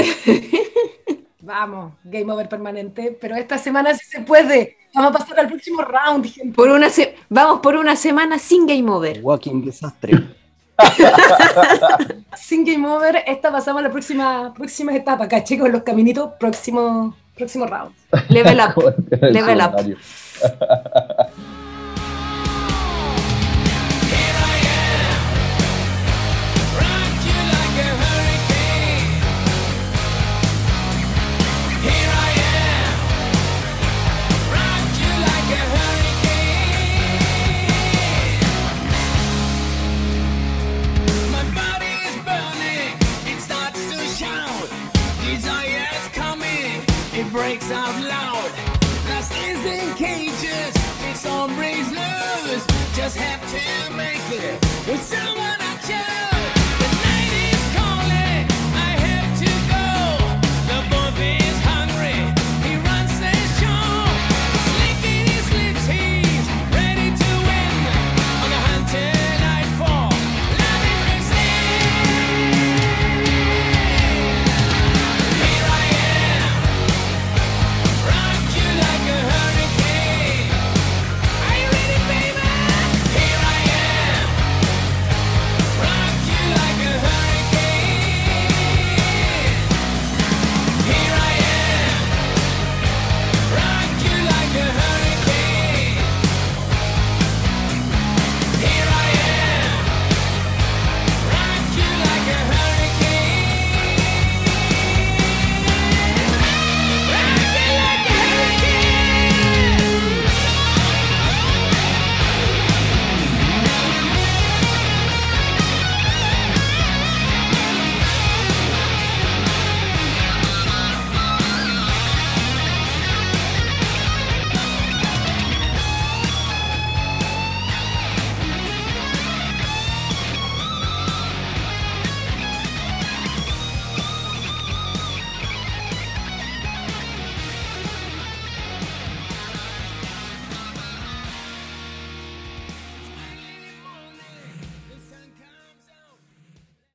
Vamos, 1.42 1.94
game 2.04 2.32
over 2.32 2.48
permanente. 2.48 3.16
Pero 3.20 3.36
esta 3.36 3.58
semana 3.58 3.94
sí 3.94 4.04
se 4.06 4.20
puede. 4.20 4.76
Vamos 4.94 5.14
a 5.14 5.18
pasar 5.18 5.40
al 5.40 5.48
próximo 5.48 5.82
round, 5.82 6.54
Por 6.54 6.68
una 6.68 6.88
vamos 7.28 7.60
por 7.60 7.76
una 7.76 7.94
semana 7.94 8.38
sin 8.38 8.66
game 8.66 8.90
over. 8.90 9.20
Walking 9.22 9.64
desastre. 9.64 10.40
Sin 12.36 12.64
Game 12.64 12.88
Over, 12.88 13.22
esta 13.26 13.50
pasamos 13.52 13.80
a 13.80 13.82
la 13.84 13.90
próxima, 13.90 14.54
próxima 14.54 14.94
etapa, 14.94 15.28
caché 15.28 15.58
con 15.58 15.70
los 15.70 15.82
caminitos, 15.82 16.32
próximo, 16.38 17.14
próximo 17.36 17.66
round. 17.66 17.94
Level 18.28 18.60
up. 18.60 18.94
Level 19.20 19.60
up. 19.60 19.76